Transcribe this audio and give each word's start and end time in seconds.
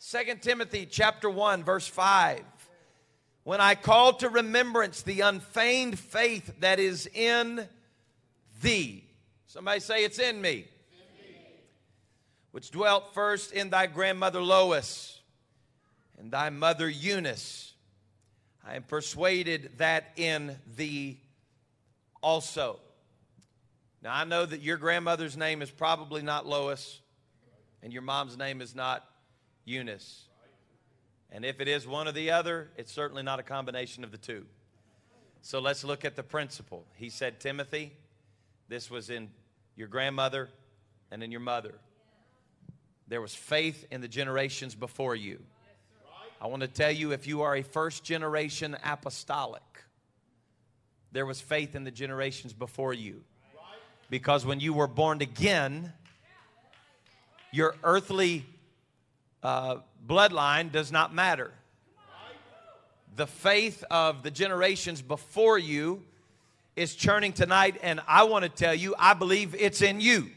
2 0.00 0.18
Timothy 0.40 0.86
chapter 0.86 1.28
1 1.28 1.62
verse 1.62 1.86
5. 1.86 2.40
When 3.44 3.60
I 3.60 3.74
call 3.74 4.14
to 4.14 4.30
remembrance 4.30 5.02
the 5.02 5.20
unfeigned 5.20 5.98
faith 5.98 6.60
that 6.60 6.78
is 6.78 7.06
in 7.06 7.68
thee. 8.62 9.04
Somebody 9.46 9.80
say 9.80 10.04
it's 10.04 10.18
in 10.18 10.40
me. 10.40 10.66
Which 12.52 12.70
dwelt 12.70 13.12
first 13.12 13.52
in 13.52 13.70
thy 13.70 13.86
grandmother 13.86 14.40
Lois 14.40 15.20
and 16.18 16.30
thy 16.30 16.48
mother 16.50 16.88
Eunice. 16.88 17.74
I 18.66 18.76
am 18.76 18.82
persuaded 18.82 19.72
that 19.78 20.12
in 20.16 20.56
thee 20.76 21.20
also. 22.22 22.80
Now 24.02 24.14
I 24.14 24.24
know 24.24 24.46
that 24.46 24.62
your 24.62 24.78
grandmother's 24.78 25.36
name 25.36 25.60
is 25.60 25.70
probably 25.70 26.22
not 26.22 26.46
Lois 26.46 27.00
and 27.82 27.92
your 27.92 28.02
mom's 28.02 28.38
name 28.38 28.62
is 28.62 28.74
not 28.74 29.04
Eunice. 29.70 30.24
And 31.32 31.44
if 31.44 31.60
it 31.60 31.68
is 31.68 31.86
one 31.86 32.08
or 32.08 32.12
the 32.12 32.32
other, 32.32 32.68
it's 32.76 32.92
certainly 32.92 33.22
not 33.22 33.38
a 33.38 33.42
combination 33.42 34.02
of 34.02 34.10
the 34.10 34.18
two. 34.18 34.44
So 35.42 35.60
let's 35.60 35.84
look 35.84 36.04
at 36.04 36.16
the 36.16 36.22
principle. 36.22 36.84
He 36.96 37.08
said, 37.08 37.40
Timothy, 37.40 37.92
this 38.68 38.90
was 38.90 39.10
in 39.10 39.30
your 39.76 39.88
grandmother 39.88 40.50
and 41.10 41.22
in 41.22 41.30
your 41.30 41.40
mother. 41.40 41.74
There 43.08 43.20
was 43.20 43.34
faith 43.34 43.86
in 43.90 44.00
the 44.00 44.08
generations 44.08 44.74
before 44.74 45.16
you. 45.16 45.40
I 46.40 46.46
want 46.46 46.62
to 46.62 46.68
tell 46.68 46.90
you 46.90 47.12
if 47.12 47.26
you 47.26 47.42
are 47.42 47.56
a 47.56 47.62
first 47.62 48.02
generation 48.04 48.76
apostolic, 48.84 49.62
there 51.12 51.26
was 51.26 51.40
faith 51.40 51.74
in 51.74 51.84
the 51.84 51.90
generations 51.90 52.52
before 52.52 52.94
you. 52.94 53.22
Because 54.08 54.44
when 54.44 54.58
you 54.58 54.72
were 54.72 54.86
born 54.86 55.20
again, 55.22 55.92
your 57.52 57.76
earthly 57.82 58.44
uh, 59.42 59.76
bloodline 60.06 60.72
does 60.72 60.92
not 60.92 61.14
matter. 61.14 61.52
The 63.16 63.26
faith 63.26 63.84
of 63.90 64.22
the 64.22 64.30
generations 64.30 65.02
before 65.02 65.58
you 65.58 66.02
is 66.76 66.94
churning 66.94 67.32
tonight, 67.32 67.76
and 67.82 68.00
I 68.06 68.24
want 68.24 68.44
to 68.44 68.48
tell 68.48 68.74
you, 68.74 68.94
I 68.98 69.14
believe 69.14 69.54
it's 69.58 69.82
in 69.82 70.00
you. 70.00 70.30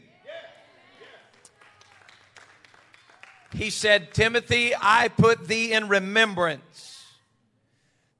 He 3.54 3.70
said, 3.70 4.12
Timothy, 4.12 4.72
I 4.78 5.08
put 5.08 5.46
thee 5.46 5.72
in 5.72 5.88
remembrance 5.88 7.04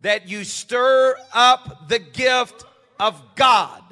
that 0.02 0.28
you 0.28 0.44
stir 0.44 1.16
up 1.32 1.88
the 1.88 1.98
gift 1.98 2.64
of 3.00 3.20
God. 3.34 3.82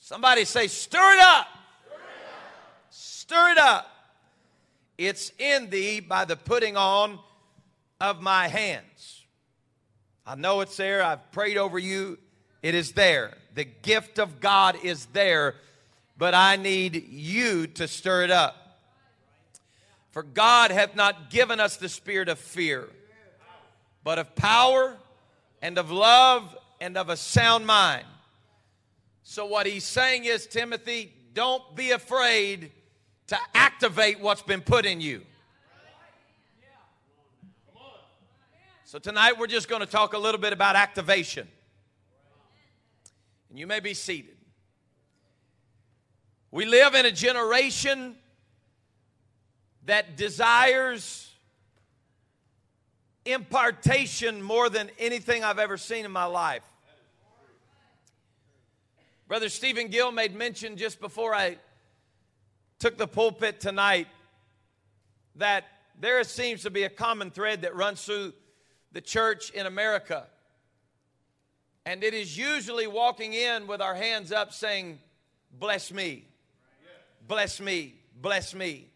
Somebody 0.00 0.44
say, 0.44 0.66
stir 0.66 1.12
it 1.12 1.20
up. 1.20 1.46
Stir 2.90 3.50
it 3.50 3.58
up. 3.58 3.86
It's 4.98 5.30
in 5.38 5.70
thee 5.70 6.00
by 6.00 6.24
the 6.24 6.36
putting 6.36 6.76
on 6.76 7.20
of 8.00 8.20
my 8.20 8.48
hands. 8.48 9.24
I 10.26 10.34
know 10.34 10.60
it's 10.60 10.76
there. 10.76 11.02
I've 11.02 11.30
prayed 11.32 11.56
over 11.56 11.78
you. 11.78 12.18
It 12.62 12.74
is 12.74 12.92
there. 12.92 13.32
The 13.54 13.64
gift 13.64 14.18
of 14.18 14.40
God 14.40 14.76
is 14.82 15.06
there, 15.06 15.54
but 16.18 16.34
I 16.34 16.56
need 16.56 17.08
you 17.08 17.68
to 17.68 17.88
stir 17.88 18.24
it 18.24 18.30
up. 18.30 18.56
For 20.10 20.22
God 20.22 20.72
hath 20.72 20.96
not 20.96 21.30
given 21.30 21.60
us 21.60 21.76
the 21.76 21.88
spirit 21.88 22.28
of 22.28 22.38
fear, 22.38 22.88
but 24.02 24.18
of 24.18 24.34
power 24.34 24.96
and 25.62 25.78
of 25.78 25.90
love 25.92 26.56
and 26.80 26.96
of 26.96 27.08
a 27.08 27.16
sound 27.16 27.66
mind. 27.66 28.04
So, 29.22 29.46
what 29.46 29.66
he's 29.66 29.84
saying 29.84 30.24
is, 30.24 30.46
Timothy, 30.46 31.12
don't 31.34 31.76
be 31.76 31.90
afraid 31.90 32.72
to 33.28 33.38
activate 33.54 34.20
what's 34.20 34.42
been 34.42 34.60
put 34.60 34.84
in 34.84 35.00
you. 35.00 35.22
So, 38.84 38.98
tonight 38.98 39.38
we're 39.38 39.46
just 39.46 39.68
going 39.68 39.80
to 39.80 39.86
talk 39.86 40.14
a 40.14 40.18
little 40.18 40.40
bit 40.40 40.54
about 40.54 40.74
activation. 40.74 41.46
And 43.50 43.58
you 43.58 43.66
may 43.66 43.80
be 43.80 43.92
seated. 43.92 44.36
We 46.50 46.64
live 46.64 46.94
in 46.94 47.04
a 47.04 47.12
generation 47.12 48.16
that 49.84 50.16
desires 50.16 51.30
impartation 53.26 54.42
more 54.42 54.70
than 54.70 54.90
anything 54.98 55.44
I've 55.44 55.58
ever 55.58 55.76
seen 55.76 56.06
in 56.06 56.10
my 56.10 56.24
life. 56.24 56.62
Brother 59.26 59.50
Stephen 59.50 59.88
Gill 59.88 60.10
made 60.12 60.34
mention 60.34 60.78
just 60.78 60.98
before 60.98 61.34
I 61.34 61.58
took 62.78 62.96
the 62.96 63.08
pulpit 63.08 63.60
tonight 63.60 64.06
that 65.36 65.64
there 66.00 66.22
seems 66.24 66.62
to 66.62 66.70
be 66.70 66.84
a 66.84 66.88
common 66.88 67.30
thread 67.30 67.62
that 67.62 67.74
runs 67.74 68.04
through 68.04 68.32
the 68.92 69.00
church 69.00 69.50
in 69.50 69.66
America. 69.66 70.26
And 71.84 72.04
it 72.04 72.14
is 72.14 72.36
usually 72.36 72.86
walking 72.86 73.32
in 73.32 73.66
with 73.66 73.80
our 73.80 73.94
hands 73.94 74.30
up 74.30 74.52
saying, 74.52 74.98
Bless 75.58 75.92
me, 75.92 76.24
bless 77.26 77.60
me, 77.60 77.94
bless 78.20 78.54
me. 78.54 78.86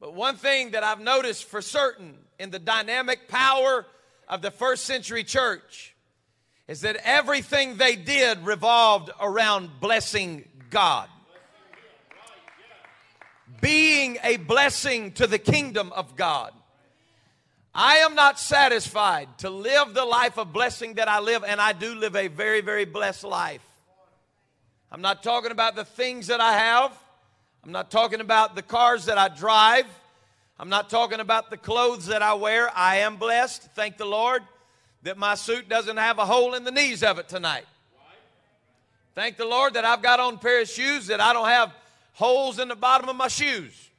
But 0.00 0.14
one 0.14 0.36
thing 0.36 0.70
that 0.70 0.84
I've 0.84 1.00
noticed 1.00 1.44
for 1.44 1.60
certain 1.60 2.16
in 2.38 2.50
the 2.50 2.58
dynamic 2.58 3.28
power 3.28 3.86
of 4.28 4.40
the 4.40 4.50
first 4.50 4.84
century 4.84 5.24
church 5.24 5.94
is 6.68 6.82
that 6.82 6.96
everything 7.04 7.76
they 7.76 7.96
did 7.96 8.46
revolved 8.46 9.10
around 9.20 9.80
blessing 9.80 10.48
God 10.70 11.08
being 13.64 14.18
a 14.22 14.36
blessing 14.36 15.10
to 15.10 15.26
the 15.26 15.38
kingdom 15.38 15.90
of 15.92 16.16
God. 16.16 16.52
I 17.74 17.96
am 17.96 18.14
not 18.14 18.38
satisfied 18.38 19.38
to 19.38 19.48
live 19.48 19.94
the 19.94 20.04
life 20.04 20.38
of 20.38 20.52
blessing 20.52 20.94
that 20.94 21.08
I 21.08 21.20
live, 21.20 21.42
and 21.44 21.58
I 21.58 21.72
do 21.72 21.94
live 21.94 22.14
a 22.14 22.28
very, 22.28 22.60
very 22.60 22.84
blessed 22.84 23.24
life. 23.24 23.64
I'm 24.92 25.00
not 25.00 25.22
talking 25.22 25.50
about 25.50 25.76
the 25.76 25.84
things 25.86 26.26
that 26.26 26.42
I 26.42 26.58
have. 26.58 26.92
I'm 27.64 27.72
not 27.72 27.90
talking 27.90 28.20
about 28.20 28.54
the 28.54 28.60
cars 28.60 29.06
that 29.06 29.16
I 29.16 29.28
drive. 29.28 29.86
I'm 30.60 30.68
not 30.68 30.90
talking 30.90 31.20
about 31.20 31.48
the 31.48 31.56
clothes 31.56 32.04
that 32.08 32.20
I 32.20 32.34
wear. 32.34 32.70
I 32.76 32.96
am 32.96 33.16
blessed, 33.16 33.62
thank 33.74 33.96
the 33.96 34.04
Lord, 34.04 34.42
that 35.04 35.16
my 35.16 35.36
suit 35.36 35.70
doesn't 35.70 35.96
have 35.96 36.18
a 36.18 36.26
hole 36.26 36.52
in 36.52 36.64
the 36.64 36.70
knees 36.70 37.02
of 37.02 37.18
it 37.18 37.30
tonight. 37.30 37.64
Thank 39.14 39.38
the 39.38 39.46
Lord 39.46 39.72
that 39.72 39.86
I've 39.86 40.02
got 40.02 40.20
on 40.20 40.34
a 40.34 40.36
pair 40.36 40.60
of 40.60 40.68
shoes 40.68 41.06
that 41.06 41.22
I 41.22 41.32
don't 41.32 41.48
have 41.48 41.72
holes 42.14 42.58
in 42.58 42.68
the 42.68 42.76
bottom 42.76 43.08
of 43.08 43.16
my 43.16 43.28
shoes. 43.28 43.90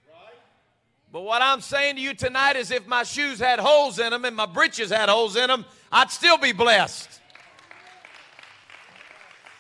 But 1.12 1.22
what 1.22 1.42
I'm 1.42 1.62
saying 1.62 1.96
to 1.96 2.02
you 2.02 2.14
tonight 2.14 2.58
is 2.58 2.72
if 2.72 2.88
my 2.88 3.04
shoes 3.04 3.40
had 3.40 3.60
holes 3.60 4.00
in 4.00 4.10
them 4.10 4.26
and 4.26 4.36
my 4.36 4.46
breeches 4.46 4.90
had 4.90 5.08
holes 5.08 5.38
in 5.38 5.48
them, 5.48 5.64
I'd 5.90 6.12
still 6.12 6.38
be 6.38 6.52
blessed. 6.52 7.22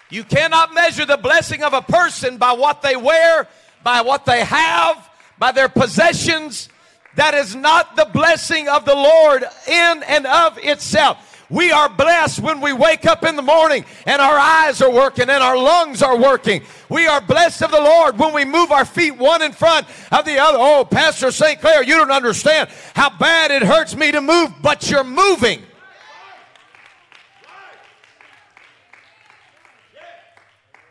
You 0.09 0.23
cannot 0.23 0.73
measure 0.73 1.05
the 1.05 1.17
blessing 1.17 1.63
of 1.63 1.73
a 1.73 1.81
person 1.81 2.38
by 2.38 2.51
what 2.51 2.81
they 2.81 2.95
wear, 2.95 3.47
by 3.83 4.01
what 4.01 4.25
they 4.25 4.43
have, 4.43 5.09
by 5.37 5.51
their 5.51 5.69
possessions. 5.69 6.69
That 7.16 7.33
is 7.33 7.55
not 7.55 7.95
the 7.95 8.05
blessing 8.05 8.67
of 8.67 8.83
the 8.83 8.95
Lord 8.95 9.43
in 9.67 10.03
and 10.03 10.25
of 10.25 10.57
itself. 10.57 11.25
We 11.50 11.72
are 11.72 11.89
blessed 11.89 12.39
when 12.39 12.59
we 12.59 12.73
wake 12.73 13.06
up 13.06 13.23
in 13.23 13.35
the 13.35 13.41
morning 13.41 13.85
and 14.06 14.22
our 14.22 14.38
eyes 14.38 14.81
are 14.81 14.91
working 14.91 15.29
and 15.29 15.44
our 15.44 15.57
lungs 15.57 16.01
are 16.01 16.17
working. 16.17 16.63
We 16.89 17.06
are 17.06 17.22
blessed 17.22 17.61
of 17.61 17.72
the 17.72 17.81
Lord 17.81 18.17
when 18.17 18.33
we 18.33 18.45
move 18.45 18.72
our 18.72 18.85
feet 18.85 19.11
one 19.11 19.41
in 19.41 19.51
front 19.51 19.85
of 20.11 20.25
the 20.25 20.39
other. 20.39 20.57
Oh, 20.59 20.85
Pastor 20.85 21.31
St. 21.31 21.61
Clair, 21.61 21.84
you 21.84 21.95
don't 21.95 22.11
understand 22.11 22.69
how 22.95 23.16
bad 23.17 23.51
it 23.51 23.61
hurts 23.61 23.95
me 23.95 24.11
to 24.11 24.22
move, 24.22 24.53
but 24.61 24.89
you're 24.89 25.03
moving. 25.03 25.61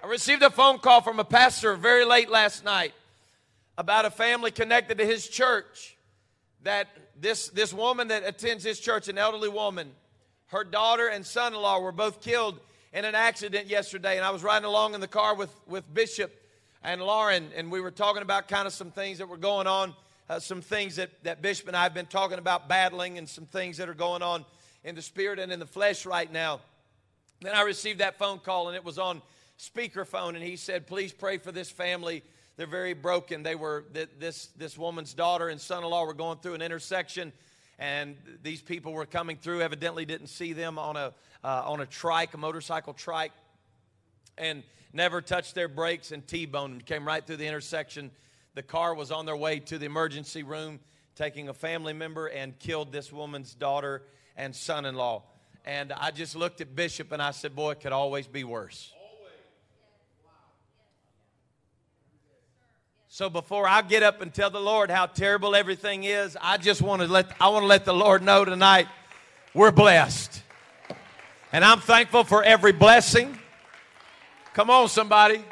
I 0.04 0.06
received 0.06 0.42
a 0.42 0.50
phone 0.50 0.78
call 0.78 1.00
from 1.00 1.18
a 1.18 1.24
pastor 1.24 1.74
very 1.76 2.04
late 2.04 2.28
last 2.28 2.64
night 2.64 2.92
about 3.76 4.04
a 4.04 4.10
family 4.10 4.50
connected 4.50 4.98
to 4.98 5.06
his 5.06 5.26
church 5.26 5.96
that 6.62 6.88
this, 7.18 7.48
this 7.48 7.72
woman 7.72 8.08
that 8.08 8.22
attends 8.24 8.62
his 8.62 8.78
church, 8.78 9.08
an 9.08 9.18
elderly 9.18 9.48
woman, 9.48 9.90
her 10.54 10.62
daughter 10.62 11.08
and 11.08 11.26
son 11.26 11.52
in 11.52 11.60
law 11.60 11.80
were 11.80 11.90
both 11.90 12.20
killed 12.20 12.60
in 12.92 13.04
an 13.04 13.16
accident 13.16 13.66
yesterday. 13.66 14.16
And 14.16 14.24
I 14.24 14.30
was 14.30 14.44
riding 14.44 14.66
along 14.66 14.94
in 14.94 15.00
the 15.00 15.08
car 15.08 15.34
with, 15.34 15.50
with 15.66 15.92
Bishop 15.92 16.32
and 16.84 17.02
Lauren, 17.02 17.50
and 17.56 17.72
we 17.72 17.80
were 17.80 17.90
talking 17.90 18.22
about 18.22 18.46
kind 18.46 18.64
of 18.68 18.72
some 18.72 18.92
things 18.92 19.18
that 19.18 19.28
were 19.28 19.36
going 19.36 19.66
on, 19.66 19.94
uh, 20.28 20.38
some 20.38 20.60
things 20.60 20.94
that, 20.96 21.10
that 21.24 21.42
Bishop 21.42 21.66
and 21.66 21.76
I 21.76 21.82
have 21.82 21.92
been 21.92 22.06
talking 22.06 22.38
about 22.38 22.68
battling, 22.68 23.18
and 23.18 23.28
some 23.28 23.46
things 23.46 23.78
that 23.78 23.88
are 23.88 23.94
going 23.94 24.22
on 24.22 24.44
in 24.84 24.94
the 24.94 25.02
spirit 25.02 25.40
and 25.40 25.50
in 25.50 25.58
the 25.58 25.66
flesh 25.66 26.06
right 26.06 26.32
now. 26.32 26.60
Then 27.40 27.54
I 27.54 27.62
received 27.62 27.98
that 27.98 28.16
phone 28.16 28.38
call, 28.38 28.68
and 28.68 28.76
it 28.76 28.84
was 28.84 28.96
on 28.96 29.22
speakerphone, 29.58 30.36
and 30.36 30.42
he 30.44 30.54
said, 30.54 30.86
Please 30.86 31.12
pray 31.12 31.38
for 31.38 31.50
this 31.50 31.68
family. 31.68 32.22
They're 32.56 32.68
very 32.68 32.94
broken. 32.94 33.42
They 33.42 33.56
were, 33.56 33.86
this, 33.92 34.46
this 34.56 34.78
woman's 34.78 35.14
daughter 35.14 35.48
and 35.48 35.60
son 35.60 35.82
in 35.82 35.90
law 35.90 36.04
were 36.04 36.14
going 36.14 36.38
through 36.38 36.54
an 36.54 36.62
intersection 36.62 37.32
and 37.78 38.16
these 38.42 38.62
people 38.62 38.92
were 38.92 39.06
coming 39.06 39.36
through 39.36 39.62
evidently 39.62 40.04
didn't 40.04 40.28
see 40.28 40.52
them 40.52 40.78
on 40.78 40.96
a 40.96 41.12
uh, 41.42 41.62
on 41.66 41.80
a 41.80 41.86
trike 41.86 42.34
a 42.34 42.38
motorcycle 42.38 42.92
trike 42.92 43.32
and 44.38 44.62
never 44.92 45.20
touched 45.20 45.54
their 45.54 45.68
brakes 45.68 46.12
and 46.12 46.26
t-boned 46.26 46.86
came 46.86 47.06
right 47.06 47.26
through 47.26 47.36
the 47.36 47.46
intersection 47.46 48.10
the 48.54 48.62
car 48.62 48.94
was 48.94 49.10
on 49.10 49.26
their 49.26 49.36
way 49.36 49.58
to 49.58 49.78
the 49.78 49.86
emergency 49.86 50.42
room 50.42 50.78
taking 51.16 51.48
a 51.48 51.54
family 51.54 51.92
member 51.92 52.26
and 52.26 52.58
killed 52.58 52.92
this 52.92 53.12
woman's 53.12 53.54
daughter 53.54 54.02
and 54.36 54.54
son 54.54 54.84
in 54.84 54.94
law. 54.94 55.22
And 55.64 55.92
I 55.92 56.10
just 56.10 56.36
looked 56.36 56.60
at 56.60 56.74
Bishop 56.74 57.12
and 57.12 57.22
I 57.22 57.30
said, 57.30 57.56
Boy, 57.56 57.72
it 57.72 57.80
could 57.80 57.92
always 57.92 58.26
be 58.26 58.44
worse. 58.44 58.92
So 63.16 63.30
before 63.30 63.68
I 63.68 63.82
get 63.82 64.02
up 64.02 64.22
and 64.22 64.34
tell 64.34 64.50
the 64.50 64.58
Lord 64.58 64.90
how 64.90 65.06
terrible 65.06 65.54
everything 65.54 66.02
is, 66.02 66.36
I 66.40 66.56
just 66.56 66.82
want 66.82 67.00
to 67.00 67.06
let 67.06 67.30
I 67.40 67.48
want 67.50 67.62
to 67.62 67.68
let 67.68 67.84
the 67.84 67.94
Lord 67.94 68.24
know 68.24 68.44
tonight 68.44 68.88
we're 69.54 69.70
blessed. 69.70 70.42
And 71.52 71.64
I'm 71.64 71.78
thankful 71.78 72.24
for 72.24 72.42
every 72.42 72.72
blessing. 72.72 73.38
Come 74.52 74.68
on, 74.68 74.88
somebody. 74.88 75.44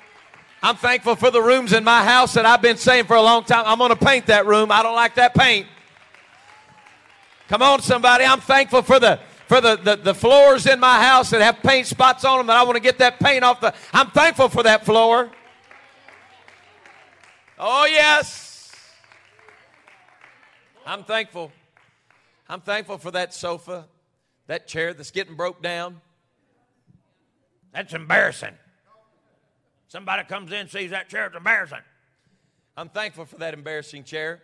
I'm 0.61 0.75
thankful 0.75 1.15
for 1.15 1.31
the 1.31 1.41
rooms 1.41 1.73
in 1.73 1.85
my 1.85 2.05
house 2.05 2.35
that 2.35 2.45
I've 2.45 2.63
been 2.63 2.79
saying 2.79 3.05
for 3.05 3.15
a 3.15 3.23
long 3.23 3.45
time. 3.45 3.63
I'm 3.65 3.79
going 3.79 3.91
to 3.91 4.05
paint 4.05 4.27
that 4.27 4.45
room. 4.45 4.73
I 4.73 4.83
don't 4.83 4.97
like 4.97 5.15
that 5.15 5.33
paint. 5.33 5.69
Come 7.47 7.63
on, 7.63 7.81
somebody. 7.81 8.25
I'm 8.25 8.41
thankful 8.41 8.83
for 8.83 8.99
the 8.99 9.21
for 9.47 9.61
the, 9.61 9.77
the, 9.77 9.95
the 9.95 10.15
floors 10.15 10.67
in 10.67 10.81
my 10.81 11.01
house 11.01 11.31
that 11.31 11.41
have 11.41 11.63
paint 11.63 11.87
spots 11.87 12.25
on 12.25 12.39
them 12.39 12.49
that 12.49 12.57
I 12.57 12.65
want 12.65 12.75
to 12.75 12.83
get 12.83 12.99
that 12.99 13.21
paint 13.21 13.45
off 13.45 13.61
the. 13.61 13.73
I'm 13.93 14.11
thankful 14.11 14.49
for 14.49 14.65
that 14.65 14.85
floor. 14.85 15.31
Oh, 17.65 17.87
yes. 17.87 18.73
I'm 20.85 21.05
thankful. 21.05 21.53
I'm 22.49 22.61
thankful 22.61 22.99
for 22.99 23.13
that 23.13 23.33
sofa, 23.33 23.87
that 24.49 24.67
chair 24.67 24.93
that's 24.93 25.13
getting 25.13 25.37
broke 25.37 25.63
down. 25.63 26.01
That's 27.73 27.95
embarrassing. 27.95 28.55
Somebody 29.87 30.25
comes 30.25 30.51
in, 30.51 30.67
sees 30.67 30.91
that 30.91 31.09
chair, 31.09 31.27
it's 31.27 31.37
embarrassing. 31.37 31.79
I'm 32.77 32.89
thankful 32.89 33.27
for 33.27 33.37
that 33.37 33.55
embarrassing 33.55 34.03
chair. 34.03 34.43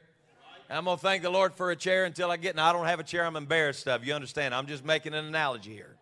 I'm 0.71 0.85
going 0.85 0.97
to 0.97 1.03
thank 1.03 1.25
the 1.25 1.31
Lord 1.31 1.55
for 1.55 1.73
a 1.73 1.77
chair 1.77 2.05
until 2.05 2.31
I 2.31 2.37
get, 2.37 2.51
and 2.51 2.61
I 2.61 2.73
don't 2.73 2.87
have 2.87 3.01
a 3.01 3.05
chair 3.05 3.27
I'm 3.27 3.35
embarrassed 3.35 3.89
of. 3.89 4.07
You 4.07 4.15
understand? 4.15 4.55
I'm 4.55 4.69
just 4.69 4.85
making 4.85 5.15
an 5.15 5.25
analogy 5.25 5.73
here. 5.73 5.97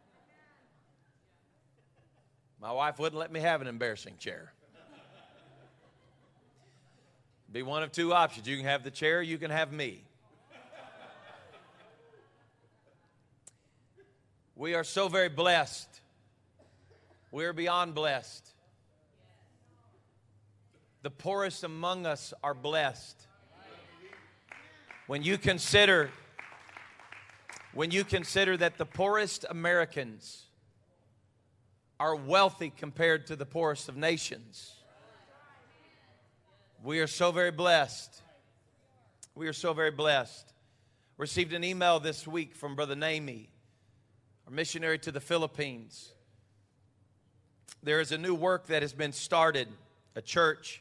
My 2.61 2.73
wife 2.73 2.99
wouldn't 2.99 3.19
let 3.19 3.33
me 3.33 3.41
have 3.41 3.63
an 3.63 3.69
embarrassing 3.69 4.17
chair. 4.19 4.53
Be 7.57 7.63
one 7.63 7.83
of 7.83 7.91
two 7.91 8.13
options. 8.13 8.47
You 8.47 8.59
can 8.59 8.67
have 8.67 8.85
the 8.85 8.91
chair, 8.91 9.23
you 9.23 9.39
can 9.39 9.51
have 9.51 9.73
me. 9.73 10.03
We 14.55 14.75
are 14.75 14.85
so 14.85 15.09
very 15.09 15.31
blessed. 15.31 15.89
We 17.33 17.47
are 17.47 17.55
beyond 17.55 17.95
blessed. 17.95 18.47
The 21.01 21.09
poorest 21.09 21.65
among 21.65 22.05
us 22.05 22.35
are 22.45 22.53
blessed. 22.53 23.27
When 25.07 25.23
you 25.23 25.39
consider 25.39 26.11
when 27.73 27.91
you 27.91 28.05
consider 28.05 28.59
that 28.59 28.77
the 28.77 28.85
poorest 28.85 29.47
Americans 29.49 30.45
are 31.99 32.15
wealthy 32.15 32.69
compared 32.69 33.27
to 33.29 33.35
the 33.35 33.47
poorest 33.47 33.89
of 33.89 33.97
nations. 33.97 34.76
We 36.87 37.01
are 37.01 37.09
so 37.09 37.33
very 37.33 37.51
blessed. 37.51 38.23
We 39.35 39.49
are 39.49 39.53
so 39.53 39.73
very 39.73 39.91
blessed. 39.91 40.53
Received 41.19 41.53
an 41.53 41.65
email 41.65 41.99
this 41.99 42.29
week 42.29 42.55
from 42.55 42.77
Brother 42.77 42.95
Nami, 42.95 43.49
our 44.47 44.53
missionary 44.53 44.97
to 45.01 45.11
the 45.11 45.19
Philippines. 45.19 46.13
There 47.83 48.01
is 48.01 48.13
a 48.13 48.19
new 48.19 48.37
work 48.37 48.69
that 48.69 48.83
has 48.83 48.93
been 48.93 49.11
started, 49.11 49.67
a 50.15 50.23
church 50.23 50.81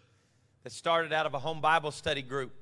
that 0.63 0.71
started 0.71 1.11
out 1.11 1.25
of 1.25 1.33
a 1.33 1.39
home 1.39 1.59
Bible 1.59 1.89
study 1.89 2.21
group. 2.21 2.53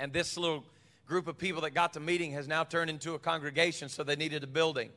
And 0.00 0.12
this 0.12 0.36
little 0.36 0.64
group 1.06 1.28
of 1.28 1.38
people 1.38 1.62
that 1.62 1.74
got 1.74 1.92
to 1.92 2.00
meeting 2.00 2.32
has 2.32 2.48
now 2.48 2.64
turned 2.64 2.90
into 2.90 3.14
a 3.14 3.20
congregation, 3.20 3.88
so 3.88 4.02
they 4.02 4.16
needed 4.16 4.42
a 4.42 4.48
building. 4.48 4.90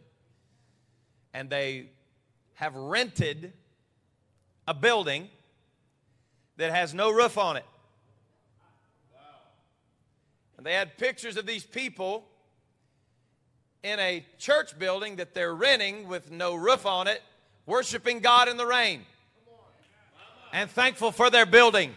And 1.35 1.47
they 1.47 1.91
have 2.55 2.75
rented 2.75 3.53
a 4.67 4.73
building 4.73 5.29
that 6.59 6.71
has 6.71 6.93
no 6.93 7.09
roof 7.09 7.37
on 7.37 7.55
it. 7.55 7.65
And 10.57 10.65
they 10.65 10.73
had 10.73 10.97
pictures 10.97 11.37
of 11.37 11.45
these 11.45 11.63
people 11.63 12.25
in 13.81 13.97
a 13.97 14.25
church 14.37 14.77
building 14.77 15.15
that 15.15 15.33
they're 15.33 15.55
renting 15.55 16.09
with 16.09 16.31
no 16.31 16.55
roof 16.55 16.85
on 16.85 17.07
it, 17.07 17.21
worshiping 17.65 18.19
God 18.19 18.49
in 18.49 18.57
the 18.57 18.65
rain. 18.65 19.05
And 20.51 20.69
thankful 20.69 21.13
for 21.13 21.29
their 21.29 21.45
building. 21.45 21.95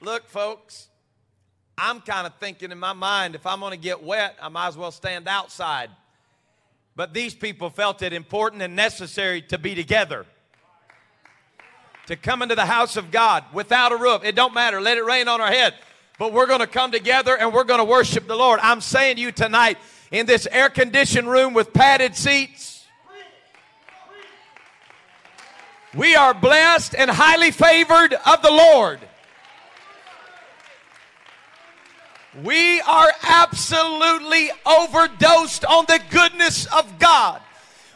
Look, 0.00 0.28
folks, 0.28 0.88
I'm 1.78 2.00
kind 2.00 2.26
of 2.26 2.34
thinking 2.40 2.72
in 2.72 2.80
my 2.80 2.94
mind 2.94 3.36
if 3.36 3.46
I'm 3.46 3.60
going 3.60 3.70
to 3.70 3.76
get 3.76 4.02
wet, 4.02 4.36
I 4.42 4.48
might 4.48 4.68
as 4.68 4.76
well 4.76 4.90
stand 4.90 5.28
outside. 5.28 5.90
But 6.96 7.12
these 7.12 7.34
people 7.34 7.68
felt 7.68 8.00
it 8.00 8.14
important 8.14 8.62
and 8.62 8.74
necessary 8.74 9.42
to 9.42 9.58
be 9.58 9.74
together. 9.74 10.24
To 12.06 12.16
come 12.16 12.40
into 12.40 12.54
the 12.54 12.66
house 12.66 12.96
of 12.96 13.10
God 13.10 13.44
without 13.52 13.92
a 13.92 13.96
roof. 13.96 14.24
It 14.24 14.34
don't 14.34 14.54
matter. 14.54 14.80
Let 14.80 14.96
it 14.96 15.04
rain 15.04 15.28
on 15.28 15.40
our 15.40 15.48
head. 15.52 15.74
But 16.18 16.32
we're 16.32 16.46
going 16.46 16.60
to 16.60 16.66
come 16.66 16.90
together 16.90 17.36
and 17.36 17.52
we're 17.52 17.64
going 17.64 17.80
to 17.80 17.84
worship 17.84 18.26
the 18.26 18.36
Lord. 18.36 18.60
I'm 18.62 18.80
saying 18.80 19.16
to 19.16 19.22
you 19.22 19.30
tonight 19.30 19.76
in 20.10 20.24
this 20.24 20.48
air 20.50 20.70
conditioned 20.70 21.28
room 21.28 21.52
with 21.52 21.74
padded 21.74 22.16
seats. 22.16 22.86
We 25.94 26.14
are 26.14 26.32
blessed 26.32 26.94
and 26.94 27.10
highly 27.10 27.50
favored 27.50 28.14
of 28.14 28.40
the 28.42 28.50
Lord. 28.50 29.00
We 32.42 32.80
are 32.82 33.12
absolutely 33.22 34.50
overdosed 34.66 35.64
on 35.64 35.86
the 35.86 36.00
goodness 36.10 36.66
of 36.66 36.98
God. 36.98 37.40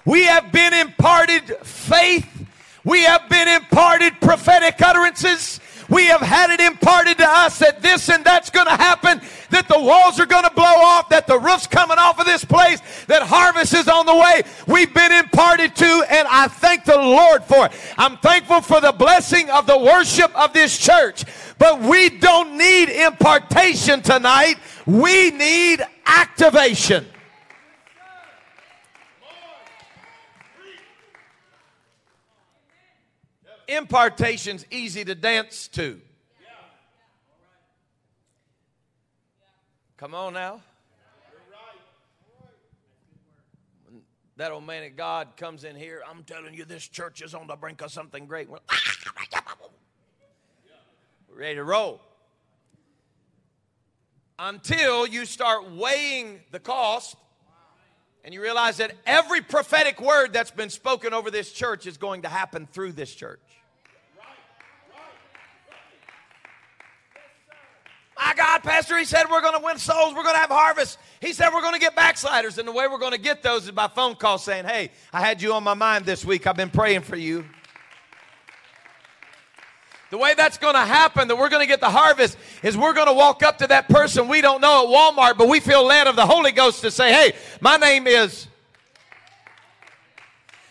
We 0.05 0.25
have 0.25 0.51
been 0.51 0.73
imparted 0.73 1.57
faith. 1.63 2.27
We 2.83 3.03
have 3.05 3.29
been 3.29 3.49
imparted 3.49 4.19
prophetic 4.21 4.81
utterances. 4.81 5.61
We 5.91 6.07
have 6.07 6.21
had 6.21 6.51
it 6.51 6.61
imparted 6.61 7.19
to 7.19 7.27
us 7.29 7.59
that 7.59 7.83
this 7.83 8.09
and 8.09 8.25
that's 8.25 8.49
going 8.49 8.67
to 8.67 8.77
happen, 8.77 9.21
that 9.51 9.67
the 9.67 9.79
walls 9.79 10.21
are 10.21 10.27
going 10.27 10.45
to 10.45 10.51
blow 10.53 10.65
off, 10.65 11.09
that 11.09 11.27
the 11.27 11.39
roof's 11.39 11.67
coming 11.67 11.99
off 11.99 12.21
of 12.21 12.27
this 12.27 12.45
place, 12.45 12.81
that 13.07 13.23
harvest 13.23 13.75
is 13.75 13.89
on 13.89 14.07
the 14.07 14.15
way. 14.15 14.43
We've 14.69 14.95
been 14.95 15.13
imparted 15.13 15.75
to, 15.77 16.05
and 16.09 16.29
I 16.31 16.47
thank 16.47 16.85
the 16.85 16.97
Lord 16.97 17.43
for 17.43 17.67
it. 17.67 17.73
I'm 17.99 18.17
thankful 18.19 18.61
for 18.61 18.81
the 18.81 18.93
blessing 18.93 19.51
of 19.51 19.67
the 19.67 19.79
worship 19.79 20.35
of 20.39 20.53
this 20.53 20.79
church. 20.79 21.25
But 21.59 21.81
we 21.83 22.09
don't 22.09 22.57
need 22.57 22.89
impartation 22.89 24.01
tonight. 24.01 24.57
We 24.87 25.33
need 25.33 25.85
activation. 26.07 27.07
Impartation's 33.71 34.67
easy 34.71 35.05
to 35.05 35.15
dance 35.15 35.69
to. 35.69 36.01
Come 39.97 40.15
on 40.15 40.33
now. 40.33 40.61
that 44.41 44.53
old 44.53 44.67
man 44.67 44.83
of 44.85 44.97
God 44.97 45.37
comes 45.37 45.65
in 45.65 45.77
here, 45.77 46.03
I'm 46.09 46.23
telling 46.25 46.55
you, 46.55 46.65
this 46.65 46.89
church 46.89 47.21
is 47.21 47.35
on 47.35 47.47
the 47.47 47.57
brink 47.57 47.83
of 47.83 47.93
something 47.93 48.25
great. 48.25 48.49
We're 48.49 48.59
ready 51.37 51.57
to 51.57 51.65
roll. 51.65 52.01
Until 54.39 55.07
you 55.07 55.27
start 55.27 55.71
weighing 55.73 56.41
the 56.53 56.59
cost 56.59 57.17
and 58.25 58.33
you 58.33 58.41
realize 58.41 58.79
that 58.79 58.93
every 59.05 59.43
prophetic 59.43 60.01
word 60.01 60.33
that's 60.33 60.51
been 60.51 60.71
spoken 60.71 61.13
over 61.13 61.31
this 61.31 61.53
church 61.53 61.87
is 61.87 61.99
going 61.99 62.23
to 62.23 62.29
happen 62.29 62.67
through 62.73 62.93
this 62.93 63.15
church. 63.15 63.41
My 68.21 68.35
God, 68.35 68.63
Pastor, 68.63 68.99
he 68.99 69.07
said 69.07 69.25
we're 69.31 69.41
going 69.41 69.59
to 69.59 69.65
win 69.65 69.79
souls, 69.79 70.15
we're 70.15 70.23
going 70.23 70.35
to 70.35 70.41
have 70.41 70.51
harvest. 70.51 70.99
He 71.21 71.33
said 71.33 71.51
we're 71.55 71.63
going 71.63 71.75
to 71.75 71.81
get 71.81 71.97
backsliders, 71.97 72.59
and 72.59 72.69
the 72.69 72.73
way 72.73 72.87
we're 72.87 72.99
going 72.99 73.13
to 73.13 73.19
get 73.19 73.43
those 73.43 73.65
is 73.65 73.71
by 73.71 73.89
phone 73.89 74.15
call 74.15 74.37
saying, 74.37 74.67
Hey, 74.67 74.91
I 75.13 75.21
had 75.21 75.41
you 75.41 75.55
on 75.55 75.65
my 75.65 75.75
mind 75.75 76.05
this 76.05 76.25
week. 76.25 76.47
I've 76.47 76.57
been 76.57 76.71
praying 76.71 77.01
for 77.01 77.17
you. 77.17 77.47
The 80.11 80.19
way 80.19 80.35
that's 80.37 80.59
going 80.59 80.75
to 80.75 80.81
happen, 80.81 81.29
that 81.29 81.37
we're 81.37 81.49
going 81.49 81.63
to 81.63 81.69
get 81.69 81.81
the 81.81 81.89
harvest, 81.89 82.37
is 82.63 82.77
we're 82.77 82.93
going 82.93 83.07
to 83.07 83.13
walk 83.13 83.43
up 83.43 83.59
to 83.59 83.67
that 83.69 83.89
person 83.89 84.29
we 84.29 84.41
don't 84.41 84.61
know 84.61 84.85
at 84.85 84.89
Walmart, 84.89 85.39
but 85.39 85.49
we 85.49 85.61
feel 85.61 85.85
led 85.85 86.07
of 86.07 86.17
the 86.17 86.27
Holy 86.27 86.53
Ghost 86.53 86.83
to 86.83 86.91
say, 86.91 87.13
Hey, 87.13 87.33
my 87.61 87.79
name 87.79 88.07
is. 88.07 88.49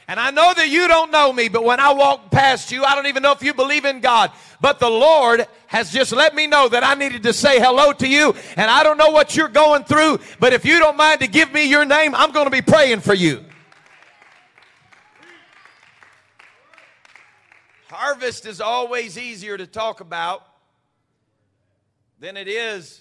And 0.09 0.19
I 0.19 0.31
know 0.31 0.55
that 0.55 0.69
you 0.69 0.87
don't 0.87 1.11
know 1.11 1.31
me, 1.31 1.49
but 1.49 1.63
when 1.63 1.79
I 1.79 1.93
walk 1.93 2.31
past 2.31 2.71
you, 2.71 2.83
I 2.83 2.95
don't 2.95 3.05
even 3.05 3.21
know 3.21 3.31
if 3.31 3.43
you 3.43 3.53
believe 3.53 3.85
in 3.85 3.99
God. 3.99 4.31
But 4.59 4.79
the 4.79 4.89
Lord 4.89 5.45
has 5.67 5.91
just 5.91 6.11
let 6.11 6.33
me 6.33 6.47
know 6.47 6.67
that 6.67 6.83
I 6.83 6.95
needed 6.95 7.21
to 7.21 7.31
say 7.31 7.59
hello 7.59 7.93
to 7.93 8.07
you. 8.07 8.33
And 8.55 8.71
I 8.71 8.81
don't 8.81 8.97
know 8.97 9.11
what 9.11 9.37
you're 9.37 9.47
going 9.47 9.83
through, 9.83 10.19
but 10.39 10.51
if 10.51 10.65
you 10.65 10.79
don't 10.79 10.97
mind 10.97 11.19
to 11.19 11.27
give 11.27 11.53
me 11.53 11.69
your 11.69 11.85
name, 11.85 12.15
I'm 12.15 12.31
going 12.31 12.47
to 12.47 12.51
be 12.51 12.63
praying 12.63 13.01
for 13.01 13.13
you. 13.13 13.45
Harvest 17.91 18.47
is 18.47 18.59
always 18.59 19.15
easier 19.15 19.57
to 19.57 19.67
talk 19.67 19.99
about 19.99 20.41
than 22.19 22.35
it 22.35 22.47
is 22.47 22.99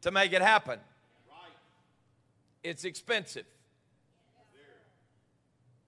to 0.00 0.10
make 0.10 0.32
it 0.32 0.40
happen. 0.40 0.80
It's 2.64 2.86
expensive. 2.86 3.44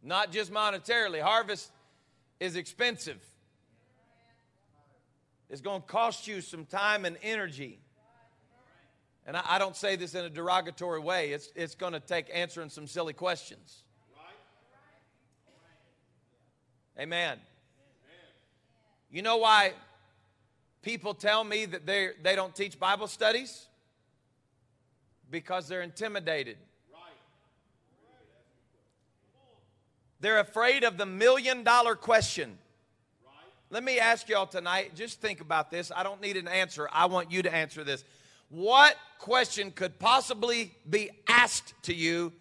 Not 0.03 0.33
just 0.33 0.53
monetarily. 0.53 1.21
Harvest 1.21 1.71
is 2.41 2.57
expensive. 2.57 3.21
It's 5.51 5.61
going 5.61 5.81
to 5.81 5.87
cost 5.87 6.29
you 6.29 6.41
some 6.41 6.67
time 6.67 7.05
and 7.05 7.17
energy. 7.23 7.81
And 9.27 9.37
I, 9.37 9.43
I 9.47 9.59
don't 9.59 9.77
say 9.77 9.97
this 9.97 10.15
in 10.15 10.25
a 10.25 10.31
derogatory 10.31 11.01
way, 11.01 11.31
it's, 11.31 11.51
it's 11.55 11.75
going 11.75 11.93
to 11.93 12.01
take 12.01 12.31
answering 12.33 12.71
some 12.71 12.87
silly 12.87 13.13
questions. 13.13 13.83
Amen. 16.99 17.39
You 19.11 19.23
know 19.23 19.37
why 19.37 19.73
people 20.83 21.15
tell 21.15 21.45
me 21.45 21.65
that 21.67 21.87
they, 21.87 22.11
they 22.23 22.35
don't 22.35 22.55
teach 22.55 22.79
Bible 22.79 23.07
studies? 23.07 23.67
Because 25.31 25.69
they're 25.69 25.83
intimidated. 25.83 26.57
They're 30.21 30.41
afraid 30.41 30.85
of 30.85 30.99
the 30.99 31.07
million 31.07 31.63
dollar 31.63 31.95
question. 31.95 32.59
Let 33.71 33.85
me 33.85 33.99
ask 33.99 34.29
y'all 34.29 34.47
tonight, 34.47 34.95
just 34.95 35.21
think 35.21 35.41
about 35.41 35.71
this. 35.71 35.93
I 35.95 36.03
don't 36.03 36.23
need 36.23 36.37
an 36.37 36.49
answer. 36.49 36.89
I 36.91 37.07
want 37.07 37.31
you 37.31 37.43
to 37.43 37.55
answer 37.55 37.85
this. 37.85 38.03
What 38.49 38.97
question 39.19 39.71
could 39.71 39.99
possibly 39.99 40.75
be 40.89 41.11
asked 41.29 41.75
to 41.83 41.95
you 41.95 42.33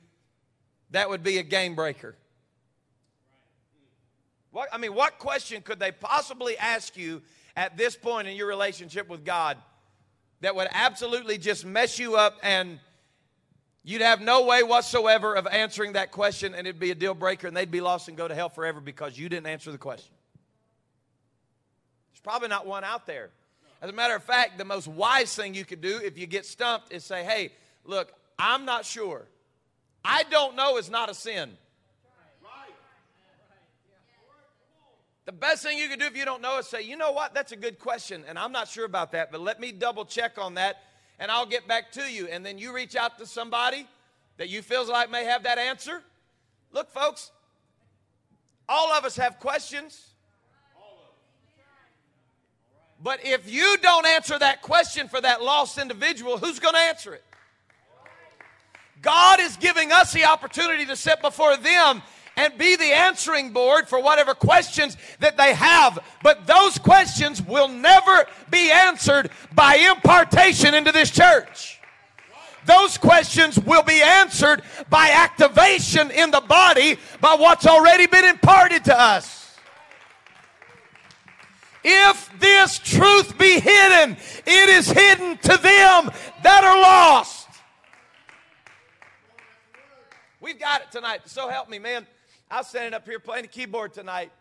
that 0.91 1.09
would 1.09 1.23
be 1.23 1.37
a 1.37 1.43
game 1.43 1.75
breaker? 1.75 2.15
What, 4.51 4.69
I 4.71 4.77
mean, 4.77 4.95
what 4.95 5.19
question 5.19 5.61
could 5.61 5.79
they 5.79 5.91
possibly 5.91 6.57
ask 6.57 6.95
you 6.95 7.21
at 7.57 7.75
this 7.75 7.97
point 7.97 8.27
in 8.27 8.37
your 8.37 8.47
relationship 8.47 9.09
with 9.09 9.25
God 9.25 9.57
that 10.39 10.55
would 10.55 10.69
absolutely 10.71 11.37
just 11.37 11.65
mess 11.65 11.99
you 11.99 12.15
up 12.15 12.37
and 12.41 12.79
you'd 13.87 14.01
have 14.01 14.19
no 14.19 14.43
way 14.43 14.63
whatsoever 14.63 15.33
of 15.33 15.47
answering 15.47 15.93
that 15.93 16.11
question 16.11 16.53
and 16.53 16.67
it'd 16.67 16.79
be 16.79 16.91
a 16.91 16.95
deal 16.95 17.13
breaker 17.13 17.47
and 17.47 17.55
they'd 17.55 17.71
be 17.71 17.79
lost 17.79 18.09
and 18.09 18.17
go 18.17 18.27
to 18.27 18.35
hell 18.35 18.49
forever 18.49 18.81
because 18.81 19.17
you 19.17 19.29
didn't 19.29 19.47
answer 19.47 19.71
the 19.71 19.77
question? 19.77 20.13
There's 22.11 22.19
probably 22.21 22.49
not 22.49 22.67
one 22.67 22.83
out 22.83 23.07
there. 23.07 23.29
As 23.81 23.89
a 23.89 23.93
matter 23.93 24.15
of 24.15 24.23
fact, 24.23 24.57
the 24.57 24.65
most 24.65 24.87
wise 24.87 25.33
thing 25.33 25.53
you 25.53 25.63
could 25.63 25.79
do 25.79 26.01
if 26.03 26.17
you 26.17 26.27
get 26.27 26.45
stumped 26.45 26.91
is 26.91 27.05
say, 27.05 27.23
hey, 27.23 27.53
look, 27.85 28.11
I'm 28.37 28.65
not 28.65 28.85
sure. 28.85 29.25
I 30.03 30.23
don't 30.23 30.57
know 30.57 30.77
is 30.77 30.89
not 30.89 31.09
a 31.09 31.13
sin. 31.13 31.51
The 35.23 35.31
best 35.31 35.63
thing 35.63 35.77
you 35.77 35.87
could 35.87 35.99
do 35.99 36.05
if 36.05 36.15
you 36.15 36.25
don't 36.25 36.41
know 36.41 36.59
is 36.59 36.67
say, 36.67 36.81
you 36.81 36.97
know 36.97 37.11
what, 37.11 37.33
that's 37.33 37.51
a 37.51 37.57
good 37.57 37.79
question, 37.79 38.23
and 38.27 38.39
I'm 38.39 38.53
not 38.53 38.69
sure 38.69 38.85
about 38.85 39.11
that, 39.11 39.29
but 39.29 39.41
let 39.41 39.59
me 39.59 39.73
double 39.73 40.05
check 40.05 40.37
on 40.37 40.53
that, 40.53 40.77
and 41.19 41.31
I'll 41.31 41.45
get 41.45 41.67
back 41.67 41.91
to 41.93 42.01
you. 42.01 42.27
And 42.27 42.45
then 42.45 42.57
you 42.57 42.73
reach 42.73 42.95
out 42.95 43.17
to 43.19 43.25
somebody 43.25 43.87
that 44.37 44.49
you 44.49 44.61
feels 44.61 44.89
like 44.89 45.09
may 45.09 45.25
have 45.25 45.43
that 45.43 45.57
answer. 45.57 46.01
Look, 46.71 46.91
folks, 46.91 47.31
all 48.69 48.91
of 48.91 49.05
us 49.05 49.15
have 49.17 49.39
questions. 49.39 50.03
But 53.01 53.23
if 53.23 53.51
you 53.51 53.77
don't 53.81 54.07
answer 54.07 54.37
that 54.39 54.61
question 54.61 55.07
for 55.07 55.21
that 55.21 55.41
lost 55.43 55.77
individual, 55.77 56.37
who's 56.37 56.59
going 56.59 56.73
to 56.73 56.81
answer 56.81 57.13
it? 57.13 57.23
God 59.01 59.39
is 59.39 59.55
giving 59.57 59.91
us 59.91 60.11
the 60.11 60.25
opportunity 60.25 60.85
to 60.87 60.95
sit 60.95 61.21
before 61.21 61.55
them 61.57 62.01
and 62.37 62.57
be 62.57 62.75
the 62.75 62.93
answering 62.93 63.51
board 63.51 63.89
for 63.89 63.99
whatever 63.99 64.33
questions 64.33 64.95
that 65.19 65.35
they 65.35 65.53
have. 65.53 65.99
But 66.23 66.47
those 66.47 66.77
questions 66.77 67.41
will 67.41 67.67
never 67.67 68.25
be 68.49 68.71
answered 68.71 69.31
by 69.53 69.75
impartation 69.75 70.73
into 70.73 70.91
this 70.91 71.11
church. 71.11 71.81
Those 72.65 72.97
questions 72.97 73.57
will 73.59 73.83
be 73.83 74.01
answered 74.01 74.61
by 74.89 75.09
activation 75.09 76.11
in 76.11 76.31
the 76.31 76.41
body 76.41 76.97
by 77.19 77.35
what's 77.35 77.65
already 77.65 78.07
been 78.07 78.25
imparted 78.25 78.85
to 78.85 78.99
us. 78.99 79.55
If 81.83 82.29
this 82.39 82.77
truth 82.79 83.37
be 83.37 83.59
hidden, 83.59 84.17
it 84.45 84.69
is 84.69 84.89
hidden 84.89 85.37
to 85.37 85.57
them 85.57 86.11
that 86.43 86.63
are 86.63 86.81
lost. 86.81 87.47
We've 90.41 90.59
got 90.59 90.81
it 90.81 90.91
tonight. 90.91 91.21
So 91.25 91.47
help 91.47 91.69
me, 91.69 91.79
man. 91.79 92.05
I 92.49 92.57
was 92.59 92.67
standing 92.67 92.93
up 92.93 93.05
here 93.05 93.19
playing 93.19 93.43
the 93.43 93.49
keyboard 93.49 93.93
tonight. 93.93 94.31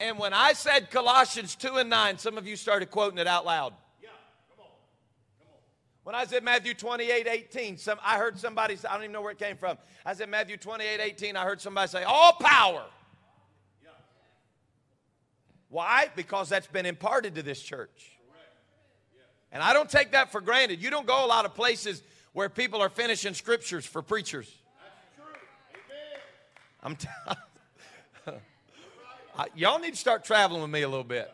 And 0.00 0.18
when 0.18 0.32
I 0.32 0.52
said 0.52 0.90
Colossians 0.90 1.56
2 1.56 1.76
and 1.76 1.90
9, 1.90 2.18
some 2.18 2.38
of 2.38 2.46
you 2.46 2.54
started 2.54 2.90
quoting 2.90 3.18
it 3.18 3.26
out 3.26 3.44
loud. 3.44 3.72
Yeah, 4.00 4.10
come 4.48 4.64
on. 4.64 4.70
Come 5.40 5.48
on. 5.48 5.58
When 6.04 6.14
I 6.14 6.24
said 6.24 6.44
Matthew 6.44 6.74
28, 6.74 7.26
18, 7.26 7.78
some, 7.78 7.98
I 8.04 8.16
heard 8.16 8.38
somebody 8.38 8.76
say, 8.76 8.86
I 8.88 8.94
don't 8.94 9.02
even 9.02 9.12
know 9.12 9.22
where 9.22 9.32
it 9.32 9.38
came 9.38 9.56
from. 9.56 9.76
I 10.06 10.14
said 10.14 10.28
Matthew 10.28 10.56
28, 10.56 11.00
18, 11.00 11.36
I 11.36 11.44
heard 11.44 11.60
somebody 11.60 11.88
say, 11.88 12.04
all 12.04 12.34
power. 12.34 12.84
Yeah. 13.82 13.90
Why? 15.68 16.10
Because 16.14 16.48
that's 16.48 16.68
been 16.68 16.86
imparted 16.86 17.34
to 17.34 17.42
this 17.42 17.60
church. 17.60 18.12
And 19.50 19.62
I 19.62 19.72
don't 19.72 19.88
take 19.88 20.12
that 20.12 20.30
for 20.30 20.40
granted. 20.40 20.80
You 20.80 20.90
don't 20.90 21.06
go 21.06 21.24
a 21.24 21.26
lot 21.26 21.44
of 21.44 21.54
places 21.54 22.02
where 22.32 22.48
people 22.48 22.82
are 22.82 22.90
finishing 22.90 23.34
scriptures 23.34 23.86
for 23.86 24.02
preachers. 24.02 24.52
I'm 26.82 26.96
t- 26.96 27.08
I, 29.36 29.46
y'all 29.54 29.78
need 29.78 29.92
to 29.92 29.96
start 29.96 30.24
traveling 30.24 30.62
with 30.62 30.70
me 30.70 30.82
a 30.82 30.88
little 30.88 31.04
bit. 31.04 31.30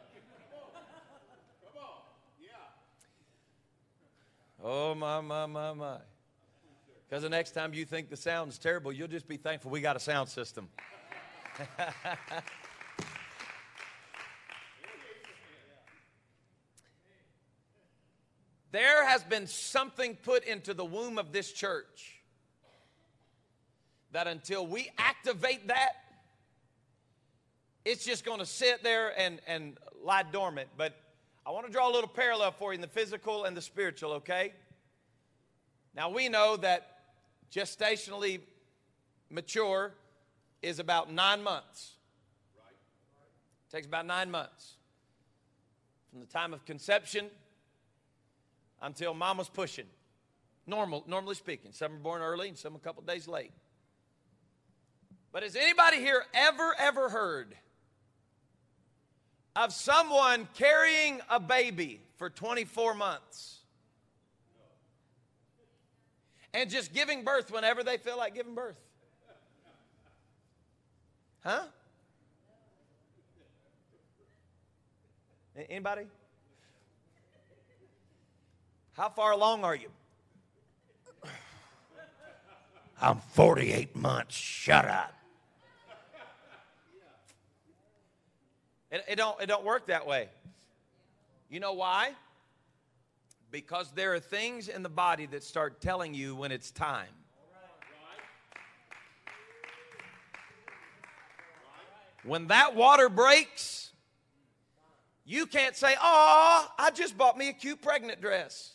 Oh, 4.62 4.94
my, 4.94 5.20
my, 5.20 5.44
my, 5.44 5.74
my. 5.74 5.98
Because 7.06 7.22
the 7.22 7.28
next 7.28 7.50
time 7.50 7.74
you 7.74 7.84
think 7.84 8.08
the 8.08 8.16
sound's 8.16 8.56
terrible, 8.56 8.90
you'll 8.92 9.08
just 9.08 9.28
be 9.28 9.36
thankful 9.36 9.70
we 9.70 9.82
got 9.82 9.94
a 9.96 10.00
sound 10.00 10.30
system. 10.30 10.70
there 18.72 19.06
has 19.06 19.22
been 19.22 19.46
something 19.46 20.16
put 20.16 20.44
into 20.44 20.72
the 20.72 20.84
womb 20.84 21.18
of 21.18 21.30
this 21.30 21.52
church 21.52 22.13
that 24.14 24.28
until 24.28 24.64
we 24.64 24.88
activate 24.96 25.66
that, 25.66 25.94
it's 27.84 28.04
just 28.04 28.24
going 28.24 28.38
to 28.38 28.46
sit 28.46 28.82
there 28.84 29.12
and, 29.18 29.40
and 29.46 29.76
lie 30.02 30.22
dormant. 30.22 30.68
But 30.76 30.94
I 31.44 31.50
want 31.50 31.66
to 31.66 31.72
draw 31.72 31.90
a 31.90 31.92
little 31.92 32.08
parallel 32.08 32.52
for 32.52 32.72
you 32.72 32.76
in 32.76 32.80
the 32.80 32.86
physical 32.86 33.44
and 33.44 33.56
the 33.56 33.60
spiritual, 33.60 34.12
okay? 34.12 34.52
Now, 35.96 36.10
we 36.10 36.28
know 36.28 36.56
that 36.58 36.98
gestationally 37.52 38.40
mature 39.30 39.92
is 40.62 40.78
about 40.78 41.12
nine 41.12 41.42
months. 41.42 41.94
It 43.68 43.74
takes 43.74 43.86
about 43.88 44.06
nine 44.06 44.30
months 44.30 44.74
from 46.12 46.20
the 46.20 46.26
time 46.26 46.54
of 46.54 46.64
conception 46.64 47.26
until 48.80 49.12
mama's 49.12 49.48
pushing. 49.48 49.86
Normal, 50.68 51.02
normally 51.08 51.34
speaking. 51.34 51.72
Some 51.72 51.94
are 51.94 51.98
born 51.98 52.22
early 52.22 52.46
and 52.48 52.56
some 52.56 52.76
a 52.76 52.78
couple 52.78 53.02
days 53.02 53.26
late. 53.26 53.50
But 55.34 55.42
has 55.42 55.56
anybody 55.56 55.96
here 55.96 56.24
ever, 56.32 56.76
ever 56.78 57.08
heard 57.08 57.56
of 59.56 59.72
someone 59.72 60.46
carrying 60.54 61.20
a 61.28 61.40
baby 61.40 62.00
for 62.18 62.30
24 62.30 62.94
months 62.94 63.58
and 66.54 66.70
just 66.70 66.94
giving 66.94 67.24
birth 67.24 67.50
whenever 67.50 67.82
they 67.82 67.96
feel 67.96 68.16
like 68.16 68.36
giving 68.36 68.54
birth? 68.54 68.76
Huh? 71.42 71.64
Anybody? 75.68 76.04
How 78.92 79.08
far 79.08 79.32
along 79.32 79.64
are 79.64 79.74
you? 79.74 79.88
I'm 83.02 83.18
48 83.32 83.96
months. 83.96 84.36
Shut 84.36 84.84
up. 84.84 85.12
It, 88.94 89.04
it, 89.08 89.16
don't, 89.16 89.42
it 89.42 89.46
don't 89.46 89.64
work 89.64 89.88
that 89.88 90.06
way. 90.06 90.28
You 91.50 91.58
know 91.58 91.72
why? 91.72 92.12
Because 93.50 93.90
there 93.90 94.14
are 94.14 94.20
things 94.20 94.68
in 94.68 94.84
the 94.84 94.88
body 94.88 95.26
that 95.26 95.42
start 95.42 95.80
telling 95.80 96.14
you 96.14 96.36
when 96.36 96.52
it's 96.52 96.70
time. 96.70 97.08
When 102.22 102.46
that 102.46 102.76
water 102.76 103.08
breaks, 103.08 103.90
you 105.24 105.46
can't 105.46 105.74
say, 105.74 105.96
Oh, 106.00 106.68
I 106.78 106.92
just 106.92 107.18
bought 107.18 107.36
me 107.36 107.48
a 107.48 107.52
cute 107.52 107.82
pregnant 107.82 108.20
dress. 108.20 108.74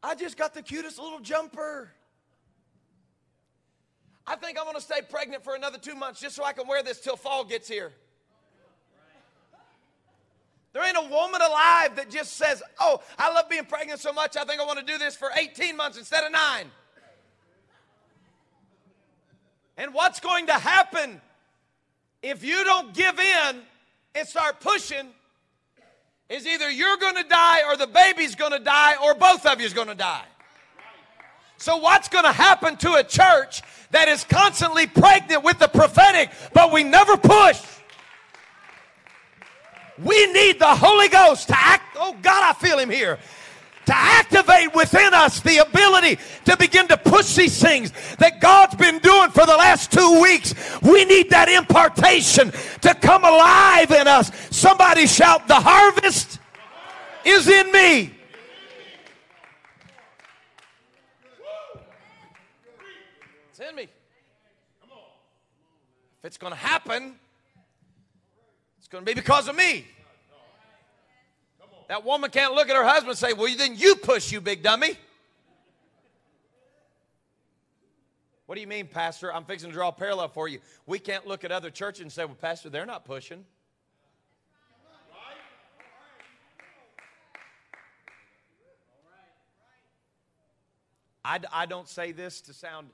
I 0.00 0.14
just 0.14 0.36
got 0.36 0.54
the 0.54 0.62
cutest 0.62 1.00
little 1.00 1.18
jumper. 1.18 1.90
I 4.26 4.36
think 4.36 4.58
I'm 4.58 4.64
going 4.64 4.76
to 4.76 4.82
stay 4.82 5.00
pregnant 5.08 5.44
for 5.44 5.54
another 5.54 5.78
two 5.78 5.94
months 5.94 6.20
just 6.20 6.36
so 6.36 6.44
I 6.44 6.52
can 6.52 6.66
wear 6.66 6.82
this 6.82 7.00
till 7.00 7.16
fall 7.16 7.44
gets 7.44 7.68
here. 7.68 7.92
There 10.72 10.84
ain't 10.84 10.96
a 10.96 11.08
woman 11.08 11.40
alive 11.40 11.96
that 11.96 12.10
just 12.10 12.34
says, 12.34 12.62
Oh, 12.80 13.00
I 13.16 13.32
love 13.32 13.48
being 13.48 13.64
pregnant 13.64 14.00
so 14.00 14.12
much, 14.12 14.36
I 14.36 14.44
think 14.44 14.60
I 14.60 14.64
want 14.64 14.80
to 14.80 14.84
do 14.84 14.98
this 14.98 15.14
for 15.14 15.30
18 15.34 15.76
months 15.76 15.98
instead 15.98 16.24
of 16.24 16.32
nine. 16.32 16.66
And 19.76 19.94
what's 19.94 20.20
going 20.20 20.46
to 20.46 20.54
happen 20.54 21.20
if 22.22 22.44
you 22.44 22.64
don't 22.64 22.94
give 22.94 23.18
in 23.18 23.60
and 24.14 24.26
start 24.28 24.60
pushing 24.60 25.08
is 26.28 26.46
either 26.46 26.70
you're 26.70 26.96
going 26.96 27.16
to 27.16 27.24
die 27.24 27.68
or 27.68 27.76
the 27.76 27.86
baby's 27.86 28.34
going 28.34 28.52
to 28.52 28.58
die 28.58 28.94
or 29.02 29.14
both 29.14 29.46
of 29.46 29.60
you's 29.60 29.74
going 29.74 29.88
to 29.88 29.94
die. 29.94 30.24
So 31.56 31.76
what's 31.76 32.08
going 32.08 32.24
to 32.24 32.32
happen 32.32 32.76
to 32.78 32.94
a 32.94 33.04
church 33.04 33.62
that 33.90 34.08
is 34.08 34.24
constantly 34.24 34.86
pregnant 34.86 35.44
with 35.44 35.58
the 35.58 35.68
prophetic 35.68 36.30
but 36.52 36.72
we 36.72 36.84
never 36.84 37.16
push? 37.16 37.60
We 40.02 40.32
need 40.32 40.58
the 40.58 40.74
Holy 40.74 41.08
Ghost 41.08 41.48
to 41.48 41.54
act. 41.56 41.96
Oh 41.98 42.16
God, 42.20 42.42
I 42.42 42.52
feel 42.58 42.78
him 42.78 42.90
here 42.90 43.18
to 43.86 43.94
activate 43.94 44.74
within 44.74 45.12
us 45.12 45.40
the 45.40 45.58
ability 45.58 46.18
to 46.46 46.56
begin 46.56 46.88
to 46.88 46.96
push 46.96 47.34
these 47.34 47.60
things 47.60 47.92
that 48.16 48.40
God's 48.40 48.74
been 48.76 48.98
doing 48.98 49.30
for 49.30 49.46
the 49.46 49.56
last 49.56 49.92
two 49.92 50.20
weeks. 50.22 50.54
We 50.82 51.04
need 51.04 51.30
that 51.30 51.48
impartation 51.48 52.50
to 52.80 52.94
come 52.94 53.24
alive 53.24 53.90
in 53.90 54.08
us. 54.08 54.30
Somebody 54.50 55.06
shout, 55.06 55.46
The 55.48 55.54
harvest 55.54 56.40
is 57.24 57.48
in 57.48 57.70
me. 57.72 58.14
It's 63.50 63.60
in 63.60 63.76
me. 63.76 63.88
If 66.24 66.28
it's 66.28 66.38
going 66.38 66.54
to 66.54 66.58
happen, 66.58 67.16
it's 68.78 68.88
going 68.88 69.04
to 69.04 69.06
be 69.06 69.12
because 69.12 69.46
of 69.46 69.54
me. 69.54 69.86
That 71.88 72.02
woman 72.02 72.30
can't 72.30 72.54
look 72.54 72.70
at 72.70 72.76
her 72.76 72.82
husband 72.82 73.10
and 73.10 73.18
say, 73.18 73.34
Well, 73.34 73.54
then 73.58 73.76
you 73.76 73.94
push, 73.96 74.32
you 74.32 74.40
big 74.40 74.62
dummy. 74.62 74.96
What 78.46 78.54
do 78.54 78.62
you 78.62 78.66
mean, 78.66 78.86
Pastor? 78.86 79.34
I'm 79.34 79.44
fixing 79.44 79.68
to 79.68 79.74
draw 79.74 79.88
a 79.88 79.92
parallel 79.92 80.28
for 80.28 80.48
you. 80.48 80.60
We 80.86 80.98
can't 80.98 81.26
look 81.26 81.44
at 81.44 81.52
other 81.52 81.68
churches 81.68 82.00
and 82.00 82.10
say, 82.10 82.24
Well, 82.24 82.38
Pastor, 82.40 82.70
they're 82.70 82.86
not 82.86 83.04
pushing. 83.04 83.44
I, 91.22 91.38
I 91.52 91.66
don't 91.66 91.86
say 91.86 92.12
this 92.12 92.40
to 92.40 92.54
sound 92.54 92.88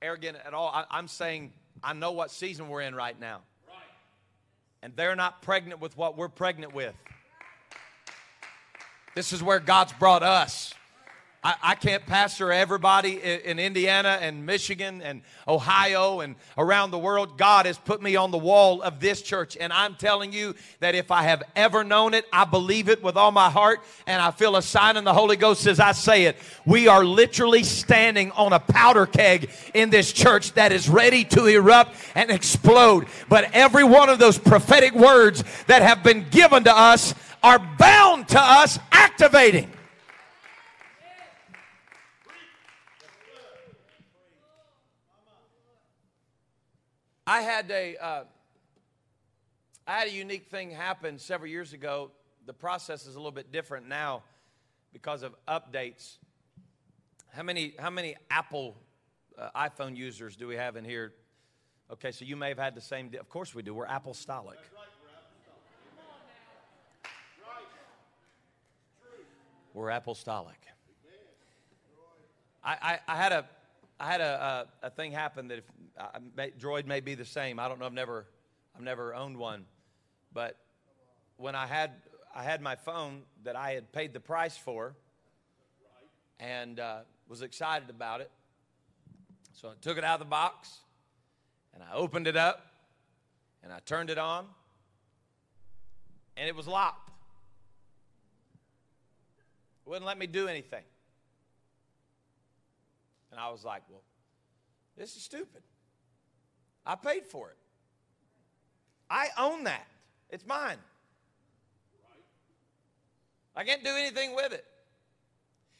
arrogant 0.00 0.36
at 0.46 0.54
all. 0.54 0.68
I, 0.68 0.96
am 0.96 1.08
saying 1.08 1.52
I 1.82 1.92
know 1.92 2.12
what 2.12 2.30
season 2.30 2.68
we're 2.68 2.82
in 2.82 2.94
right 2.94 3.18
now. 3.18 3.40
And 4.82 4.94
they're 4.94 5.16
not 5.16 5.42
pregnant 5.42 5.80
with 5.80 5.96
what 5.96 6.16
we're 6.16 6.28
pregnant 6.28 6.74
with. 6.74 6.94
This 9.14 9.32
is 9.32 9.42
where 9.42 9.58
God's 9.58 9.92
brought 9.94 10.22
us. 10.22 10.72
I, 11.48 11.54
I 11.62 11.74
can't 11.76 12.04
pastor 12.04 12.52
everybody 12.52 13.22
in, 13.22 13.40
in 13.40 13.58
Indiana 13.58 14.18
and 14.20 14.44
Michigan 14.44 15.00
and 15.00 15.22
Ohio 15.46 16.20
and 16.20 16.34
around 16.58 16.90
the 16.90 16.98
world. 16.98 17.38
God 17.38 17.64
has 17.64 17.78
put 17.78 18.02
me 18.02 18.16
on 18.16 18.30
the 18.30 18.36
wall 18.36 18.82
of 18.82 19.00
this 19.00 19.22
church, 19.22 19.56
and 19.58 19.72
I'm 19.72 19.94
telling 19.94 20.30
you 20.30 20.54
that 20.80 20.94
if 20.94 21.10
I 21.10 21.22
have 21.22 21.42
ever 21.56 21.84
known 21.84 22.12
it, 22.12 22.26
I 22.34 22.44
believe 22.44 22.90
it 22.90 23.02
with 23.02 23.16
all 23.16 23.32
my 23.32 23.48
heart, 23.48 23.80
and 24.06 24.20
I 24.20 24.30
feel 24.30 24.56
a 24.56 24.62
sign 24.62 24.98
in 24.98 25.04
the 25.04 25.14
Holy 25.14 25.36
Ghost 25.36 25.66
as 25.66 25.80
I 25.80 25.92
say 25.92 26.24
it. 26.24 26.36
We 26.66 26.86
are 26.86 27.02
literally 27.02 27.62
standing 27.62 28.30
on 28.32 28.52
a 28.52 28.60
powder 28.60 29.06
keg 29.06 29.48
in 29.72 29.88
this 29.88 30.12
church 30.12 30.52
that 30.52 30.70
is 30.70 30.86
ready 30.86 31.24
to 31.24 31.46
erupt 31.46 31.96
and 32.14 32.30
explode. 32.30 33.06
But 33.30 33.48
every 33.54 33.84
one 33.84 34.10
of 34.10 34.18
those 34.18 34.36
prophetic 34.36 34.94
words 34.94 35.42
that 35.66 35.80
have 35.80 36.02
been 36.02 36.26
given 36.28 36.64
to 36.64 36.76
us 36.76 37.14
are 37.42 37.58
bound 37.78 38.28
to 38.28 38.38
us 38.38 38.78
activating. 38.92 39.72
I 47.30 47.42
had 47.42 47.70
a, 47.70 47.94
uh, 47.98 48.24
I 49.86 49.98
had 49.98 50.08
a 50.08 50.12
unique 50.12 50.46
thing 50.46 50.70
happen 50.70 51.18
several 51.18 51.50
years 51.50 51.74
ago. 51.74 52.10
The 52.46 52.54
process 52.54 53.06
is 53.06 53.16
a 53.16 53.18
little 53.18 53.32
bit 53.32 53.52
different 53.52 53.86
now 53.86 54.22
because 54.94 55.22
of 55.22 55.34
updates. 55.46 56.16
How 57.30 57.42
many, 57.42 57.74
how 57.78 57.90
many 57.90 58.16
Apple 58.30 58.78
uh, 59.38 59.50
iPhone 59.54 59.94
users 59.94 60.36
do 60.36 60.46
we 60.46 60.56
have 60.56 60.76
in 60.76 60.86
here? 60.86 61.12
Okay, 61.92 62.12
so 62.12 62.24
you 62.24 62.34
may 62.34 62.48
have 62.48 62.58
had 62.58 62.74
the 62.74 62.80
same. 62.80 63.10
Of 63.20 63.28
course 63.28 63.54
we 63.54 63.62
do. 63.62 63.74
We're 63.74 63.84
apostolic. 63.84 64.58
We're 69.74 69.90
apostolic. 69.90 70.56
I, 72.64 72.76
I, 72.80 72.98
I 73.06 73.16
had 73.16 73.32
a 73.32 73.44
I 74.00 74.06
had 74.06 74.20
a, 74.20 74.66
a, 74.82 74.86
a, 74.86 74.90
thing 74.90 75.12
happen 75.12 75.48
that 75.48 75.58
if 75.58 75.64
uh, 75.98 76.18
may, 76.36 76.50
Droid 76.50 76.86
may 76.86 77.00
be 77.00 77.14
the 77.14 77.24
same. 77.24 77.58
I 77.58 77.68
don't 77.68 77.80
know. 77.80 77.86
I've 77.86 77.92
never 77.92 78.26
I've 78.76 78.82
never 78.82 79.14
owned 79.14 79.36
one, 79.36 79.64
but 80.32 80.56
when 81.36 81.54
I 81.54 81.66
had 81.66 81.92
I 82.34 82.44
had 82.44 82.60
my 82.60 82.76
phone 82.76 83.22
that 83.44 83.56
I 83.56 83.72
had 83.72 83.92
paid 83.92 84.12
the 84.12 84.20
price 84.20 84.56
for, 84.56 84.94
and 86.38 86.78
uh, 86.78 87.00
was 87.28 87.42
excited 87.42 87.90
about 87.90 88.20
it. 88.20 88.30
So 89.52 89.68
I 89.68 89.72
took 89.80 89.98
it 89.98 90.04
out 90.04 90.14
of 90.14 90.20
the 90.20 90.30
box, 90.30 90.78
and 91.74 91.82
I 91.82 91.94
opened 91.94 92.28
it 92.28 92.36
up, 92.36 92.66
and 93.64 93.72
I 93.72 93.80
turned 93.80 94.10
it 94.10 94.18
on, 94.18 94.46
and 96.36 96.46
it 96.48 96.54
was 96.54 96.68
locked 96.68 97.08
wouldn't 99.88 100.06
let 100.06 100.18
me 100.18 100.26
do 100.26 100.48
anything. 100.48 100.84
And 103.38 103.46
I 103.46 103.52
was 103.52 103.64
like, 103.64 103.82
well, 103.88 104.02
this 104.96 105.14
is 105.14 105.22
stupid. 105.22 105.62
I 106.84 106.96
paid 106.96 107.24
for 107.24 107.50
it. 107.50 107.56
I 109.08 109.28
own 109.38 109.62
that. 109.62 109.86
It's 110.28 110.44
mine. 110.44 110.78
I 113.54 113.62
can't 113.62 113.84
do 113.84 113.90
anything 113.90 114.34
with 114.34 114.52
it. 114.52 114.64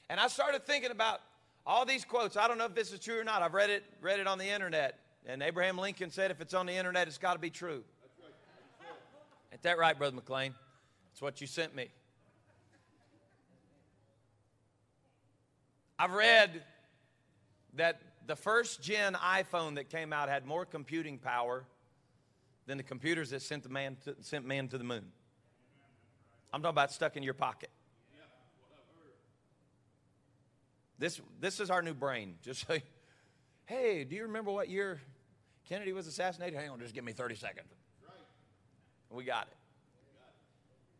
And 0.08 0.20
I 0.20 0.28
started 0.28 0.66
thinking 0.66 0.92
about 0.92 1.18
all 1.66 1.84
these 1.84 2.04
quotes. 2.04 2.36
I 2.36 2.46
don't 2.46 2.58
know 2.58 2.66
if 2.66 2.76
this 2.76 2.92
is 2.92 3.00
true 3.00 3.18
or 3.18 3.24
not. 3.24 3.42
I've 3.42 3.54
read 3.54 3.70
it, 3.70 3.82
read 4.00 4.20
it 4.20 4.28
on 4.28 4.38
the 4.38 4.48
internet. 4.48 5.00
And 5.26 5.42
Abraham 5.42 5.78
Lincoln 5.78 6.12
said, 6.12 6.30
if 6.30 6.40
it's 6.40 6.54
on 6.54 6.64
the 6.64 6.74
internet, 6.74 7.08
it's 7.08 7.18
got 7.18 7.32
to 7.32 7.40
be 7.40 7.50
true. 7.50 7.82
Ain't 9.50 9.62
that 9.62 9.78
right, 9.78 9.98
Brother 9.98 10.14
McLean? 10.14 10.54
It's 11.10 11.20
what 11.20 11.40
you 11.40 11.48
sent 11.48 11.74
me. 11.74 11.88
I've 15.98 16.12
read 16.12 16.62
that 17.74 18.00
the 18.26 18.36
first 18.36 18.82
gen 18.82 19.14
iPhone 19.14 19.76
that 19.76 19.88
came 19.88 20.12
out 20.12 20.28
had 20.28 20.46
more 20.46 20.64
computing 20.64 21.18
power 21.18 21.64
than 22.66 22.76
the 22.76 22.84
computers 22.84 23.30
that 23.30 23.42
sent, 23.42 23.62
the 23.62 23.68
man 23.68 23.96
to, 24.04 24.14
sent 24.20 24.46
man 24.46 24.68
to 24.68 24.78
the 24.78 24.84
moon. 24.84 25.04
I'm 26.52 26.60
talking 26.60 26.74
about 26.74 26.92
stuck 26.92 27.16
in 27.16 27.22
your 27.22 27.34
pocket. 27.34 27.70
This, 30.98 31.20
this 31.40 31.60
is 31.60 31.70
our 31.70 31.80
new 31.80 31.94
brain. 31.94 32.34
Just 32.42 32.66
say, 32.66 32.82
hey, 33.66 34.04
do 34.04 34.16
you 34.16 34.22
remember 34.22 34.50
what 34.50 34.68
year 34.68 35.00
Kennedy 35.68 35.92
was 35.92 36.06
assassinated? 36.06 36.58
Hang 36.58 36.70
on, 36.70 36.80
just 36.80 36.94
give 36.94 37.04
me 37.04 37.12
30 37.12 37.36
seconds. 37.36 37.68
We 39.10 39.24
got 39.24 39.46
it. 39.46 39.56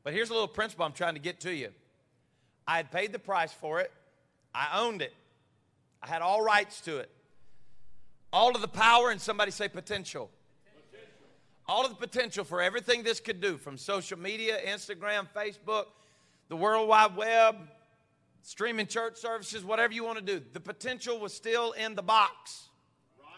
But 0.04 0.14
here's 0.14 0.30
a 0.30 0.32
little 0.32 0.48
principle 0.48 0.86
I'm 0.86 0.92
trying 0.92 1.14
to 1.14 1.20
get 1.20 1.40
to 1.40 1.54
you. 1.54 1.70
I 2.66 2.76
had 2.76 2.90
paid 2.90 3.12
the 3.12 3.18
price 3.18 3.52
for 3.52 3.80
it. 3.80 3.90
I 4.54 4.80
owned 4.80 5.02
it. 5.02 5.12
I 6.02 6.08
had 6.08 6.22
all 6.22 6.42
rights 6.42 6.80
to 6.82 6.98
it. 6.98 7.10
All 8.32 8.54
of 8.54 8.60
the 8.60 8.68
power, 8.68 9.10
and 9.10 9.20
somebody 9.20 9.50
say 9.50 9.68
potential. 9.68 10.30
potential. 10.90 11.26
All 11.66 11.84
of 11.84 11.90
the 11.90 11.96
potential 11.96 12.44
for 12.44 12.60
everything 12.60 13.02
this 13.02 13.20
could 13.20 13.40
do 13.40 13.56
from 13.56 13.78
social 13.78 14.18
media, 14.18 14.58
Instagram, 14.66 15.26
Facebook, 15.34 15.86
the 16.48 16.56
World 16.56 16.88
Wide 16.88 17.16
Web, 17.16 17.56
streaming 18.42 18.86
church 18.86 19.16
services, 19.16 19.64
whatever 19.64 19.92
you 19.92 20.04
want 20.04 20.18
to 20.18 20.24
do. 20.24 20.42
The 20.52 20.60
potential 20.60 21.18
was 21.18 21.32
still 21.32 21.72
in 21.72 21.94
the 21.94 22.02
box. 22.02 22.68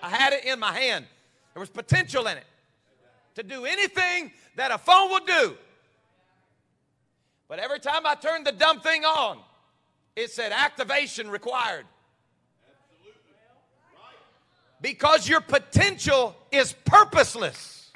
I 0.02 0.08
had 0.08 0.32
it 0.32 0.44
in 0.44 0.58
my 0.58 0.72
hand. 0.72 1.06
There 1.54 1.60
was 1.60 1.70
potential 1.70 2.26
in 2.26 2.38
it 2.38 2.44
to 3.34 3.42
do 3.42 3.64
anything 3.64 4.32
that 4.56 4.70
a 4.70 4.78
phone 4.78 5.10
would 5.10 5.26
do. 5.26 5.56
But 7.48 7.58
every 7.58 7.80
time 7.80 8.06
I 8.06 8.14
turned 8.14 8.46
the 8.46 8.52
dumb 8.52 8.80
thing 8.80 9.04
on, 9.04 9.38
it 10.14 10.30
said 10.30 10.52
activation 10.52 11.30
required 11.30 11.86
because 14.82 15.28
your 15.28 15.40
potential 15.40 16.34
is 16.50 16.74
purposeless. 16.84 17.90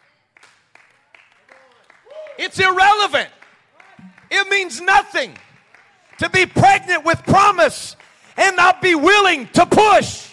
It's 2.38 2.59
irrelevant. 2.59 3.31
It 4.31 4.49
means 4.49 4.81
nothing 4.81 5.37
to 6.18 6.29
be 6.31 6.47
pregnant 6.47 7.05
with 7.05 7.23
promise 7.25 7.97
and 8.37 8.57
not 8.57 8.83
be 8.83 8.94
willing 8.94 9.49
to 9.49 9.66
push. 9.66 10.29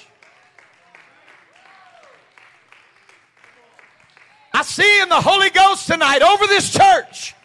I 4.54 4.64
see 4.64 5.02
in 5.02 5.10
the 5.10 5.22
Holy 5.22 5.50
Ghost 5.50 5.88
tonight 5.88 6.22
over 6.22 6.48
this 6.48 6.72
church 6.72 7.36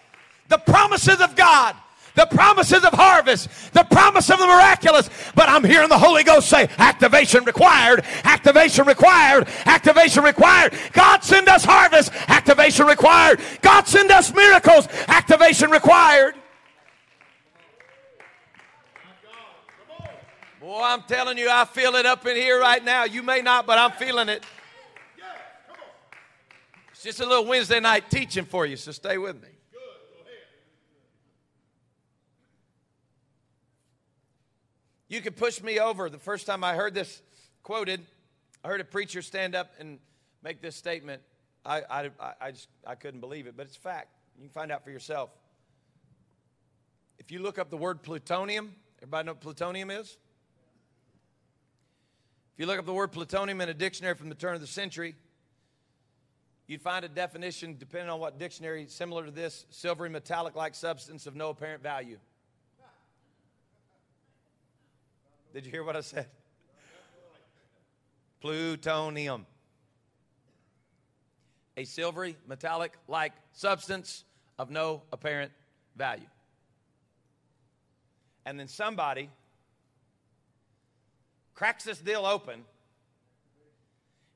the 0.48 0.58
promises 0.58 1.20
of 1.20 1.36
God 1.36 1.76
the 2.16 2.26
promises 2.26 2.82
of 2.82 2.92
harvest, 2.92 3.48
the 3.72 3.84
promise 3.84 4.28
of 4.30 4.38
the 4.38 4.46
miraculous. 4.46 5.08
But 5.34 5.48
I'm 5.48 5.62
hearing 5.62 5.88
the 5.88 5.98
Holy 5.98 6.24
Ghost 6.24 6.48
say, 6.48 6.68
activation 6.78 7.44
required, 7.44 8.04
activation 8.24 8.86
required, 8.86 9.46
activation 9.66 10.24
required. 10.24 10.74
God 10.92 11.22
send 11.22 11.48
us 11.48 11.64
harvest, 11.64 12.10
activation 12.28 12.86
required. 12.86 13.40
God 13.60 13.86
send 13.86 14.10
us 14.10 14.34
miracles, 14.34 14.88
activation 15.06 15.70
required. 15.70 16.34
Boy, 20.58 20.82
I'm 20.82 21.02
telling 21.02 21.38
you, 21.38 21.48
I 21.48 21.64
feel 21.64 21.94
it 21.94 22.06
up 22.06 22.26
in 22.26 22.34
here 22.34 22.58
right 22.58 22.82
now. 22.82 23.04
You 23.04 23.22
may 23.22 23.40
not, 23.40 23.66
but 23.66 23.78
I'm 23.78 23.92
feeling 23.92 24.28
it. 24.28 24.42
It's 26.90 27.02
just 27.04 27.20
a 27.20 27.26
little 27.26 27.44
Wednesday 27.44 27.78
night 27.78 28.10
teaching 28.10 28.46
for 28.46 28.64
you, 28.64 28.76
so 28.76 28.90
stay 28.90 29.18
with 29.18 29.40
me. 29.40 29.55
You 35.08 35.20
could 35.20 35.36
push 35.36 35.62
me 35.62 35.78
over. 35.78 36.10
The 36.10 36.18
first 36.18 36.46
time 36.46 36.64
I 36.64 36.74
heard 36.74 36.94
this 36.94 37.22
quoted, 37.62 38.04
I 38.64 38.68
heard 38.68 38.80
a 38.80 38.84
preacher 38.84 39.22
stand 39.22 39.54
up 39.54 39.72
and 39.78 39.98
make 40.42 40.60
this 40.60 40.74
statement. 40.74 41.22
I, 41.64 41.82
I, 41.88 42.10
I, 42.40 42.50
just 42.50 42.68
I 42.86 42.94
couldn't 42.94 43.20
believe 43.20 43.46
it, 43.46 43.56
but 43.56 43.66
it's 43.66 43.76
fact. 43.76 44.08
You 44.36 44.42
can 44.42 44.50
find 44.50 44.72
out 44.72 44.84
for 44.84 44.90
yourself. 44.90 45.30
If 47.18 47.30
you 47.30 47.40
look 47.40 47.58
up 47.58 47.70
the 47.70 47.76
word 47.76 48.02
plutonium, 48.02 48.74
everybody 48.98 49.26
know 49.26 49.32
what 49.32 49.40
plutonium 49.40 49.90
is? 49.90 50.16
If 52.54 52.60
you 52.60 52.66
look 52.66 52.78
up 52.78 52.86
the 52.86 52.92
word 52.92 53.12
plutonium 53.12 53.60
in 53.60 53.68
a 53.68 53.74
dictionary 53.74 54.14
from 54.14 54.28
the 54.28 54.34
turn 54.34 54.54
of 54.54 54.60
the 54.60 54.66
century, 54.66 55.14
you'd 56.66 56.82
find 56.82 57.04
a 57.04 57.08
definition, 57.08 57.76
depending 57.78 58.10
on 58.10 58.18
what 58.18 58.38
dictionary, 58.38 58.86
similar 58.88 59.24
to 59.24 59.30
this 59.30 59.66
silvery 59.70 60.08
metallic 60.08 60.56
like 60.56 60.74
substance 60.74 61.26
of 61.26 61.36
no 61.36 61.50
apparent 61.50 61.82
value. 61.82 62.18
Did 65.56 65.64
you 65.64 65.72
hear 65.72 65.84
what 65.84 65.96
I 65.96 66.02
said? 66.02 66.26
Plutonium. 68.42 69.46
A 71.78 71.84
silvery, 71.84 72.36
metallic 72.46 72.92
like 73.08 73.32
substance 73.52 74.24
of 74.58 74.68
no 74.68 75.00
apparent 75.14 75.52
value. 75.96 76.26
And 78.44 78.60
then 78.60 78.68
somebody 78.68 79.30
cracks 81.54 81.84
this 81.84 82.00
deal 82.00 82.26
open 82.26 82.62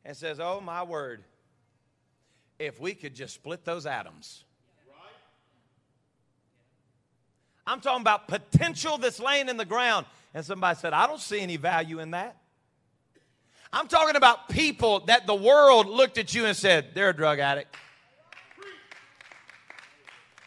and 0.07 0.17
says, 0.17 0.41
Oh, 0.41 0.63
my 0.63 0.85
word, 0.85 1.23
if 2.59 2.81
we 2.81 2.95
could 2.95 3.15
just 3.15 3.35
split 3.35 3.67
those 3.67 3.85
atoms. 3.85 4.45
I'm 7.67 7.83
talking 7.83 8.01
about 8.01 8.27
potential 8.27 8.97
that's 8.97 9.21
laying 9.21 9.51
in 9.51 9.59
the 9.59 9.67
ground. 9.67 10.07
And 10.33 10.45
somebody 10.45 10.79
said, 10.79 10.93
I 10.93 11.07
don't 11.07 11.21
see 11.21 11.41
any 11.41 11.57
value 11.57 11.99
in 11.99 12.13
that. 12.13 12.37
I'm 13.73 13.89
talking 13.89 14.17
about 14.17 14.49
people 14.49 15.01
that 15.07 15.27
the 15.27 15.35
world 15.35 15.87
looked 15.87 16.19
at 16.19 16.35
you 16.35 16.47
and 16.47 16.57
said, 16.57 16.89
they're 16.95 17.11
a 17.11 17.17
drug 17.17 17.39
addict. 17.39 17.75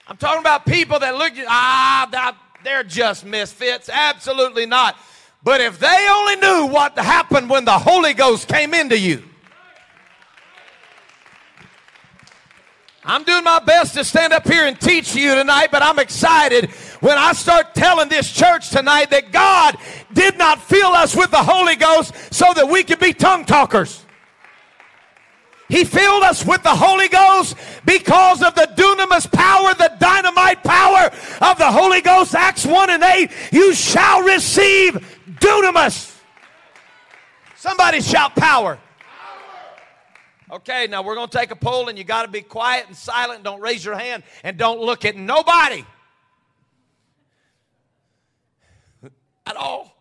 I'm 0.08 0.18
talking 0.18 0.42
about 0.42 0.66
people 0.66 1.00
that 1.00 1.16
looked 1.16 1.38
at, 1.38 1.46
ah, 1.48 2.38
they're 2.64 2.84
just 2.84 3.26
misfits. 3.26 3.90
Absolutely 3.92 4.66
not. 4.66 4.98
But 5.44 5.62
if 5.62 5.80
they 5.80 6.08
only 6.10 6.36
knew 6.38 6.68
what 6.68 6.98
happened 6.98 7.50
when 7.50 7.66
the 7.66 7.78
Holy 7.78 8.14
Ghost 8.14 8.48
came 8.48 8.74
into 8.74 8.98
you, 8.98 9.24
I'm 13.06 13.24
doing 13.26 13.44
my 13.44 13.60
best 13.60 13.96
to 13.96 14.06
stand 14.06 14.32
up 14.32 14.48
here 14.48 14.66
and 14.66 14.80
teach 14.80 15.14
you 15.14 15.36
tonight, 15.36 15.68
but 15.72 15.82
I'm 15.82 16.00
excited 16.00 16.70
when 17.04 17.18
I 17.18 17.34
start 17.34 17.76
telling 17.76 18.08
this 18.08 18.32
church 18.32 18.70
tonight 18.70 19.10
that 19.10 19.34
God 19.34 19.76
did 20.14 20.38
not 20.38 20.62
fill 20.62 20.94
us 20.94 21.14
with 21.14 21.32
the 21.32 21.44
Holy 21.44 21.76
Ghost 21.76 22.14
so 22.34 22.54
that 22.54 22.70
we 22.70 22.82
could 22.82 23.00
be 23.00 23.12
tongue 23.12 23.44
talkers. 23.44 24.06
He 25.68 25.84
filled 25.84 26.24
us 26.24 26.46
with 26.46 26.64
the 26.64 26.74
Holy 26.74 27.10
Ghost 27.10 27.58
because 27.84 28.42
of 28.42 28.56
the 28.56 28.72
dunamis 28.78 29.30
power, 29.30 29.74
the 29.74 29.92
dynamite 30.00 30.64
power 30.64 31.12
of 31.42 31.58
the 31.58 31.70
Holy 31.70 32.00
Ghost. 32.00 32.36
Acts 32.36 32.66
1 32.66 32.90
and 32.90 33.04
8. 33.04 33.30
You 33.52 33.74
shall 33.74 34.22
receive 34.22 35.20
dunamis. 35.42 36.18
Somebody 37.58 38.00
shout 38.00 38.34
power. 38.38 38.80
Okay, 40.50 40.88
now 40.88 41.02
we're 41.02 41.16
going 41.16 41.28
to 41.28 41.38
take 41.38 41.52
a 41.52 41.56
poll, 41.56 41.90
and 41.90 41.98
you 41.98 42.06
got 42.06 42.22
to 42.22 42.32
be 42.32 42.42
quiet 42.42 42.86
and 42.88 42.96
silent. 42.96 43.44
Don't 43.44 43.60
raise 43.60 43.84
your 43.84 43.96
hand 43.96 44.24
and 44.46 44.58
don't 44.58 44.80
look 44.80 45.04
at 45.04 45.18
nobody. 45.18 45.84
At 49.46 49.56
all. 49.56 49.96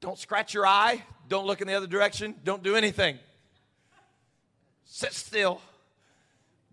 Don't 0.00 0.18
scratch 0.18 0.54
your 0.54 0.66
eye. 0.66 1.02
Don't 1.28 1.46
look 1.46 1.60
in 1.60 1.68
the 1.68 1.74
other 1.74 1.86
direction. 1.86 2.34
Don't 2.44 2.62
do 2.62 2.74
anything. 2.74 3.18
Sit 4.84 5.12
still. 5.12 5.60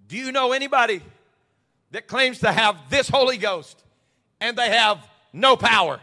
Do 0.08 0.18
you 0.18 0.32
know 0.32 0.52
anybody 0.52 1.02
that 1.92 2.08
claims 2.08 2.40
to 2.40 2.52
have 2.52 2.76
this 2.90 3.08
Holy 3.08 3.38
Ghost 3.38 3.84
and 4.42 4.58
they 4.58 4.70
have 4.70 4.98
no 5.32 5.56
power? 5.56 6.00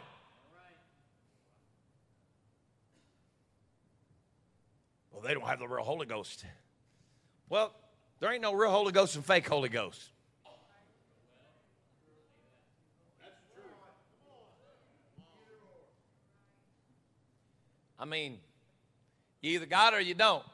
Well, 5.12 5.22
they 5.22 5.34
don't 5.34 5.46
have 5.46 5.58
the 5.58 5.66
real 5.66 5.82
Holy 5.82 6.06
Ghost. 6.06 6.44
Well, 7.48 7.72
there 8.20 8.32
ain't 8.32 8.42
no 8.42 8.54
real 8.54 8.70
Holy 8.70 8.92
Ghost 8.92 9.16
and 9.16 9.24
fake 9.24 9.48
Holy 9.48 9.68
Ghost. 9.68 10.00
I 17.98 18.04
mean, 18.04 18.38
you 19.40 19.52
either 19.52 19.66
got 19.66 19.92
it 19.92 19.96
or 19.96 20.00
you 20.00 20.14
don't. 20.14 20.44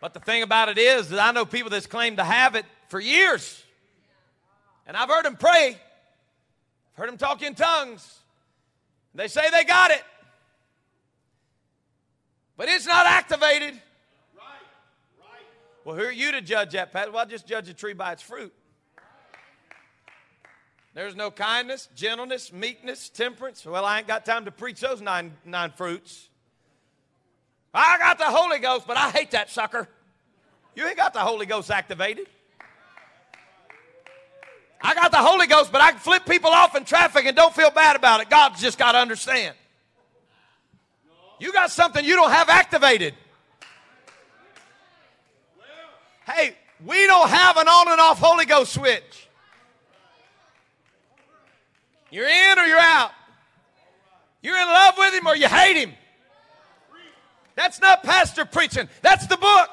But 0.00 0.14
the 0.14 0.20
thing 0.20 0.42
about 0.42 0.68
it 0.68 0.78
is 0.78 1.08
that 1.10 1.20
I 1.20 1.32
know 1.32 1.44
people 1.44 1.70
that's 1.70 1.86
claimed 1.86 2.18
to 2.18 2.24
have 2.24 2.54
it 2.54 2.66
for 2.88 3.00
years. 3.00 3.62
And 4.86 4.96
I've 4.96 5.08
heard 5.08 5.24
them 5.24 5.36
pray, 5.36 5.76
I've 5.76 6.96
heard 6.98 7.08
them 7.08 7.16
talk 7.16 7.42
in 7.42 7.54
tongues. 7.54 8.18
They 9.14 9.28
say 9.28 9.48
they 9.50 9.64
got 9.64 9.90
it 9.90 10.02
but 12.56 12.68
it's 12.68 12.86
not 12.86 13.06
activated. 13.06 13.74
Right, 14.34 14.62
right. 15.20 15.44
Well, 15.84 15.96
who 15.96 16.02
are 16.02 16.12
you 16.12 16.32
to 16.32 16.40
judge 16.40 16.72
that, 16.72 16.92
Pat? 16.92 17.12
Well, 17.12 17.20
I'll 17.20 17.26
just 17.26 17.46
judge 17.46 17.68
a 17.68 17.74
tree 17.74 17.92
by 17.92 18.12
its 18.12 18.22
fruit. 18.22 18.52
There's 20.96 21.14
no 21.14 21.30
kindness, 21.30 21.90
gentleness, 21.94 22.50
meekness, 22.54 23.10
temperance. 23.10 23.66
Well, 23.66 23.84
I 23.84 23.98
ain't 23.98 24.06
got 24.06 24.24
time 24.24 24.46
to 24.46 24.50
preach 24.50 24.80
those 24.80 25.02
nine, 25.02 25.34
nine 25.44 25.70
fruits. 25.72 26.30
I 27.74 27.98
got 27.98 28.16
the 28.16 28.24
Holy 28.24 28.58
Ghost, 28.60 28.86
but 28.86 28.96
I 28.96 29.10
hate 29.10 29.32
that 29.32 29.50
sucker. 29.50 29.88
You 30.74 30.86
ain't 30.86 30.96
got 30.96 31.12
the 31.12 31.18
Holy 31.18 31.44
Ghost 31.44 31.70
activated. 31.70 32.28
I 34.80 34.94
got 34.94 35.10
the 35.10 35.18
Holy 35.18 35.46
Ghost, 35.46 35.70
but 35.70 35.82
I 35.82 35.90
can 35.90 36.00
flip 36.00 36.24
people 36.24 36.48
off 36.48 36.74
in 36.74 36.86
traffic 36.86 37.26
and 37.26 37.36
don't 37.36 37.54
feel 37.54 37.70
bad 37.70 37.94
about 37.94 38.22
it. 38.22 38.30
God's 38.30 38.58
just 38.58 38.78
got 38.78 38.92
to 38.92 38.98
understand. 38.98 39.54
You 41.38 41.52
got 41.52 41.70
something 41.70 42.02
you 42.06 42.16
don't 42.16 42.30
have 42.30 42.48
activated. 42.48 43.12
Hey, 46.26 46.56
we 46.82 47.06
don't 47.06 47.28
have 47.28 47.58
an 47.58 47.68
on 47.68 47.92
and 47.92 48.00
off 48.00 48.18
Holy 48.18 48.46
Ghost 48.46 48.72
switch. 48.72 49.25
You're 52.10 52.28
in 52.28 52.58
or 52.58 52.64
you're 52.64 52.78
out. 52.78 53.10
You're 54.42 54.56
in 54.56 54.68
love 54.68 54.94
with 54.96 55.14
him 55.14 55.26
or 55.26 55.36
you 55.36 55.48
hate 55.48 55.76
him. 55.76 55.92
That's 57.56 57.80
not 57.80 58.02
pastor 58.02 58.44
preaching, 58.44 58.88
that's 59.02 59.26
the 59.26 59.36
book. 59.36 59.70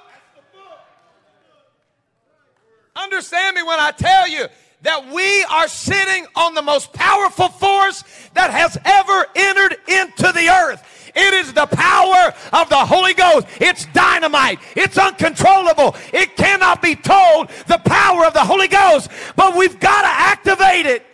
Understand 2.95 3.55
me 3.55 3.63
when 3.63 3.79
I 3.79 3.91
tell 3.91 4.27
you 4.27 4.47
that 4.83 5.11
we 5.11 5.43
are 5.45 5.67
sitting 5.67 6.25
on 6.35 6.53
the 6.53 6.61
most 6.61 6.93
powerful 6.93 7.49
force 7.49 8.03
that 8.33 8.51
has 8.51 8.77
ever 8.85 9.25
entered 9.35 9.77
into 9.87 10.31
the 10.31 10.49
earth. 10.49 11.11
It 11.15 11.33
is 11.33 11.53
the 11.53 11.65
power 11.67 12.33
of 12.53 12.69
the 12.69 12.77
Holy 12.77 13.13
Ghost. 13.13 13.47
It's 13.59 13.85
dynamite. 13.87 14.59
It's 14.75 14.97
uncontrollable. 14.97 15.95
It 16.11 16.35
cannot 16.35 16.81
be 16.81 16.95
told 16.95 17.49
the 17.67 17.79
power 17.85 18.25
of 18.25 18.33
the 18.33 18.43
Holy 18.43 18.67
Ghost, 18.67 19.09
but 19.35 19.55
we've 19.55 19.79
got 19.79 20.01
to 20.01 20.07
activate 20.07 20.85
it. 20.85 21.12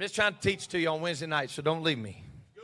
I'm 0.00 0.04
just 0.04 0.14
trying 0.14 0.32
to 0.32 0.40
teach 0.40 0.66
to 0.68 0.80
you 0.80 0.88
on 0.88 1.02
Wednesday 1.02 1.26
night, 1.26 1.50
so 1.50 1.60
don't 1.60 1.82
leave 1.82 1.98
me. 1.98 2.24
Good. 2.54 2.62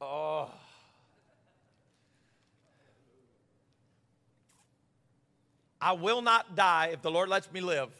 Go 0.00 0.08
ahead. 0.40 0.48
Oh. 0.48 0.50
I 5.78 5.92
will 5.92 6.22
not 6.22 6.56
die 6.56 6.88
if 6.94 7.02
the 7.02 7.10
Lord 7.10 7.28
lets 7.28 7.52
me 7.52 7.60
live 7.60 7.90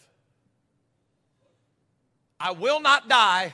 I 2.40 2.52
will 2.52 2.80
not 2.80 3.06
die 3.06 3.52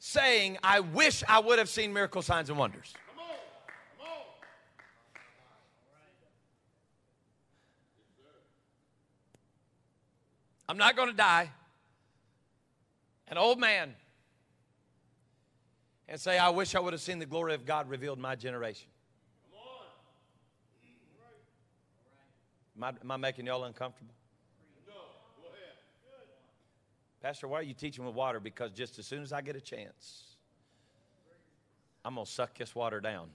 saying, 0.00 0.58
I 0.64 0.80
wish 0.80 1.22
I 1.28 1.38
would 1.38 1.60
have 1.60 1.68
seen 1.68 1.92
miracle 1.92 2.22
signs 2.22 2.50
and 2.50 2.58
wonders. 2.58 2.94
I'm 10.72 10.78
not 10.78 10.96
going 10.96 11.10
to 11.10 11.14
die 11.14 11.50
an 13.28 13.36
old 13.36 13.60
man 13.60 13.94
and 16.08 16.18
say, 16.18 16.38
I 16.38 16.48
wish 16.48 16.74
I 16.74 16.80
would 16.80 16.94
have 16.94 17.02
seen 17.02 17.18
the 17.18 17.26
glory 17.26 17.52
of 17.52 17.66
God 17.66 17.90
revealed 17.90 18.16
in 18.16 18.22
my 18.22 18.36
generation. 18.36 18.88
Am 22.74 22.84
I, 22.84 22.88
am 22.88 23.10
I 23.10 23.16
making 23.18 23.44
y'all 23.44 23.64
uncomfortable? 23.64 24.14
No. 24.86 24.94
Go 25.42 25.48
ahead. 25.48 25.76
Good. 26.06 26.28
Pastor, 27.20 27.48
why 27.48 27.58
are 27.58 27.62
you 27.62 27.74
teaching 27.74 28.06
with 28.06 28.14
water? 28.14 28.40
Because 28.40 28.70
just 28.70 28.98
as 28.98 29.04
soon 29.04 29.22
as 29.22 29.30
I 29.30 29.42
get 29.42 29.56
a 29.56 29.60
chance, 29.60 30.22
I'm 32.02 32.14
going 32.14 32.24
to 32.24 32.32
suck 32.32 32.56
this 32.56 32.74
water 32.74 32.98
down. 32.98 33.28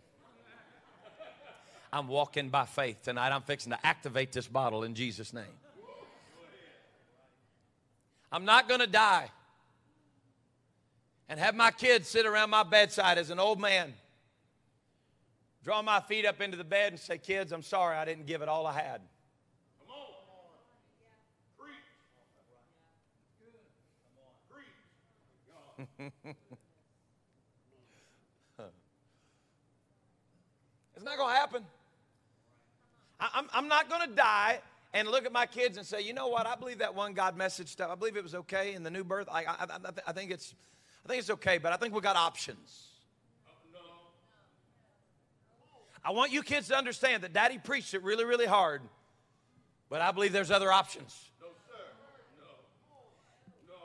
I'm 1.93 2.07
walking 2.07 2.49
by 2.49 2.65
faith 2.65 3.03
tonight. 3.03 3.29
I'm 3.29 3.43
fixing 3.43 3.73
to 3.73 3.85
activate 3.85 4.31
this 4.31 4.47
bottle 4.47 4.83
in 4.83 4.95
Jesus' 4.95 5.33
name. 5.33 5.45
I'm 8.31 8.45
not 8.45 8.67
going 8.67 8.81
to 8.81 8.87
die 8.87 9.29
and 11.29 11.39
have 11.39 11.55
my 11.55 11.71
kids 11.71 12.07
sit 12.07 12.25
around 12.25 12.49
my 12.49 12.63
bedside 12.63 13.17
as 13.17 13.29
an 13.29 13.39
old 13.39 13.59
man, 13.59 13.93
draw 15.63 15.81
my 15.81 15.99
feet 15.99 16.25
up 16.25 16.41
into 16.41 16.57
the 16.57 16.63
bed 16.63 16.93
and 16.93 16.99
say, 16.99 17.17
Kids, 17.17 17.51
I'm 17.51 17.61
sorry 17.61 17.97
I 17.97 18.05
didn't 18.05 18.25
give 18.25 18.41
it 18.41 18.49
all 18.49 18.65
I 18.65 18.73
had. 18.73 19.01
it's 25.99 26.15
not 31.03 31.17
going 31.17 31.33
to 31.33 31.39
happen. 31.39 31.63
I, 33.19 33.29
I'm, 33.35 33.47
I'm 33.53 33.67
not 33.67 33.87
going 33.87 34.09
to 34.09 34.15
die 34.15 34.59
and 34.93 35.07
look 35.07 35.25
at 35.25 35.31
my 35.31 35.45
kids 35.45 35.77
and 35.77 35.85
say, 35.85 36.01
you 36.01 36.13
know 36.13 36.27
what? 36.27 36.47
I 36.47 36.55
believe 36.55 36.79
that 36.79 36.95
one 36.95 37.13
God 37.13 37.37
message 37.37 37.67
stuff. 37.67 37.89
I 37.91 37.95
believe 37.95 38.15
it 38.15 38.23
was 38.23 38.35
okay 38.35 38.73
in 38.73 38.83
the 38.83 38.89
new 38.89 39.03
birth. 39.03 39.27
I, 39.31 39.43
I, 39.43 39.55
I, 39.69 39.77
I 40.07 40.11
think 40.11 40.31
it's, 40.31 40.53
I 41.05 41.09
think 41.09 41.19
it's 41.19 41.29
okay, 41.29 41.57
but 41.57 41.73
I 41.73 41.77
think 41.77 41.93
we 41.93 42.01
got 42.01 42.15
options. 42.15 42.87
I 46.03 46.11
want 46.11 46.31
you 46.31 46.41
kids 46.41 46.69
to 46.69 46.77
understand 46.77 47.23
that 47.23 47.33
Daddy 47.33 47.57
preached 47.57 47.93
it 47.93 48.01
really, 48.01 48.23
really 48.23 48.45
hard, 48.45 48.81
but 49.89 50.01
I 50.01 50.11
believe 50.11 50.31
there's 50.31 50.51
other 50.51 50.71
options. 50.71 51.13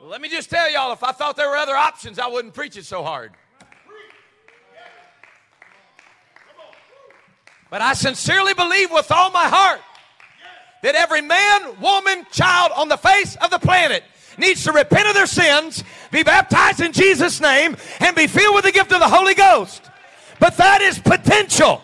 Let 0.01 0.21
me 0.21 0.29
just 0.29 0.49
tell 0.49 0.69
y'all, 0.71 0.91
if 0.91 1.03
I 1.03 1.13
thought 1.13 1.37
there 1.37 1.49
were 1.49 1.55
other 1.55 1.75
options, 1.75 2.19
I 2.19 2.27
wouldn't 2.27 2.53
preach 2.53 2.75
it 2.77 2.85
so 2.85 3.03
hard. 3.03 3.31
But 7.69 7.81
I 7.81 7.93
sincerely 7.93 8.53
believe 8.53 8.91
with 8.91 9.11
all 9.11 9.31
my 9.31 9.45
heart 9.45 9.81
that 10.83 10.95
every 10.95 11.21
man, 11.21 11.79
woman, 11.81 12.25
child 12.31 12.71
on 12.75 12.89
the 12.89 12.97
face 12.97 13.35
of 13.37 13.49
the 13.49 13.57
planet 13.57 14.03
needs 14.37 14.63
to 14.65 14.71
repent 14.71 15.07
of 15.07 15.15
their 15.15 15.25
sins, 15.25 15.83
be 16.11 16.23
baptized 16.23 16.81
in 16.81 16.91
Jesus' 16.91 17.41
name, 17.41 17.75
and 17.99 18.15
be 18.15 18.27
filled 18.27 18.53
with 18.53 18.65
the 18.65 18.71
gift 18.71 18.91
of 18.91 18.99
the 18.99 19.07
Holy 19.07 19.33
Ghost. 19.33 19.89
But 20.39 20.57
that 20.57 20.81
is 20.81 20.99
potential. 20.99 21.81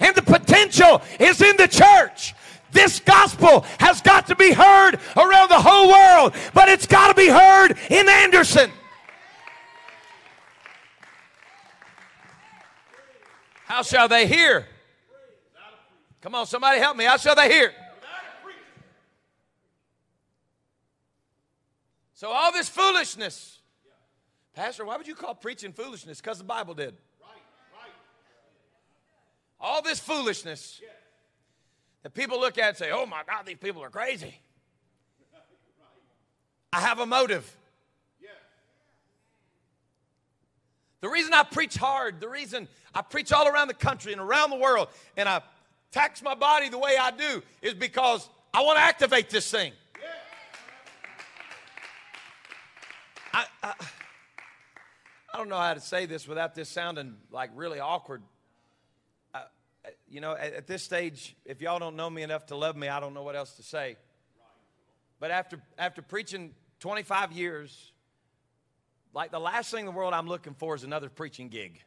And 0.00 0.14
the 0.14 0.22
potential 0.22 1.02
is 1.18 1.40
in 1.40 1.56
the 1.56 1.68
church. 1.68 2.34
This 2.72 3.00
gospel 3.00 3.64
has 3.78 4.02
got 4.02 4.26
to 4.26 4.36
be 4.36 4.52
heard 4.52 4.98
around 5.16 5.48
the 5.48 5.60
whole 5.60 5.88
world, 5.88 6.34
but 6.52 6.68
it's 6.68 6.86
got 6.86 7.08
to 7.08 7.14
be 7.14 7.28
heard 7.28 7.78
in 7.88 8.08
Anderson. 8.08 8.70
How 13.64 13.82
shall 13.82 14.08
they 14.08 14.26
hear? 14.26 14.66
Come 16.24 16.34
on, 16.34 16.46
somebody 16.46 16.78
help 16.78 16.96
me. 16.96 17.04
How 17.04 17.18
shall 17.18 17.34
they 17.34 17.52
hear? 17.52 17.70
So, 22.14 22.30
all 22.30 22.50
this 22.50 22.66
foolishness. 22.66 23.58
Pastor, 24.54 24.86
why 24.86 24.96
would 24.96 25.06
you 25.06 25.14
call 25.14 25.34
preaching 25.34 25.74
foolishness? 25.74 26.22
Because 26.22 26.38
the 26.38 26.44
Bible 26.44 26.72
did. 26.72 26.96
All 29.60 29.82
this 29.82 30.00
foolishness 30.00 30.80
that 32.02 32.14
people 32.14 32.40
look 32.40 32.56
at 32.56 32.68
and 32.68 32.76
say, 32.78 32.90
oh 32.90 33.04
my 33.04 33.20
God, 33.28 33.44
these 33.44 33.58
people 33.58 33.82
are 33.82 33.90
crazy. 33.90 34.40
I 36.72 36.80
have 36.80 37.00
a 37.00 37.06
motive. 37.06 37.54
The 41.02 41.10
reason 41.10 41.34
I 41.34 41.42
preach 41.42 41.76
hard, 41.76 42.18
the 42.18 42.30
reason 42.30 42.66
I 42.94 43.02
preach 43.02 43.30
all 43.30 43.46
around 43.46 43.68
the 43.68 43.74
country 43.74 44.12
and 44.12 44.22
around 44.22 44.48
the 44.48 44.56
world, 44.56 44.88
and 45.18 45.28
I 45.28 45.42
tax 45.94 46.22
my 46.22 46.34
body 46.34 46.68
the 46.68 46.78
way 46.78 46.96
I 47.00 47.10
do, 47.10 47.42
is 47.62 47.74
because 47.74 48.28
I 48.52 48.62
want 48.62 48.76
to 48.78 48.82
activate 48.82 49.30
this 49.30 49.50
thing. 49.50 49.72
I, 53.32 53.46
I, 53.62 53.74
I 55.32 55.38
don't 55.38 55.48
know 55.48 55.56
how 55.56 55.74
to 55.74 55.80
say 55.80 56.06
this 56.06 56.28
without 56.28 56.54
this 56.54 56.68
sounding 56.68 57.16
like 57.30 57.50
really 57.54 57.80
awkward 57.80 58.22
you 60.08 60.20
know, 60.20 60.32
at, 60.32 60.52
at, 60.54 60.66
this 60.66 60.82
stage, 60.82 61.36
if 61.44 61.60
y'all 61.60 61.78
don't 61.78 61.96
know 61.96 62.08
me 62.08 62.22
enough 62.22 62.46
to 62.46 62.56
love 62.56 62.76
me, 62.76 62.88
I 62.88 63.00
don't 63.00 63.14
know 63.14 63.22
what 63.22 63.36
else 63.36 63.54
to 63.56 63.62
say. 63.62 63.96
But 65.20 65.30
after, 65.30 65.60
after 65.78 66.02
preaching 66.02 66.52
25 66.80 67.32
years, 67.32 67.92
like 69.12 69.30
the 69.30 69.40
last 69.40 69.70
thing 69.70 69.80
in 69.80 69.86
the 69.86 69.92
world 69.92 70.14
I'm 70.14 70.28
looking 70.28 70.54
for 70.54 70.74
is 70.74 70.84
another 70.84 71.08
preaching 71.08 71.48
gig. 71.48 71.82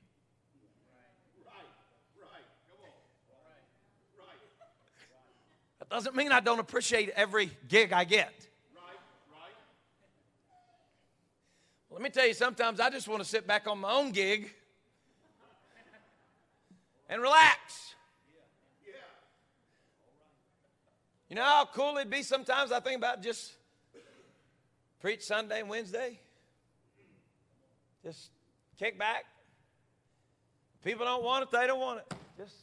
That 5.90 5.96
doesn't 5.96 6.16
mean 6.16 6.32
I 6.32 6.40
don't 6.40 6.60
appreciate 6.60 7.10
every 7.16 7.52
gig 7.68 7.94
I 7.94 8.04
get. 8.04 8.34
Right, 8.76 9.00
right. 9.32 9.54
Let 11.92 12.02
me 12.02 12.10
tell 12.10 12.28
you, 12.28 12.34
sometimes 12.34 12.80
I 12.80 12.90
just 12.90 13.08
want 13.08 13.22
to 13.24 13.28
sit 13.28 13.48
back 13.48 13.68
on 13.68 13.80
my 13.80 13.92
own 13.92 14.12
gig 14.12 14.54
and 17.10 17.22
relax. 17.22 17.96
You 21.30 21.36
know 21.36 21.44
how 21.44 21.66
cool 21.74 21.98
it'd 21.98 22.10
be 22.10 22.24
sometimes? 22.24 22.72
I 22.72 22.80
think 22.80 22.98
about 22.98 23.22
just 23.22 23.54
preach 25.02 25.24
Sunday 25.24 25.60
and 25.60 25.70
Wednesday. 25.70 26.20
Just 28.04 28.30
kick 28.80 28.98
back. 28.98 29.26
People 30.84 31.06
don't 31.06 31.24
want 31.24 31.44
it, 31.44 31.52
they 31.52 31.68
don't 31.68 31.80
want 31.80 32.00
it. 32.00 32.14
Just 32.38 32.56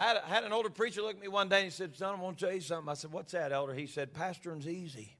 I 0.00 0.04
had, 0.04 0.16
had 0.24 0.44
an 0.44 0.52
older 0.52 0.70
preacher 0.70 1.02
look 1.02 1.16
at 1.16 1.20
me 1.20 1.28
one 1.28 1.50
day 1.50 1.56
and 1.56 1.64
he 1.66 1.70
said, 1.70 1.94
Son, 1.94 2.18
I 2.18 2.22
want 2.22 2.38
to 2.38 2.46
tell 2.46 2.54
you 2.54 2.62
something. 2.62 2.88
I 2.88 2.94
said, 2.94 3.12
What's 3.12 3.32
that, 3.32 3.52
elder? 3.52 3.74
He 3.74 3.86
said, 3.86 4.14
Pastoring's 4.14 4.66
easy. 4.66 5.18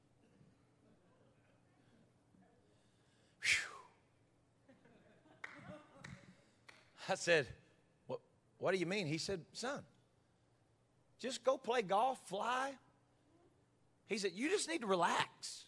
I 7.07 7.15
said, 7.15 7.45
what, 8.07 8.21
what 8.57 8.71
do 8.71 8.77
you 8.77 8.85
mean? 8.85 9.05
He 9.05 9.17
said, 9.17 9.41
Son, 9.51 9.81
just 11.19 11.43
go 11.43 11.57
play 11.57 11.81
golf, 11.81 12.19
fly. 12.27 12.71
He 14.07 14.17
said, 14.17 14.31
You 14.33 14.49
just 14.49 14.67
need 14.67 14.81
to 14.81 14.87
relax. 14.87 15.65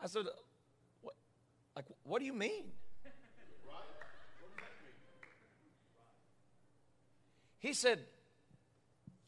I 0.00 0.06
said, 0.06 0.24
What, 1.02 1.14
like, 1.76 1.86
what 2.04 2.20
do 2.20 2.24
you 2.24 2.32
mean? 2.32 2.64
He 7.58 7.72
said, 7.72 8.00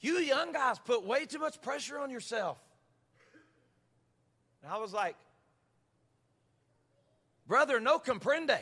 You 0.01 0.19
young 0.19 0.53
guys 0.53 0.79
put 0.79 1.05
way 1.05 1.27
too 1.27 1.39
much 1.39 1.61
pressure 1.63 1.99
on 1.99 2.11
yourself. 2.11 2.59
And 4.63 4.73
I 4.73 4.79
was 4.79 4.93
like, 4.93 5.17
Brother, 7.47 7.81
no 7.81 7.99
comprende. 7.99 8.59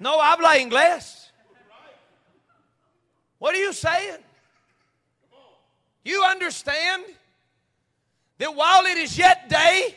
No 0.00 0.18
habla 0.18 0.56
inglés. 0.56 1.30
What 3.38 3.54
are 3.54 3.58
you 3.58 3.72
saying? 3.72 4.18
You 6.04 6.24
understand 6.24 7.04
that 8.38 8.54
while 8.56 8.86
it 8.86 8.96
is 8.96 9.16
yet 9.16 9.48
day, 9.48 9.96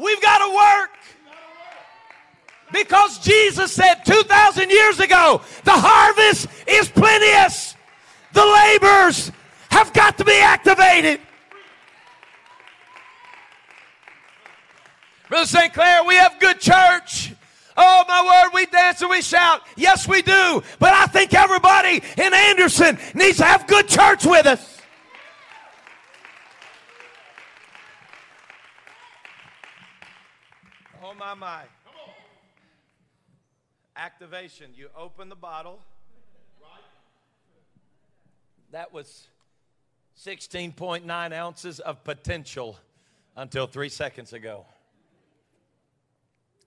we've 0.00 0.20
got 0.20 0.38
to 0.38 0.54
work. 0.54 0.90
Because 2.72 3.18
Jesus 3.18 3.72
said 3.72 4.04
2,000 4.04 4.70
years 4.70 5.00
ago, 5.00 5.42
the 5.64 5.72
harvest 5.72 6.46
is 6.66 6.88
plenteous. 6.88 7.74
The 8.32 8.44
labors 8.44 9.32
have 9.70 9.92
got 9.92 10.18
to 10.18 10.24
be 10.24 10.38
activated. 10.38 11.20
Brother 15.28 15.46
St. 15.46 15.72
Clair, 15.72 16.04
we 16.04 16.14
have 16.16 16.38
good 16.40 16.60
church. 16.60 17.32
Oh, 17.76 18.04
my 18.08 18.22
word, 18.24 18.52
we 18.54 18.66
dance 18.66 19.00
and 19.00 19.10
we 19.10 19.22
shout. 19.22 19.62
Yes, 19.76 20.06
we 20.06 20.22
do. 20.22 20.62
But 20.78 20.92
I 20.92 21.06
think 21.06 21.34
everybody 21.34 22.02
in 22.18 22.34
Anderson 22.34 22.98
needs 23.14 23.38
to 23.38 23.44
have 23.44 23.66
good 23.66 23.88
church 23.88 24.24
with 24.24 24.46
us. 24.46 24.79
Oh, 31.10 31.14
my, 31.14 31.34
my. 31.34 31.62
Activation. 33.96 34.70
You 34.76 34.90
open 34.96 35.28
the 35.28 35.34
bottle. 35.34 35.80
That 38.70 38.92
was 38.92 39.26
16.9 40.24 41.32
ounces 41.32 41.80
of 41.80 42.04
potential 42.04 42.78
until 43.36 43.66
three 43.66 43.88
seconds 43.88 44.32
ago. 44.32 44.66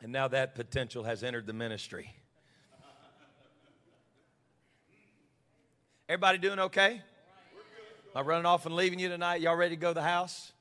And 0.02 0.12
now 0.12 0.28
that 0.28 0.56
potential 0.56 1.06
has 1.06 1.24
entered 1.24 1.48
the 1.48 1.54
ministry. 1.54 2.14
Everybody 6.10 6.38
doing 6.40 6.60
okay? 6.60 7.02
Am 8.14 8.18
I 8.18 8.22
running 8.22 8.46
off 8.46 8.66
and 8.66 8.76
leaving 8.76 9.00
you 9.00 9.08
tonight? 9.08 9.40
Y'all 9.40 9.56
ready 9.56 9.78
to 9.78 9.80
go 9.80 9.92
to 9.92 9.94
the 9.94 10.02
house? 10.02 10.53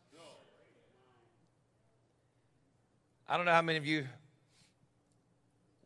I 3.29 3.37
don't 3.37 3.47
know 3.47 3.53
how 3.53 3.63
many 3.63 3.79
of 3.79 3.87
you 3.87 4.07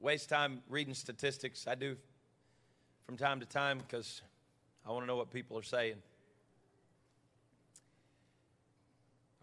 waste 0.00 0.28
time 0.28 0.62
reading 0.68 0.94
statistics. 0.94 1.66
I 1.66 1.74
do 1.74 1.96
from 3.04 3.16
time 3.16 3.40
to 3.40 3.46
time 3.46 3.78
because 3.78 4.22
I 4.86 4.90
want 4.90 5.02
to 5.02 5.06
know 5.06 5.16
what 5.16 5.30
people 5.30 5.58
are 5.58 5.62
saying. 5.62 5.96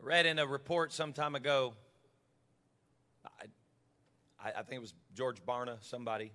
I 0.02 0.06
read 0.06 0.26
in 0.26 0.40
a 0.40 0.48
report 0.48 0.92
some 0.92 1.14
time 1.14 1.36
ago, 1.36 1.74
I, 4.44 4.50
I 4.50 4.64
think 4.64 4.74
it 4.74 4.82
was 4.82 4.96
George 5.16 5.38
Barna, 5.46 5.78
somebody, 5.82 6.32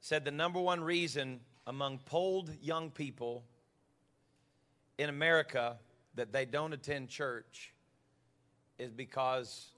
said 0.00 0.24
the 0.24 0.30
number 0.30 0.60
one 0.60 0.80
reason 0.80 1.40
among 1.66 1.98
polled 1.98 2.50
young 2.62 2.90
people 2.90 3.44
in 4.96 5.10
America 5.10 5.78
that 6.14 6.32
they 6.32 6.46
don't 6.46 6.72
attend 6.72 7.08
church 7.08 7.74
is 8.78 8.92
because 8.92 9.70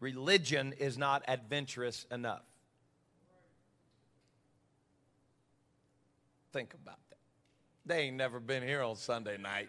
religion 0.00 0.72
is 0.78 0.96
not 0.96 1.22
adventurous 1.28 2.06
enough. 2.10 2.44
Think 6.52 6.74
about 6.74 6.98
that. 7.10 7.18
They 7.84 8.02
ain't 8.04 8.16
never 8.16 8.40
been 8.40 8.62
here 8.62 8.82
on 8.82 8.96
Sunday 8.96 9.36
night. 9.36 9.68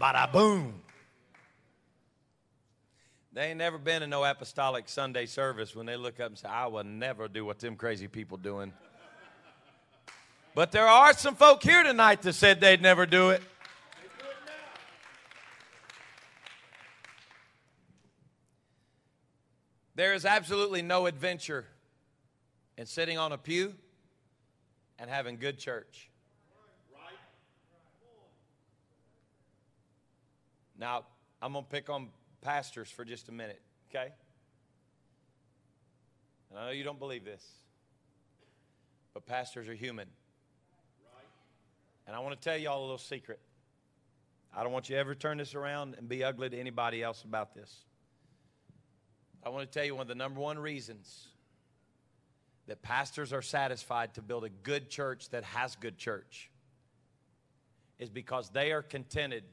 Bada 0.00 0.30
boom. 0.32 0.74
They 3.32 3.46
ain't 3.46 3.58
never 3.58 3.78
been 3.78 4.02
in 4.02 4.10
no 4.10 4.22
apostolic 4.22 4.88
Sunday 4.88 5.26
service 5.26 5.74
when 5.74 5.86
they 5.86 5.96
look 5.96 6.20
up 6.20 6.28
and 6.28 6.38
say, 6.38 6.48
I 6.48 6.66
will 6.66 6.84
never 6.84 7.26
do 7.26 7.44
what 7.44 7.58
them 7.58 7.74
crazy 7.74 8.06
people 8.06 8.36
doing. 8.36 8.72
But 10.54 10.70
there 10.70 10.86
are 10.86 11.12
some 11.12 11.34
folk 11.34 11.64
here 11.64 11.82
tonight 11.82 12.22
that 12.22 12.34
said 12.34 12.60
they'd 12.60 12.80
never 12.80 13.06
do 13.06 13.30
it. 13.30 13.42
There 19.96 20.14
is 20.14 20.24
absolutely 20.24 20.82
no 20.82 21.06
adventure 21.06 21.66
in 22.78 22.86
sitting 22.86 23.18
on 23.18 23.32
a 23.32 23.38
pew 23.38 23.74
and 24.98 25.10
having 25.10 25.36
good 25.38 25.58
church. 25.58 26.08
Now, 30.78 31.04
I'm 31.40 31.52
going 31.52 31.64
to 31.64 31.70
pick 31.70 31.88
on 31.88 32.08
pastors 32.42 32.90
for 32.90 33.04
just 33.04 33.28
a 33.28 33.32
minute, 33.32 33.60
okay? 33.90 34.12
And 36.50 36.58
I 36.58 36.66
know 36.66 36.72
you 36.72 36.84
don't 36.84 36.98
believe 36.98 37.24
this, 37.24 37.44
but 39.14 39.26
pastors 39.26 39.68
are 39.68 39.74
human. 39.74 40.08
And 42.06 42.14
I 42.14 42.18
want 42.20 42.40
to 42.40 42.48
tell 42.48 42.58
y'all 42.58 42.80
a 42.80 42.82
little 42.82 42.98
secret. 42.98 43.40
I 44.56 44.62
don't 44.62 44.72
want 44.72 44.88
you 44.88 44.94
to 44.94 45.00
ever 45.00 45.14
turn 45.14 45.38
this 45.38 45.54
around 45.54 45.96
and 45.98 46.08
be 46.08 46.22
ugly 46.22 46.48
to 46.50 46.58
anybody 46.58 47.02
else 47.02 47.22
about 47.24 47.54
this. 47.54 47.74
I 49.42 49.48
want 49.48 49.70
to 49.70 49.78
tell 49.78 49.84
you 49.84 49.94
one 49.94 50.02
of 50.02 50.08
the 50.08 50.14
number 50.14 50.40
one 50.40 50.58
reasons 50.58 51.28
that 52.66 52.82
pastors 52.82 53.32
are 53.32 53.42
satisfied 53.42 54.14
to 54.14 54.22
build 54.22 54.44
a 54.44 54.48
good 54.48 54.88
church 54.88 55.28
that 55.30 55.44
has 55.44 55.76
good 55.76 55.98
church 55.98 56.50
is 57.98 58.08
because 58.08 58.50
they 58.50 58.72
are 58.72 58.82
contented 58.82 59.44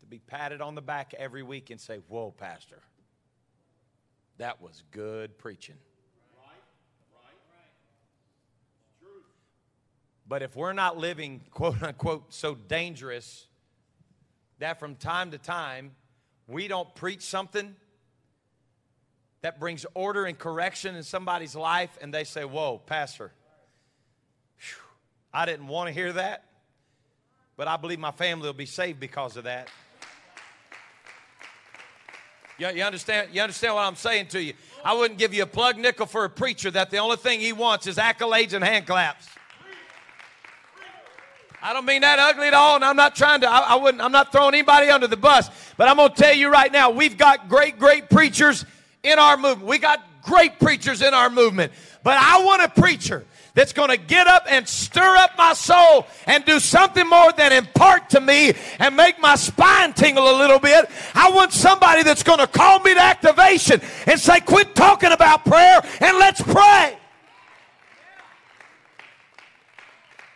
to 0.00 0.06
be 0.06 0.18
patted 0.18 0.60
on 0.60 0.74
the 0.74 0.82
back 0.82 1.14
every 1.16 1.42
week 1.42 1.70
and 1.70 1.80
say, 1.80 2.00
Whoa, 2.08 2.32
Pastor, 2.32 2.80
that 4.38 4.60
was 4.60 4.82
good 4.90 5.38
preaching. 5.38 5.76
But 10.30 10.42
if 10.42 10.54
we're 10.54 10.72
not 10.74 10.96
living, 10.96 11.40
quote 11.50 11.82
unquote, 11.82 12.32
so 12.32 12.54
dangerous 12.54 13.46
that 14.60 14.78
from 14.78 14.94
time 14.94 15.32
to 15.32 15.38
time 15.38 15.90
we 16.46 16.68
don't 16.68 16.94
preach 16.94 17.22
something 17.22 17.74
that 19.42 19.58
brings 19.58 19.84
order 19.92 20.26
and 20.26 20.38
correction 20.38 20.94
in 20.94 21.02
somebody's 21.02 21.56
life, 21.56 21.98
and 22.00 22.14
they 22.14 22.22
say, 22.22 22.44
Whoa, 22.44 22.78
Pastor, 22.78 23.32
whew, 24.60 24.84
I 25.34 25.46
didn't 25.46 25.66
want 25.66 25.88
to 25.88 25.92
hear 25.92 26.12
that, 26.12 26.44
but 27.56 27.66
I 27.66 27.76
believe 27.76 27.98
my 27.98 28.12
family 28.12 28.46
will 28.46 28.52
be 28.52 28.66
saved 28.66 29.00
because 29.00 29.36
of 29.36 29.44
that. 29.44 29.68
You, 32.56 32.68
you, 32.68 32.84
understand, 32.84 33.30
you 33.32 33.42
understand 33.42 33.74
what 33.74 33.82
I'm 33.82 33.96
saying 33.96 34.28
to 34.28 34.40
you? 34.40 34.52
I 34.84 34.94
wouldn't 34.94 35.18
give 35.18 35.34
you 35.34 35.42
a 35.42 35.46
plug 35.46 35.76
nickel 35.76 36.06
for 36.06 36.24
a 36.24 36.30
preacher 36.30 36.70
that 36.70 36.90
the 36.90 36.98
only 36.98 37.16
thing 37.16 37.40
he 37.40 37.52
wants 37.52 37.88
is 37.88 37.96
accolades 37.96 38.52
and 38.52 38.62
hand 38.62 38.86
claps. 38.86 39.26
I 41.62 41.74
don't 41.74 41.84
mean 41.84 42.00
that 42.00 42.18
ugly 42.18 42.46
at 42.46 42.54
all, 42.54 42.76
and 42.76 42.84
I'm 42.84 42.96
not 42.96 43.14
trying 43.14 43.42
to, 43.42 43.50
I, 43.50 43.58
I 43.58 43.74
wouldn't, 43.74 44.02
I'm 44.02 44.12
not 44.12 44.32
throwing 44.32 44.54
anybody 44.54 44.88
under 44.88 45.06
the 45.06 45.16
bus, 45.16 45.50
but 45.76 45.88
I'm 45.88 45.96
going 45.96 46.10
to 46.10 46.14
tell 46.14 46.34
you 46.34 46.50
right 46.50 46.72
now, 46.72 46.90
we've 46.90 47.18
got 47.18 47.48
great, 47.48 47.78
great 47.78 48.08
preachers 48.08 48.64
in 49.02 49.18
our 49.18 49.36
movement. 49.36 49.68
We 49.68 49.78
got 49.78 50.02
great 50.22 50.58
preachers 50.58 51.02
in 51.02 51.12
our 51.12 51.28
movement. 51.28 51.72
But 52.02 52.16
I 52.18 52.42
want 52.42 52.62
a 52.62 52.68
preacher 52.68 53.26
that's 53.54 53.74
going 53.74 53.90
to 53.90 53.98
get 53.98 54.26
up 54.26 54.44
and 54.48 54.66
stir 54.66 55.16
up 55.16 55.32
my 55.36 55.52
soul 55.52 56.06
and 56.26 56.44
do 56.46 56.60
something 56.60 57.06
more 57.06 57.32
than 57.32 57.52
impart 57.52 58.10
to 58.10 58.20
me 58.20 58.54
and 58.78 58.96
make 58.96 59.18
my 59.20 59.36
spine 59.36 59.92
tingle 59.92 60.30
a 60.30 60.36
little 60.38 60.58
bit. 60.58 60.88
I 61.14 61.30
want 61.30 61.52
somebody 61.52 62.02
that's 62.02 62.22
going 62.22 62.38
to 62.38 62.46
call 62.46 62.78
me 62.80 62.94
to 62.94 63.00
activation 63.00 63.82
and 64.06 64.18
say, 64.18 64.40
quit 64.40 64.74
talking 64.74 65.12
about 65.12 65.44
prayer 65.44 65.82
and 66.00 66.18
let's 66.18 66.40
pray. 66.40 66.96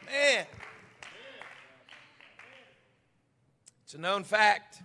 Man. 0.07 0.47
It's 3.95 4.01
a 4.01 4.03
known 4.03 4.25
fact. 4.25 4.83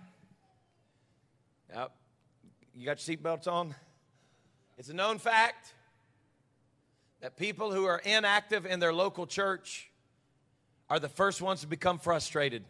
Yep. 1.74 1.90
You 2.76 2.86
got 2.86 3.04
your 3.04 3.16
seatbelts 3.16 3.48
on? 3.48 3.74
It's 4.78 4.88
a 4.88 4.94
known 4.94 5.18
fact 5.18 5.74
that 7.20 7.36
people 7.36 7.72
who 7.72 7.86
are 7.86 7.98
inactive 8.04 8.66
in 8.66 8.78
their 8.78 8.92
local 8.92 9.26
church 9.26 9.90
are 10.88 11.00
the 11.00 11.08
first 11.08 11.42
ones 11.42 11.62
to 11.62 11.66
become 11.66 11.98
frustrated. 11.98 12.62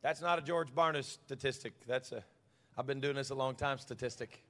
That's 0.00 0.20
not 0.20 0.38
a 0.38 0.42
George 0.42 0.72
Barna 0.72 1.02
statistic. 1.02 1.72
That's 1.84 2.12
a 2.12 2.22
I've 2.76 2.86
been 2.86 3.00
doing 3.00 3.16
this 3.16 3.30
a 3.30 3.34
long 3.34 3.56
time 3.56 3.78
statistic. 3.78 4.40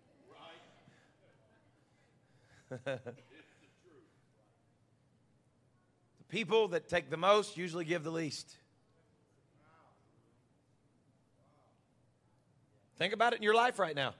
people 6.28 6.68
that 6.68 6.88
take 6.88 7.10
the 7.10 7.16
most 7.16 7.56
usually 7.56 7.84
give 7.84 8.04
the 8.04 8.10
least. 8.10 8.56
Think 12.96 13.12
about 13.12 13.32
it 13.32 13.36
in 13.36 13.42
your 13.42 13.54
life 13.54 13.78
right 13.78 13.94
now. 13.94 14.14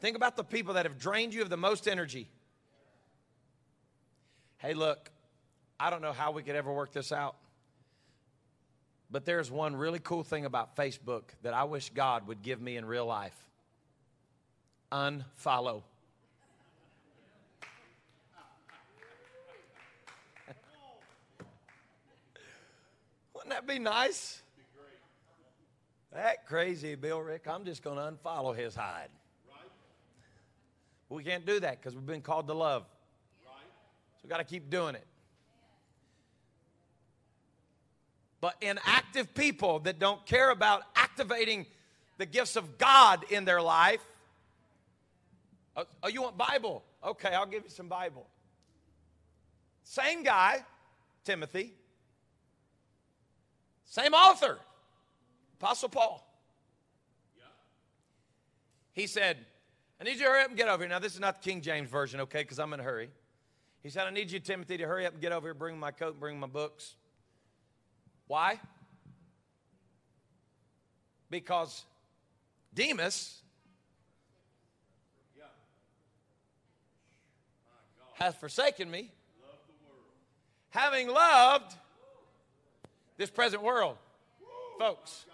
Think 0.00 0.16
about 0.16 0.36
the 0.36 0.44
people 0.44 0.74
that 0.74 0.86
have 0.86 0.98
drained 0.98 1.34
you 1.34 1.42
of 1.42 1.50
the 1.50 1.56
most 1.56 1.88
energy. 1.88 2.28
Hey, 4.58 4.74
look, 4.74 5.10
I 5.78 5.90
don't 5.90 6.02
know 6.02 6.12
how 6.12 6.30
we 6.30 6.42
could 6.42 6.56
ever 6.56 6.72
work 6.72 6.92
this 6.92 7.10
out, 7.10 7.36
but 9.10 9.24
there's 9.24 9.50
one 9.50 9.76
really 9.76 9.98
cool 9.98 10.22
thing 10.22 10.44
about 10.44 10.76
Facebook 10.76 11.24
that 11.42 11.52
I 11.52 11.64
wish 11.64 11.90
God 11.90 12.28
would 12.28 12.42
give 12.42 12.60
me 12.60 12.76
in 12.76 12.84
real 12.84 13.06
life 13.06 13.36
unfollow. 14.92 15.82
Wouldn't 23.44 23.66
that 23.66 23.70
be 23.70 23.78
nice? 23.78 24.40
That 26.14 26.46
crazy 26.46 26.94
Bill 26.94 27.20
Rick, 27.20 27.46
I'm 27.46 27.64
just 27.64 27.82
going 27.82 27.96
to 27.96 28.02
unfollow 28.02 28.56
his 28.56 28.74
hide. 28.74 29.08
Right. 29.48 29.68
We 31.10 31.24
can't 31.24 31.44
do 31.44 31.60
that 31.60 31.78
because 31.78 31.94
we've 31.94 32.06
been 32.06 32.22
called 32.22 32.46
to 32.46 32.54
love. 32.54 32.84
Right. 33.44 33.60
So 34.14 34.20
we've 34.22 34.30
got 34.30 34.38
to 34.38 34.44
keep 34.44 34.70
doing 34.70 34.94
it. 34.94 35.06
But 38.40 38.54
inactive 38.62 39.34
people 39.34 39.80
that 39.80 39.98
don't 39.98 40.24
care 40.24 40.50
about 40.50 40.82
activating 40.96 41.66
the 42.16 42.26
gifts 42.26 42.56
of 42.56 42.78
God 42.78 43.24
in 43.30 43.44
their 43.44 43.60
life. 43.60 44.00
Oh, 45.76 45.84
oh, 46.02 46.08
you 46.08 46.22
want 46.22 46.38
Bible? 46.38 46.82
Okay, 47.04 47.30
I'll 47.30 47.46
give 47.46 47.64
you 47.64 47.70
some 47.70 47.88
Bible. 47.88 48.26
Same 49.82 50.22
guy, 50.22 50.64
Timothy. 51.24 51.74
Same 53.94 54.12
author, 54.12 54.58
Apostle 55.60 55.88
Paul. 55.88 56.28
He 58.92 59.06
said, 59.06 59.36
I 60.00 60.04
need 60.04 60.14
you 60.14 60.24
to 60.24 60.30
hurry 60.30 60.42
up 60.42 60.48
and 60.48 60.56
get 60.56 60.66
over 60.66 60.82
here. 60.82 60.88
Now, 60.88 60.98
this 60.98 61.14
is 61.14 61.20
not 61.20 61.40
the 61.40 61.48
King 61.48 61.60
James 61.60 61.88
Version, 61.88 62.20
okay, 62.22 62.42
because 62.42 62.58
I'm 62.58 62.72
in 62.72 62.80
a 62.80 62.82
hurry. 62.82 63.08
He 63.84 63.90
said, 63.90 64.08
I 64.08 64.10
need 64.10 64.32
you, 64.32 64.40
Timothy, 64.40 64.78
to 64.78 64.84
hurry 64.84 65.06
up 65.06 65.12
and 65.12 65.22
get 65.22 65.30
over 65.30 65.46
here, 65.46 65.54
bring 65.54 65.78
my 65.78 65.92
coat, 65.92 66.18
bring 66.18 66.40
my 66.40 66.48
books. 66.48 66.96
Why? 68.26 68.58
Because 71.30 71.84
Demas 72.74 73.42
hath 78.14 78.40
forsaken 78.40 78.90
me, 78.90 79.12
having 80.70 81.06
loved 81.06 81.76
this 83.16 83.30
present 83.30 83.62
world. 83.62 83.96
Folks, 84.78 85.24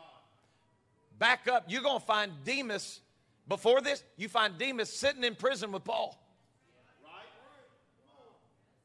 back 1.18 1.48
up. 1.48 1.64
You're 1.68 1.82
going 1.82 2.00
to 2.00 2.06
find 2.06 2.32
Demas 2.44 3.00
before 3.50 3.80
this, 3.80 4.04
you 4.16 4.28
find 4.28 4.56
Demas 4.56 4.88
sitting 4.92 5.24
in 5.24 5.34
prison 5.34 5.72
with 5.72 5.82
Paul. 5.82 6.16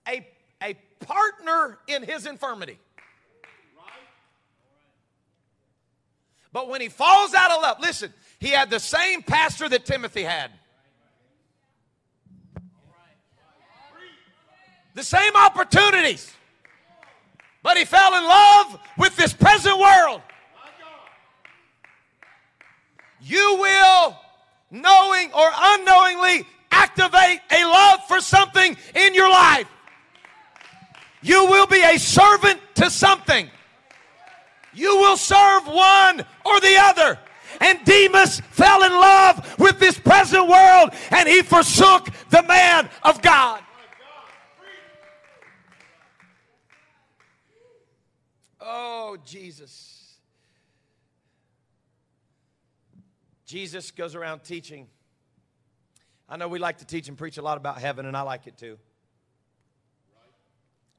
A, 0.07 0.27
a 0.61 0.73
partner 1.05 1.77
in 1.87 2.01
his 2.01 2.25
infirmity. 2.25 2.79
But 6.51 6.67
when 6.67 6.81
he 6.81 6.89
falls 6.89 7.35
out 7.35 7.51
of 7.51 7.61
love, 7.61 7.77
listen, 7.79 8.11
he 8.39 8.49
had 8.49 8.71
the 8.71 8.79
same 8.79 9.21
pastor 9.21 9.69
that 9.69 9.85
Timothy 9.85 10.23
had. 10.23 10.49
The 14.95 15.03
same 15.03 15.35
opportunities. 15.35 16.33
But 17.65 17.77
he 17.77 17.83
fell 17.83 18.13
in 18.13 18.23
love 18.23 18.79
with 18.95 19.15
this 19.15 19.33
present 19.33 19.79
world. 19.79 20.21
You 23.19 23.57
will, 23.59 24.15
knowing 24.69 25.31
or 25.33 25.49
unknowingly, 25.59 26.45
activate 26.69 27.39
a 27.51 27.65
love 27.65 28.01
for 28.07 28.21
something 28.21 28.77
in 28.93 29.15
your 29.15 29.31
life. 29.31 29.67
You 31.23 31.47
will 31.47 31.65
be 31.65 31.81
a 31.81 31.97
servant 31.97 32.61
to 32.75 32.91
something. 32.91 33.49
You 34.75 34.97
will 34.97 35.17
serve 35.17 35.65
one 35.65 36.23
or 36.45 36.59
the 36.59 36.77
other. 36.77 37.17
And 37.61 37.83
Demas 37.83 38.41
fell 38.51 38.83
in 38.83 38.91
love 38.91 39.55
with 39.57 39.79
this 39.79 39.97
present 39.97 40.47
world 40.47 40.91
and 41.09 41.27
he 41.27 41.41
forsook 41.41 42.09
the 42.29 42.43
man 42.43 42.87
of 43.01 43.23
God. 43.23 43.63
Oh, 48.65 49.17
Jesus. 49.23 50.17
Jesus 53.45 53.91
goes 53.91 54.15
around 54.15 54.43
teaching. 54.43 54.87
I 56.27 56.37
know 56.37 56.47
we 56.47 56.57
like 56.57 56.79
to 56.79 56.85
teach 56.85 57.07
and 57.07 57.17
preach 57.17 57.37
a 57.37 57.43
lot 57.43 57.57
about 57.57 57.79
heaven, 57.79 58.07
and 58.07 58.17
I 58.17 58.21
like 58.21 58.47
it 58.47 58.57
too. 58.57 58.77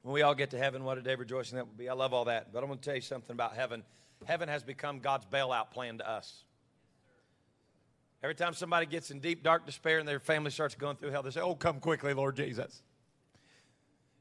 When 0.03 0.13
we 0.13 0.21
all 0.21 0.35
get 0.35 0.51
to 0.51 0.57
heaven, 0.57 0.85
what 0.85 0.97
a 0.97 1.01
day 1.01 1.13
of 1.13 1.19
rejoicing 1.19 1.57
that 1.57 1.67
will 1.67 1.73
be. 1.73 1.89
I 1.89 1.93
love 1.93 2.13
all 2.13 2.25
that. 2.25 2.53
But 2.53 2.63
I'm 2.63 2.67
going 2.67 2.79
to 2.79 2.85
tell 2.85 2.95
you 2.95 3.01
something 3.01 3.33
about 3.33 3.53
heaven. 3.53 3.83
Heaven 4.25 4.47
has 4.47 4.63
become 4.63 4.99
God's 4.99 5.25
bailout 5.25 5.71
plan 5.71 5.97
to 5.97 6.09
us. 6.09 6.45
Every 8.23 8.35
time 8.35 8.53
somebody 8.53 8.85
gets 8.85 9.11
in 9.11 9.19
deep, 9.19 9.43
dark 9.43 9.65
despair 9.65 9.99
and 9.99 10.07
their 10.07 10.21
family 10.21 10.49
starts 10.49 10.75
going 10.75 10.95
through 10.95 11.11
hell, 11.11 11.23
they 11.23 11.31
say, 11.31 11.41
Oh, 11.41 11.55
come 11.55 11.81
quickly, 11.81 12.13
Lord 12.13 12.37
Jesus. 12.37 12.81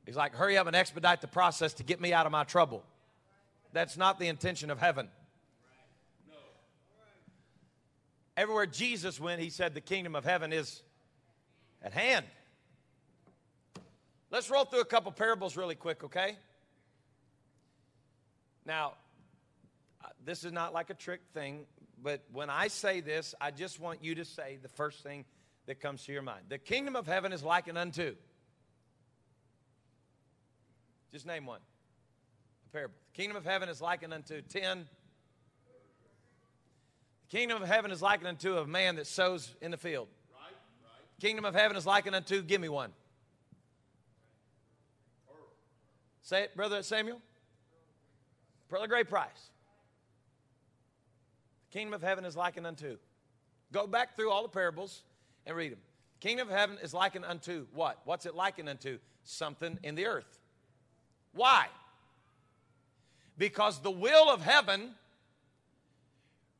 He's 0.04 0.16
like, 0.16 0.34
Hurry 0.34 0.58
up 0.58 0.66
and 0.66 0.74
expedite 0.74 1.20
the 1.20 1.28
process 1.28 1.72
to 1.74 1.84
get 1.84 2.00
me 2.00 2.12
out 2.12 2.26
of 2.26 2.32
my 2.32 2.42
trouble. 2.42 2.82
That's 3.76 3.98
not 3.98 4.18
the 4.18 4.28
intention 4.28 4.70
of 4.70 4.80
heaven. 4.80 5.06
No. 6.26 6.34
Everywhere 8.34 8.64
Jesus 8.64 9.20
went, 9.20 9.38
he 9.38 9.50
said, 9.50 9.74
The 9.74 9.82
kingdom 9.82 10.16
of 10.16 10.24
heaven 10.24 10.50
is 10.50 10.80
at 11.82 11.92
hand. 11.92 12.24
Let's 14.30 14.48
roll 14.48 14.64
through 14.64 14.80
a 14.80 14.86
couple 14.86 15.12
parables 15.12 15.58
really 15.58 15.74
quick, 15.74 16.04
okay? 16.04 16.38
Now, 18.64 18.94
uh, 20.02 20.08
this 20.24 20.42
is 20.44 20.52
not 20.52 20.72
like 20.72 20.88
a 20.88 20.94
trick 20.94 21.20
thing, 21.34 21.66
but 22.02 22.24
when 22.32 22.48
I 22.48 22.68
say 22.68 23.02
this, 23.02 23.34
I 23.42 23.50
just 23.50 23.78
want 23.78 24.02
you 24.02 24.14
to 24.14 24.24
say 24.24 24.58
the 24.62 24.70
first 24.70 25.02
thing 25.02 25.26
that 25.66 25.80
comes 25.80 26.02
to 26.06 26.14
your 26.14 26.22
mind. 26.22 26.46
The 26.48 26.56
kingdom 26.56 26.96
of 26.96 27.06
heaven 27.06 27.30
is 27.30 27.42
likened 27.42 27.76
unto. 27.76 28.14
Just 31.12 31.26
name 31.26 31.44
one. 31.44 31.60
A 32.66 32.72
parable. 32.72 32.94
The 33.12 33.16
kingdom 33.16 33.36
of 33.36 33.44
heaven 33.44 33.68
is 33.68 33.80
likened 33.80 34.12
unto 34.12 34.42
ten. 34.42 34.86
The 37.28 37.36
kingdom 37.36 37.62
of 37.62 37.68
heaven 37.68 37.90
is 37.90 38.02
likened 38.02 38.28
unto 38.28 38.58
a 38.58 38.66
man 38.66 38.96
that 38.96 39.06
sows 39.06 39.54
in 39.60 39.70
the 39.70 39.76
field. 39.76 40.08
Right, 40.32 40.52
right. 40.82 41.20
Kingdom 41.20 41.44
of 41.44 41.54
heaven 41.54 41.76
is 41.76 41.86
likened 41.86 42.14
unto, 42.14 42.42
give 42.42 42.60
me 42.60 42.68
one. 42.68 42.92
Say 46.22 46.42
it, 46.42 46.56
Brother 46.56 46.82
Samuel. 46.82 47.20
Pearl 48.68 48.82
of 48.82 48.88
great 48.88 49.08
price. 49.08 49.50
The 51.70 51.78
kingdom 51.78 51.94
of 51.94 52.02
heaven 52.02 52.24
is 52.24 52.36
likened 52.36 52.66
unto. 52.66 52.96
Go 53.72 53.86
back 53.86 54.16
through 54.16 54.30
all 54.30 54.42
the 54.42 54.48
parables 54.48 55.02
and 55.46 55.56
read 55.56 55.72
them. 55.72 55.78
The 56.20 56.28
Kingdom 56.28 56.48
of 56.48 56.54
heaven 56.54 56.78
is 56.82 56.94
likened 56.94 57.24
unto 57.24 57.66
what? 57.74 58.00
What's 58.04 58.26
it 58.26 58.34
likened 58.34 58.68
unto? 58.68 58.98
Something 59.24 59.78
in 59.82 59.94
the 59.94 60.06
earth. 60.06 60.40
Why? 61.32 61.66
Because 63.38 63.80
the 63.80 63.90
will 63.90 64.30
of 64.30 64.40
heaven 64.40 64.94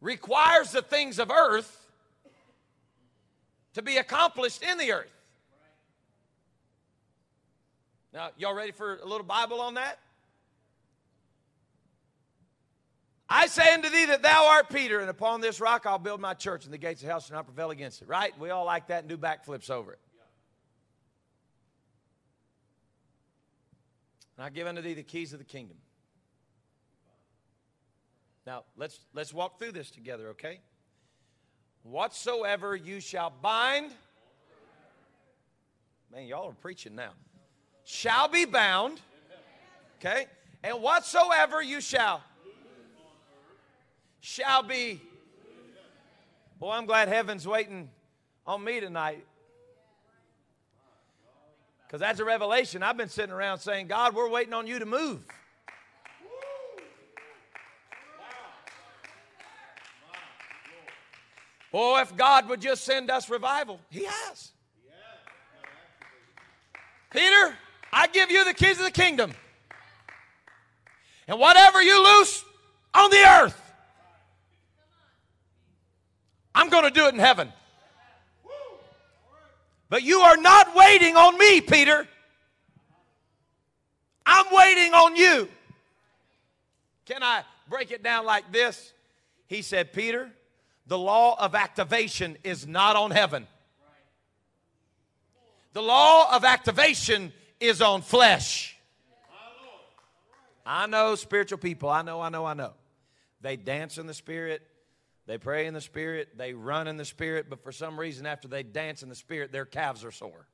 requires 0.01 0.72
the 0.72 0.83
things 0.83 1.18
of 1.18 1.31
earth 1.31 1.87
to 3.74 3.83
be 3.83 3.97
accomplished 3.97 4.62
in 4.62 4.79
the 4.79 4.93
earth. 4.93 5.12
Now, 8.12 8.31
y'all 8.39 8.55
ready 8.55 8.72
for 8.72 8.97
a 8.97 9.05
little 9.05 9.27
Bible 9.27 9.61
on 9.61 9.74
that? 9.74 9.99
I 13.29 13.49
say 13.49 13.74
unto 13.74 13.91
thee 13.91 14.07
that 14.07 14.22
thou 14.22 14.47
art 14.47 14.70
Peter, 14.70 15.01
and 15.01 15.11
upon 15.11 15.41
this 15.41 15.61
rock 15.61 15.85
I'll 15.85 15.99
build 15.99 16.20
my 16.20 16.33
church, 16.33 16.64
and 16.64 16.72
the 16.72 16.79
gates 16.79 17.03
of 17.03 17.09
hell 17.09 17.20
shall 17.20 17.37
not 17.37 17.47
prevail 17.47 17.70
against 17.70 18.01
it. 18.03 18.09
Right? 18.09 18.39
We 18.39 18.51
all 18.51 18.64
like 18.64 18.87
that 18.87 19.01
and 19.01 19.09
do 19.09 19.16
backflips 19.16 19.68
over 19.68 19.93
it. 19.93 19.99
And 24.37 24.47
I 24.47 24.51
give 24.51 24.66
unto 24.66 24.81
thee 24.81 24.95
the 24.95 25.03
keys 25.03 25.33
of 25.33 25.39
the 25.39 25.45
kingdom. 25.45 25.77
Now, 28.47 28.64
let's, 28.76 29.01
let's 29.12 29.34
walk 29.34 29.59
through 29.59 29.72
this 29.72 29.90
together, 29.90 30.28
okay? 30.28 30.61
Whatsoever 31.82 32.76
you 32.76 33.01
shall 33.01 33.30
bind, 33.42 33.90
man, 36.12 36.26
y'all 36.26 36.49
are 36.49 36.53
preaching 36.53 36.94
now 36.94 37.11
shall 37.86 38.28
be 38.28 38.44
bound. 38.44 39.01
Okay? 39.99 40.26
And 40.62 40.82
whatsoever 40.82 41.62
you 41.62 41.80
shall 41.80 42.22
shall 44.20 44.62
be. 44.62 45.01
Boy, 46.59 46.72
I'm 46.72 46.84
glad 46.84 47.09
heaven's 47.09 47.47
waiting 47.47 47.88
on 48.47 48.62
me 48.64 48.80
tonight. 48.80 49.24
Because 51.86 52.01
that's 52.01 52.18
a 52.18 52.24
revelation. 52.24 52.82
I've 52.82 52.97
been 52.97 53.09
sitting 53.09 53.30
around 53.30 53.61
saying, 53.61 53.86
God, 53.86 54.14
we're 54.14 54.28
waiting 54.28 54.53
on 54.53 54.66
you 54.66 54.80
to 54.80 54.86
move. 54.86 55.22
Boy, 61.77 62.01
if 62.01 62.16
God 62.16 62.49
would 62.49 62.62
just 62.62 62.85
send 62.85 63.11
us 63.11 63.29
revival, 63.29 63.79
He 63.91 64.05
has. 64.05 64.51
Peter, 67.11 67.55
I 67.93 68.07
give 68.07 68.31
you 68.31 68.47
the 68.47 68.55
keys 68.55 68.79
of 68.79 68.87
the 68.87 68.91
kingdom. 68.91 69.35
And 71.29 71.39
whatever 71.39 71.83
you 71.83 72.03
loose 72.03 72.43
on 72.95 73.11
the 73.11 73.18
earth, 73.18 73.74
I'm 76.55 76.70
going 76.70 76.85
to 76.85 76.91
do 76.91 77.09
it 77.09 77.12
in 77.12 77.20
heaven. 77.20 77.53
But 79.91 80.03
you 80.03 80.20
are 80.20 80.39
not 80.39 80.74
waiting 80.74 81.14
on 81.14 81.37
me, 81.37 81.61
Peter. 81.61 82.09
I'm 84.24 84.47
waiting 84.51 84.95
on 84.95 85.14
you. 85.14 85.47
Can 87.05 87.22
I 87.22 87.43
break 87.68 87.91
it 87.91 88.03
down 88.03 88.24
like 88.24 88.51
this? 88.51 88.95
He 89.47 89.61
said, 89.61 89.93
Peter, 89.93 90.31
the 90.87 90.99
law 90.99 91.37
of 91.39 91.55
activation 91.55 92.37
is 92.45 92.66
not 92.66 92.97
on 92.97 93.11
heaven. 93.11 93.47
The 95.72 95.82
law 95.82 96.34
of 96.34 96.45
activation 96.45 97.32
is 97.61 97.82
on 97.82 98.03
flesh. 98.03 98.76
I 100.64 100.87
know 100.87 101.14
spiritual 101.14 101.59
people. 101.59 101.89
I 101.89 102.03
know, 102.03 102.20
I 102.20 102.28
know, 102.28 102.45
I 102.45 102.55
know. 102.55 102.72
They 103.41 103.57
dance 103.57 103.99
in 103.99 104.07
the 104.07 104.14
spirit, 104.14 104.62
they 105.26 105.39
pray 105.39 105.66
in 105.66 105.74
the 105.74 105.80
spirit, 105.80 106.37
they 106.37 106.55
run 106.55 106.89
in 106.89 106.97
the 106.97 107.05
spirit, 107.05 107.47
but 107.51 107.62
for 107.62 107.72
some 107.72 107.99
reason, 107.99 108.26
after 108.26 108.49
they 108.49 108.62
dance 108.62 109.03
in 109.03 109.09
the 109.09 109.14
spirit, 109.14 109.53
their 109.53 109.64
calves 109.64 110.05
are 110.05 110.11
sore. 110.11 110.47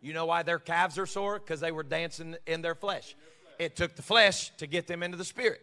You 0.00 0.12
know 0.12 0.26
why 0.26 0.42
their 0.42 0.58
calves 0.58 0.98
are 0.98 1.06
sore? 1.06 1.38
Because 1.38 1.60
they 1.60 1.70
were 1.70 1.84
dancing 1.84 2.36
in 2.46 2.60
their 2.60 2.74
flesh. 2.74 3.14
It 3.60 3.76
took 3.76 3.94
the 3.94 4.02
flesh 4.02 4.50
to 4.56 4.66
get 4.66 4.88
them 4.88 5.02
into 5.02 5.16
the 5.16 5.24
spirit. 5.24 5.60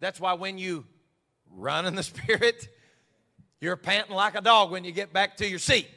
That's 0.00 0.20
why 0.20 0.34
when 0.34 0.58
you 0.58 0.86
run 1.50 1.86
in 1.86 1.94
the 1.94 2.02
spirit, 2.02 2.68
you're 3.60 3.76
panting 3.76 4.14
like 4.14 4.34
a 4.34 4.40
dog 4.40 4.70
when 4.70 4.84
you 4.84 4.92
get 4.92 5.12
back 5.12 5.36
to 5.38 5.48
your 5.48 5.58
seat. 5.58 5.88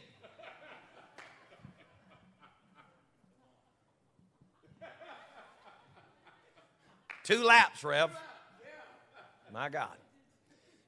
Two 7.23 7.43
laps, 7.43 7.83
Rev. 7.83 8.09
My 9.53 9.69
God. 9.69 9.95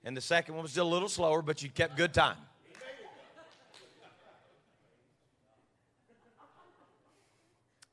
And 0.03 0.17
the 0.17 0.21
second 0.21 0.55
one 0.55 0.63
was 0.63 0.77
a 0.77 0.83
little 0.83 1.07
slower, 1.07 1.41
but 1.41 1.61
you 1.61 1.69
kept 1.69 1.95
good 1.95 2.13
time. 2.13 2.37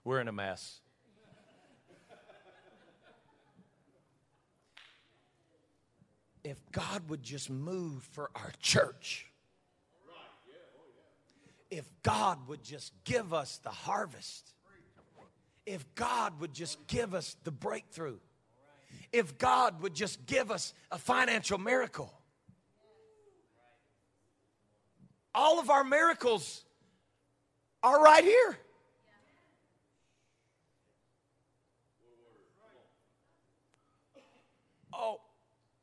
We're 0.03 0.21
in 0.21 0.29
a 0.29 0.33
mess. 0.33 0.81
If 6.51 6.59
God 6.73 7.09
would 7.11 7.23
just 7.23 7.49
move 7.49 8.03
for 8.11 8.29
our 8.35 8.51
church, 8.59 9.31
if 11.71 11.89
God 12.03 12.49
would 12.49 12.65
just 12.65 12.93
give 13.05 13.33
us 13.33 13.59
the 13.59 13.71
harvest, 13.71 14.53
if 15.65 15.87
God 15.95 16.41
would 16.41 16.53
just 16.53 16.85
give 16.89 17.15
us 17.15 17.37
the 17.45 17.53
breakthrough, 17.53 18.19
if 19.13 19.39
God 19.39 19.81
would 19.81 19.95
just 19.95 20.27
give 20.27 20.51
us 20.51 20.75
a 20.91 20.99
financial 20.99 21.57
miracle. 21.57 22.13
All 25.33 25.61
of 25.61 25.71
our 25.71 25.85
miracles 25.85 26.65
are 27.85 28.03
right 28.03 28.25
here. 28.25 28.59
Oh, 34.93 35.21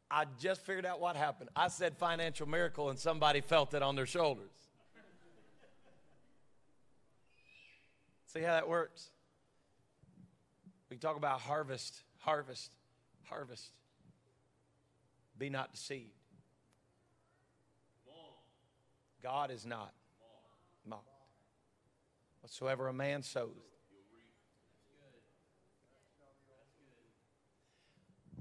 I 0.09 0.25
just 0.39 0.65
figured 0.65 0.85
out 0.85 1.01
what 1.01 1.15
happened. 1.15 1.49
I 1.55 1.67
said 1.67 1.97
financial 1.97 2.47
miracle, 2.47 2.89
and 2.89 2.97
somebody 2.97 3.41
felt 3.41 3.73
it 3.73 3.83
on 3.83 3.95
their 3.95 4.05
shoulders. 4.05 4.51
See 8.27 8.41
how 8.41 8.53
that 8.53 8.69
works? 8.69 9.09
We 10.89 10.97
talk 10.97 11.17
about 11.17 11.41
harvest, 11.41 12.03
harvest, 12.19 12.71
harvest. 13.25 13.71
Be 15.37 15.49
not 15.49 15.71
deceived. 15.71 16.11
God 19.21 19.51
is 19.51 19.65
not 19.65 19.93
mocked. 20.85 21.03
Whatsoever 22.41 22.87
a 22.87 22.93
man 22.93 23.23
sows, 23.23 23.49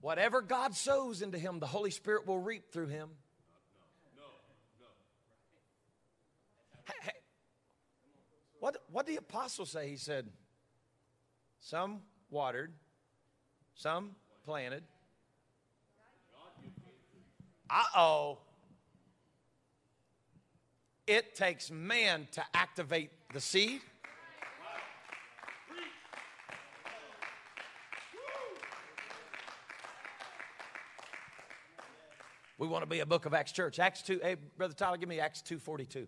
Whatever 0.01 0.43
God 0.43 0.75
sows 0.75 1.23
into 1.23 1.39
him, 1.39 1.59
the 1.59 1.67
Holy 1.67 1.91
Spirit 1.91 2.27
will 2.27 2.39
reap 2.39 2.71
through 2.73 2.89
him. 2.89 3.09
No, 4.17 4.23
Hey, 6.85 6.95
hey, 7.03 7.11
what, 8.61 8.77
what 8.91 9.07
did 9.07 9.17
the 9.17 9.19
apostle 9.19 9.67
say? 9.67 9.89
He 9.89 9.97
said, 9.97 10.29
Some 11.61 12.01
watered, 12.31 12.73
some 13.75 14.15
planted. 14.45 14.85
Uh 17.69 17.83
oh. 17.97 18.39
It 21.07 21.35
takes 21.35 21.71
man 21.71 22.27
to 22.33 22.43
activate 22.55 23.11
the 23.33 23.41
seed. 23.41 23.81
We 32.59 32.67
want 32.67 32.83
to 32.83 32.89
be 32.89 33.01
a 33.01 33.07
book 33.07 33.27
of 33.27 33.35
Acts 33.35 33.53
church. 33.53 33.79
Acts 33.79 34.03
2, 34.03 34.21
hey, 34.23 34.37
Brother 34.57 34.75
Tyler, 34.75 34.97
give 34.97 35.09
me 35.09 35.21
Acts 35.21 35.43
2.42. 35.43 36.07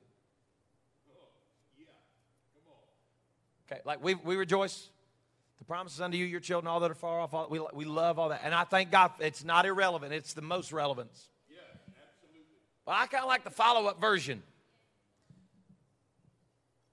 Okay, 3.70 3.80
like 3.84 4.02
we, 4.02 4.14
we 4.14 4.36
rejoice. 4.36 4.88
The 5.58 5.64
promises 5.64 6.00
unto 6.00 6.16
you, 6.16 6.24
your 6.24 6.40
children, 6.40 6.70
all 6.70 6.80
that 6.80 6.90
are 6.90 6.94
far 6.94 7.20
off, 7.20 7.34
all, 7.34 7.48
we, 7.50 7.60
we 7.74 7.84
love 7.84 8.18
all 8.18 8.30
that. 8.30 8.42
And 8.44 8.54
I 8.54 8.64
thank 8.64 8.90
God 8.90 9.10
it's 9.18 9.44
not 9.44 9.66
irrelevant, 9.66 10.12
it's 10.12 10.32
the 10.32 10.40
most 10.40 10.72
relevance. 10.72 11.28
Yeah, 11.50 11.56
absolutely. 11.86 12.46
But 12.86 12.92
I 12.92 13.06
kind 13.06 13.24
of 13.24 13.28
like 13.28 13.44
the 13.44 13.50
follow 13.50 13.86
up 13.88 14.00
version. 14.00 14.42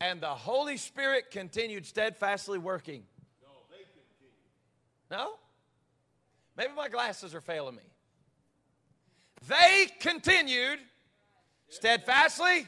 And 0.02 0.20
the 0.20 0.28
Holy 0.28 0.76
Spirit 0.76 1.32
continued 1.32 1.86
steadfastly 1.86 2.58
working. 2.58 3.04
No, 3.42 3.50
they 3.70 3.78
continued. 3.78 4.34
No? 5.12 5.36
Maybe 6.58 6.74
my 6.76 6.90
glasses 6.90 7.34
are 7.34 7.42
failing 7.42 7.76
me. 7.76 7.84
They 9.48 9.88
continued 10.00 10.80
steadfastly 11.70 12.68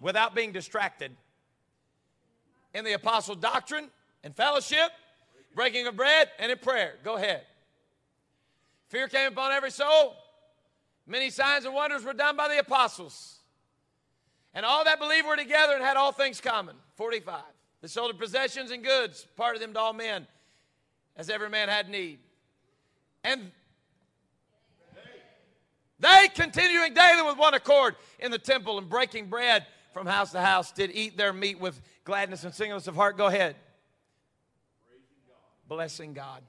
without 0.00 0.34
being 0.34 0.52
distracted 0.52 1.12
in 2.74 2.84
the 2.84 2.92
apostle 2.92 3.34
doctrine 3.34 3.90
and 4.22 4.34
fellowship, 4.34 4.90
breaking 5.54 5.86
of 5.86 5.96
bread, 5.96 6.28
and 6.38 6.50
in 6.50 6.58
prayer. 6.58 6.94
Go 7.04 7.16
ahead. 7.16 7.42
Fear 8.88 9.08
came 9.08 9.28
upon 9.32 9.52
every 9.52 9.70
soul. 9.70 10.16
Many 11.06 11.30
signs 11.30 11.64
and 11.64 11.74
wonders 11.74 12.04
were 12.04 12.12
done 12.12 12.36
by 12.36 12.48
the 12.48 12.58
apostles. 12.58 13.38
And 14.54 14.64
all 14.64 14.84
that 14.84 14.98
believed 14.98 15.26
were 15.26 15.36
together 15.36 15.74
and 15.74 15.82
had 15.82 15.96
all 15.96 16.12
things 16.12 16.40
common. 16.40 16.76
45. 16.96 17.42
They 17.82 17.88
sold 17.88 18.12
their 18.12 18.18
possessions 18.18 18.70
and 18.70 18.84
goods, 18.84 19.26
parted 19.36 19.62
them 19.62 19.72
to 19.74 19.80
all 19.80 19.92
men, 19.92 20.26
as 21.16 21.30
every 21.30 21.48
man 21.48 21.68
had 21.68 21.88
need. 21.88 22.18
And 23.24 23.52
they, 26.00 26.28
continuing 26.34 26.94
daily 26.94 27.22
with 27.22 27.36
one 27.36 27.54
accord 27.54 27.96
in 28.18 28.30
the 28.30 28.38
temple 28.38 28.78
and 28.78 28.88
breaking 28.88 29.26
bread 29.26 29.66
from 29.92 30.06
house 30.06 30.32
to 30.32 30.40
house, 30.40 30.72
did 30.72 30.90
eat 30.92 31.16
their 31.16 31.32
meat 31.32 31.60
with 31.60 31.80
gladness 32.04 32.44
and 32.44 32.54
singleness 32.54 32.86
of 32.86 32.94
heart. 32.94 33.16
Go 33.16 33.26
ahead. 33.26 33.56
God. 35.28 35.76
Blessing 35.76 36.14
God. 36.14 36.42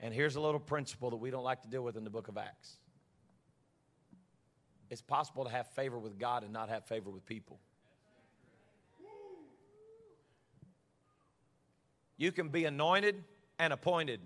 And 0.00 0.14
here's 0.14 0.36
a 0.36 0.40
little 0.40 0.60
principle 0.60 1.10
that 1.10 1.16
we 1.16 1.30
don't 1.30 1.42
like 1.42 1.62
to 1.62 1.68
deal 1.68 1.82
with 1.82 1.96
in 1.96 2.04
the 2.04 2.10
book 2.10 2.28
of 2.28 2.38
Acts. 2.38 2.76
It's 4.90 5.02
possible 5.02 5.44
to 5.44 5.50
have 5.50 5.66
favor 5.68 5.98
with 5.98 6.18
God 6.18 6.44
and 6.44 6.52
not 6.52 6.68
have 6.68 6.84
favor 6.86 7.10
with 7.10 7.26
people. 7.26 7.58
You 12.16 12.32
can 12.32 12.48
be 12.48 12.64
anointed 12.64 13.22
and 13.58 13.72
appointed 13.72 14.20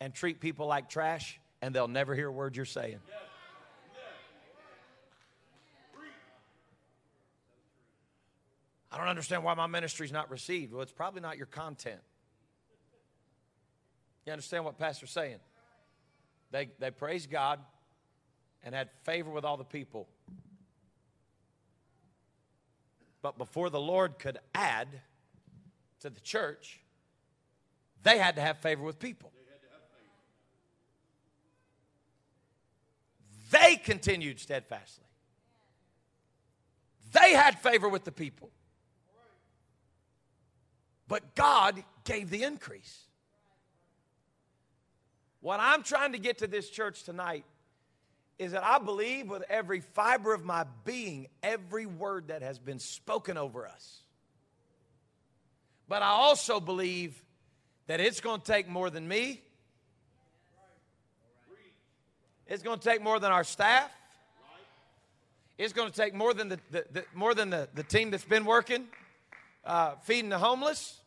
and 0.00 0.14
treat 0.14 0.40
people 0.40 0.66
like 0.66 0.88
trash, 0.88 1.40
and 1.62 1.74
they'll 1.74 1.88
never 1.88 2.14
hear 2.14 2.28
a 2.28 2.32
word 2.32 2.56
you're 2.56 2.64
saying. 2.64 2.98
I 8.90 8.96
don't 8.96 9.08
understand 9.08 9.44
why 9.44 9.54
my 9.54 9.66
ministry's 9.66 10.12
not 10.12 10.30
received. 10.30 10.72
Well, 10.72 10.82
it's 10.82 10.92
probably 10.92 11.20
not 11.20 11.36
your 11.36 11.46
content. 11.46 12.00
You 14.24 14.32
understand 14.32 14.64
what 14.64 14.78
Pastor's 14.78 15.10
saying? 15.10 15.38
They, 16.50 16.70
they 16.78 16.90
praised 16.90 17.30
God 17.30 17.60
and 18.62 18.74
had 18.74 18.88
favor 19.04 19.30
with 19.30 19.44
all 19.44 19.56
the 19.56 19.64
people. 19.64 20.08
But 23.20 23.36
before 23.36 23.68
the 23.68 23.80
Lord 23.80 24.18
could 24.18 24.38
add 24.54 24.88
to 26.00 26.10
the 26.10 26.20
church, 26.20 26.80
they 28.02 28.18
had 28.18 28.36
to 28.36 28.40
have 28.40 28.58
favor 28.58 28.82
with 28.82 28.98
people. 28.98 29.32
They 33.50 33.76
continued 33.76 34.40
steadfastly. 34.40 35.04
They 37.12 37.32
had 37.32 37.58
favor 37.58 37.88
with 37.88 38.04
the 38.04 38.12
people. 38.12 38.50
But 41.06 41.34
God 41.34 41.82
gave 42.04 42.28
the 42.28 42.42
increase. 42.42 43.06
What 45.40 45.60
I'm 45.60 45.82
trying 45.82 46.12
to 46.12 46.18
get 46.18 46.38
to 46.38 46.46
this 46.46 46.68
church 46.68 47.04
tonight 47.04 47.44
is 48.38 48.52
that 48.52 48.64
I 48.64 48.78
believe 48.78 49.28
with 49.28 49.42
every 49.48 49.80
fiber 49.80 50.34
of 50.34 50.44
my 50.44 50.64
being 50.84 51.28
every 51.42 51.86
word 51.86 52.28
that 52.28 52.42
has 52.42 52.58
been 52.58 52.78
spoken 52.78 53.36
over 53.36 53.66
us. 53.66 54.02
But 55.88 56.02
I 56.02 56.08
also 56.08 56.60
believe 56.60 57.22
that 57.88 58.00
it's 58.00 58.20
going 58.20 58.40
to 58.40 58.46
take 58.46 58.68
more 58.68 58.90
than 58.90 59.08
me. 59.08 59.42
It's 62.46 62.62
going 62.62 62.78
to 62.78 62.84
take 62.84 63.02
more 63.02 63.18
than 63.18 63.32
our 63.32 63.44
staff. 63.44 63.90
It's 65.56 65.72
going 65.72 65.90
to 65.90 65.96
take 65.96 66.14
more 66.14 66.32
than 66.32 66.50
the, 66.50 66.60
the, 66.70 66.84
the 66.92 67.04
more 67.14 67.34
than 67.34 67.50
the, 67.50 67.68
the 67.74 67.82
team 67.82 68.10
that's 68.10 68.24
been 68.24 68.44
working, 68.44 68.86
uh, 69.64 69.96
feeding 70.02 70.30
the 70.30 70.38
homeless. 70.38 71.00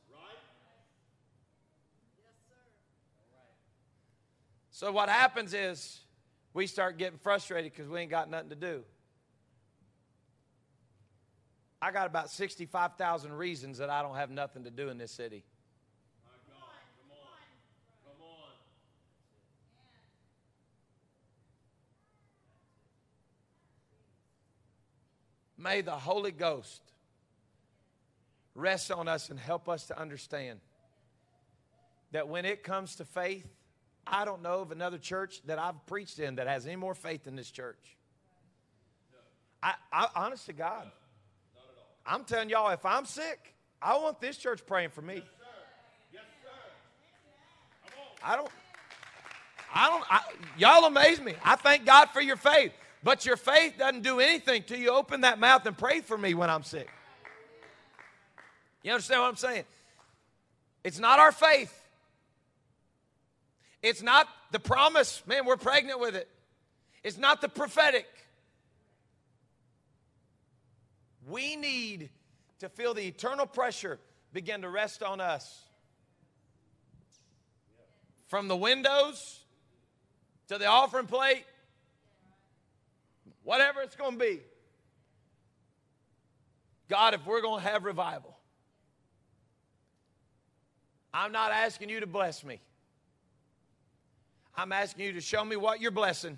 So 4.71 4.91
what 4.91 5.09
happens 5.09 5.53
is 5.53 5.99
we 6.53 6.65
start 6.67 6.97
getting 6.97 7.19
frustrated 7.19 7.71
because 7.71 7.87
we 7.87 7.99
ain't 7.99 8.09
got 8.09 8.29
nothing 8.29 8.49
to 8.49 8.55
do. 8.55 8.83
I 11.79 11.91
got 11.91 12.07
about 12.07 12.31
65,000 12.31 13.33
reasons 13.33 13.77
that 13.77 13.89
I 13.89 14.01
don't 14.01 14.15
have 14.15 14.31
nothing 14.31 14.63
to 14.63 14.71
do 14.71 14.89
in 14.89 14.97
this 14.97 15.11
city. 15.11 15.43
May 25.61 25.81
the 25.81 25.91
Holy 25.91 26.31
Ghost 26.31 26.81
rest 28.55 28.91
on 28.91 29.07
us 29.07 29.29
and 29.29 29.39
help 29.39 29.69
us 29.69 29.87
to 29.87 29.99
understand 29.99 30.59
that 32.11 32.27
when 32.27 32.45
it 32.45 32.63
comes 32.63 32.95
to 32.97 33.05
faith, 33.05 33.47
I 34.05 34.25
don't 34.25 34.41
know 34.41 34.61
of 34.61 34.71
another 34.71 34.97
church 34.97 35.41
that 35.45 35.59
I've 35.59 35.85
preached 35.85 36.19
in 36.19 36.35
that 36.35 36.47
has 36.47 36.65
any 36.65 36.75
more 36.75 36.95
faith 36.95 37.25
than 37.25 37.35
this 37.35 37.51
church. 37.51 37.95
I, 39.61 39.75
I 39.93 40.07
honest 40.15 40.47
to 40.47 40.53
God, 40.53 40.89
I'm 42.05 42.23
telling 42.23 42.49
y'all, 42.49 42.71
if 42.71 42.85
I'm 42.85 43.05
sick, 43.05 43.53
I 43.81 43.95
want 43.97 44.19
this 44.19 44.37
church 44.37 44.65
praying 44.65 44.89
for 44.89 45.01
me. 45.01 45.21
I 48.23 48.35
don't, 48.35 48.49
I 49.73 49.89
don't, 49.89 50.03
I, 50.09 50.21
y'all 50.57 50.85
amaze 50.85 51.21
me. 51.21 51.33
I 51.43 51.55
thank 51.55 51.85
God 51.85 52.09
for 52.09 52.21
your 52.21 52.35
faith. 52.35 52.71
But 53.03 53.25
your 53.25 53.37
faith 53.37 53.75
doesn't 53.79 54.03
do 54.03 54.19
anything 54.19 54.63
till 54.63 54.77
you 54.77 54.91
open 54.91 55.21
that 55.21 55.39
mouth 55.39 55.65
and 55.65 55.77
pray 55.77 56.01
for 56.01 56.17
me 56.17 56.33
when 56.33 56.49
I'm 56.49 56.63
sick. 56.63 56.89
You 58.83 58.91
understand 58.91 59.21
what 59.21 59.27
I'm 59.27 59.35
saying? 59.35 59.63
It's 60.83 60.99
not 60.99 61.19
our 61.19 61.31
faith. 61.31 61.77
It's 63.81 64.01
not 64.01 64.27
the 64.51 64.59
promise, 64.59 65.23
man, 65.25 65.45
we're 65.45 65.57
pregnant 65.57 65.99
with 65.99 66.15
it. 66.15 66.27
It's 67.03 67.17
not 67.17 67.41
the 67.41 67.49
prophetic. 67.49 68.05
We 71.27 71.55
need 71.55 72.09
to 72.59 72.69
feel 72.69 72.93
the 72.93 73.03
eternal 73.03 73.47
pressure 73.47 73.99
begin 74.33 74.61
to 74.61 74.69
rest 74.69 75.01
on 75.01 75.19
us. 75.19 75.63
From 78.27 78.47
the 78.47 78.55
windows 78.55 79.39
to 80.47 80.57
the 80.57 80.67
offering 80.67 81.07
plate 81.07 81.45
whatever 83.43 83.81
it's 83.81 83.95
going 83.95 84.13
to 84.13 84.19
be. 84.19 84.39
God, 86.89 87.13
if 87.13 87.25
we're 87.25 87.41
going 87.41 87.63
to 87.63 87.69
have 87.69 87.85
revival, 87.85 88.37
I'm 91.13 91.31
not 91.31 91.51
asking 91.51 91.89
you 91.89 91.99
to 91.99 92.07
bless 92.07 92.43
me. 92.43 92.59
I'm 94.55 94.71
asking 94.71 95.05
you 95.05 95.13
to 95.13 95.21
show 95.21 95.43
me 95.43 95.55
what 95.55 95.81
you're 95.81 95.91
blessing 95.91 96.37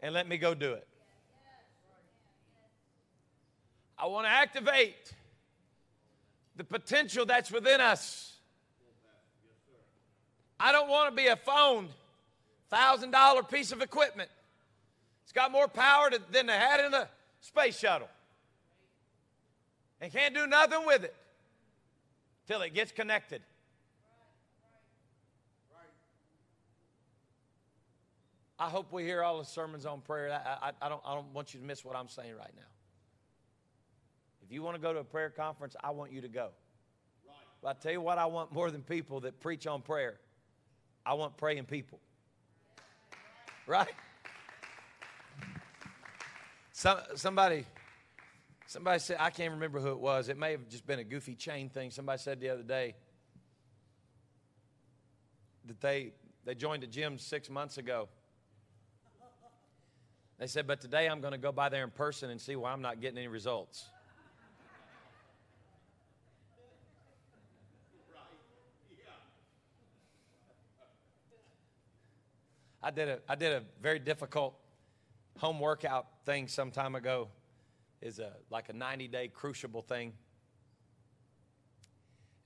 and 0.00 0.14
let 0.14 0.28
me 0.28 0.38
go 0.38 0.54
do 0.54 0.72
it. 0.72 0.86
I 3.98 4.06
want 4.06 4.26
to 4.26 4.30
activate 4.30 5.12
the 6.56 6.64
potential 6.64 7.26
that's 7.26 7.50
within 7.50 7.80
us. 7.80 8.34
I 10.58 10.72
don't 10.72 10.88
want 10.88 11.10
to 11.10 11.16
be 11.16 11.28
a 11.28 11.36
phone, 11.36 11.88
$1,000 12.72 13.50
piece 13.50 13.72
of 13.72 13.82
equipment. 13.82 14.30
It's 15.30 15.36
got 15.36 15.52
more 15.52 15.68
power 15.68 16.10
to, 16.10 16.20
than 16.32 16.46
they 16.46 16.58
had 16.58 16.84
in 16.84 16.90
the 16.90 17.06
space 17.38 17.78
shuttle. 17.78 18.08
And 20.00 20.12
can't 20.12 20.34
do 20.34 20.44
nothing 20.44 20.84
with 20.84 21.04
it 21.04 21.14
till 22.48 22.62
it 22.62 22.74
gets 22.74 22.90
connected. 22.90 23.40
I 28.58 28.68
hope 28.70 28.92
we 28.92 29.04
hear 29.04 29.22
all 29.22 29.38
the 29.38 29.44
sermons 29.44 29.86
on 29.86 30.00
prayer. 30.00 30.32
I, 30.32 30.70
I, 30.70 30.72
I, 30.82 30.88
don't, 30.88 31.00
I 31.06 31.14
don't 31.14 31.32
want 31.32 31.54
you 31.54 31.60
to 31.60 31.66
miss 31.66 31.84
what 31.84 31.94
I'm 31.94 32.08
saying 32.08 32.34
right 32.36 32.50
now. 32.56 32.62
If 34.44 34.50
you 34.52 34.64
want 34.64 34.74
to 34.74 34.82
go 34.82 34.92
to 34.92 34.98
a 34.98 35.04
prayer 35.04 35.30
conference, 35.30 35.76
I 35.80 35.92
want 35.92 36.10
you 36.10 36.22
to 36.22 36.28
go. 36.28 36.48
But 37.62 37.68
I 37.68 37.72
tell 37.80 37.92
you 37.92 38.00
what, 38.00 38.18
I 38.18 38.26
want 38.26 38.50
more 38.52 38.68
than 38.72 38.82
people 38.82 39.20
that 39.20 39.38
preach 39.38 39.68
on 39.68 39.80
prayer. 39.80 40.18
I 41.06 41.14
want 41.14 41.36
praying 41.36 41.66
people. 41.66 42.00
Right? 43.68 43.94
Some, 46.80 46.96
somebody, 47.14 47.66
somebody 48.66 49.00
said, 49.00 49.18
I 49.20 49.28
can't 49.28 49.52
remember 49.52 49.80
who 49.80 49.90
it 49.90 50.00
was. 50.00 50.30
It 50.30 50.38
may 50.38 50.52
have 50.52 50.66
just 50.70 50.86
been 50.86 50.98
a 50.98 51.04
goofy 51.04 51.34
chain 51.34 51.68
thing. 51.68 51.90
Somebody 51.90 52.18
said 52.18 52.40
the 52.40 52.48
other 52.48 52.62
day 52.62 52.94
that 55.66 55.78
they, 55.82 56.14
they 56.46 56.54
joined 56.54 56.82
a 56.82 56.86
gym 56.86 57.18
six 57.18 57.50
months 57.50 57.76
ago. 57.76 58.08
They 60.38 60.46
said, 60.46 60.66
but 60.66 60.80
today 60.80 61.06
I'm 61.06 61.20
going 61.20 61.32
to 61.32 61.38
go 61.38 61.52
by 61.52 61.68
there 61.68 61.84
in 61.84 61.90
person 61.90 62.30
and 62.30 62.40
see 62.40 62.56
why 62.56 62.72
I'm 62.72 62.80
not 62.80 62.98
getting 63.02 63.18
any 63.18 63.28
results. 63.28 63.84
I 72.82 72.90
did 72.90 73.08
a, 73.10 73.18
I 73.28 73.34
did 73.34 73.52
a 73.52 73.62
very 73.82 73.98
difficult 73.98 74.54
home 75.38 75.60
workout 75.60 76.06
thing 76.26 76.48
some 76.48 76.70
time 76.70 76.94
ago 76.94 77.28
is 78.02 78.18
a 78.18 78.32
like 78.50 78.68
a 78.68 78.72
90 78.72 79.08
day 79.08 79.28
crucible 79.28 79.82
thing. 79.82 80.12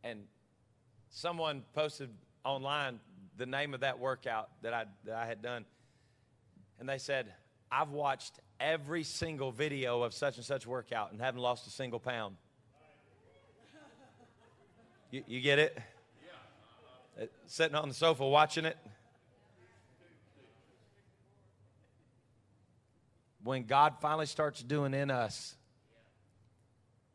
And 0.03 0.25
someone 1.11 1.63
posted 1.75 2.11
online 2.45 3.01
the 3.37 3.47
name 3.47 3.75
of 3.75 3.81
that 3.81 3.99
workout 3.99 4.51
that 4.63 4.75
I, 4.75 4.85
that 5.05 5.17
I 5.17 5.27
had 5.27 5.43
done. 5.43 5.65
And 6.79 6.89
they 6.89 6.99
said 6.99 7.33
i've 7.73 7.91
watched 7.91 8.39
every 8.61 9.03
single 9.03 9.51
video 9.51 10.03
of 10.03 10.15
such 10.15 10.37
and 10.37 10.45
such 10.45 10.67
workout 10.67 11.11
and 11.11 11.21
haven't 11.21 11.41
lost 11.41 11.67
a 11.67 11.71
single 11.71 11.99
pound. 11.99 12.37
You, 15.11 15.23
you 15.27 15.41
get 15.41 15.59
it? 15.59 15.79
Uh, 17.21 17.27
sitting 17.47 17.77
on 17.77 17.89
the 17.89 17.95
sofa 17.95 18.27
watching 18.27 18.65
it 18.65 18.77
when 23.45 23.65
God 23.65 23.95
finally 24.01 24.27
starts 24.27 24.63
doing 24.63 24.95
in 24.95 25.11
us 25.11 25.55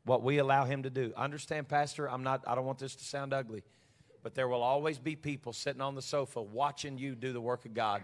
what 0.06 0.24
we 0.24 0.38
allow 0.38 0.64
him 0.64 0.84
to 0.84 0.90
do. 0.90 1.12
Understand, 1.18 1.68
Pastor, 1.68 2.10
I'm 2.10 2.24
not 2.24 2.44
I 2.48 2.56
don't 2.56 2.66
want 2.66 2.80
this 2.80 2.96
to 2.96 3.04
sound 3.04 3.34
ugly, 3.34 3.64
but 4.24 4.36
there 4.36 4.48
will 4.48 4.64
always 4.64 4.98
be 5.00 5.16
people 5.16 5.52
sitting 5.52 5.82
on 5.82 5.96
the 5.96 6.02
sofa 6.02 6.42
watching 6.42 6.98
you 6.98 7.16
do 7.16 7.34
the 7.34 7.42
work 7.42 7.66
of 7.66 7.74
God. 7.74 8.04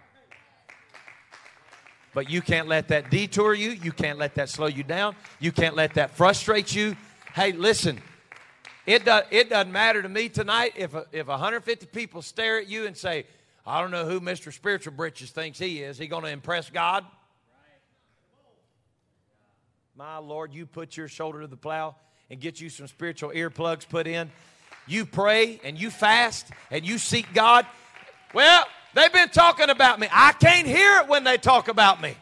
But 2.14 2.30
you 2.30 2.42
can't 2.42 2.68
let 2.68 2.88
that 2.90 3.12
detour 3.12 3.54
you. 3.54 3.72
You 3.72 3.92
can't 3.92 4.18
let 4.18 4.36
that 4.36 4.50
slow 4.50 4.68
you 4.68 4.84
down. 4.84 5.16
You 5.40 5.52
can't 5.52 5.76
let 5.76 5.96
that 5.96 6.12
frustrate 6.12 6.74
you. 6.74 6.96
Hey, 7.34 7.52
listen, 7.52 8.02
it, 8.86 9.04
do, 9.04 9.20
it 9.32 9.50
doesn't 9.50 9.72
matter 9.72 10.02
to 10.02 10.08
me 10.08 10.30
tonight 10.30 10.74
if, 10.78 10.96
if 11.12 11.28
150 11.28 11.88
people 11.88 12.22
stare 12.22 12.58
at 12.58 12.70
you 12.70 12.88
and 12.88 12.96
say, 12.96 13.26
I 13.66 13.82
don't 13.82 13.92
know 13.92 14.06
who 14.06 14.22
Mr. 14.22 14.54
Spiritual 14.54 14.94
Britches 14.94 15.32
thinks 15.32 15.60
he 15.60 15.82
is. 15.82 15.98
He 15.98 16.08
going 16.08 16.24
to 16.24 16.30
impress 16.30 16.70
God? 16.70 17.04
My 19.98 20.18
Lord, 20.18 20.54
you 20.54 20.66
put 20.66 20.98
your 20.98 21.08
shoulder 21.08 21.40
to 21.40 21.48
the 21.48 21.56
plow 21.56 21.96
and 22.30 22.42
get 22.42 22.60
you 22.60 22.70
some 22.70 22.86
spiritual 22.86 23.30
earplugs 23.30 23.88
put 23.88 24.08
in. 24.08 24.30
You 24.88 25.06
pray 25.06 25.62
and 25.64 25.80
you 25.80 25.90
fast 25.90 26.48
and 26.70 26.86
you 26.86 26.98
seek 26.98 27.34
God. 27.34 27.66
Well, 28.34 28.66
they've 28.94 29.14
been 29.14 29.30
talking 29.30 29.70
about 29.70 30.02
me. 30.02 30.10
I 30.12 30.34
can't 30.34 30.68
hear 30.68 31.00
it 31.00 31.08
when 31.08 31.24
they 31.24 31.38
talk 31.38 31.70
about 31.70 32.02
me. 32.02 32.14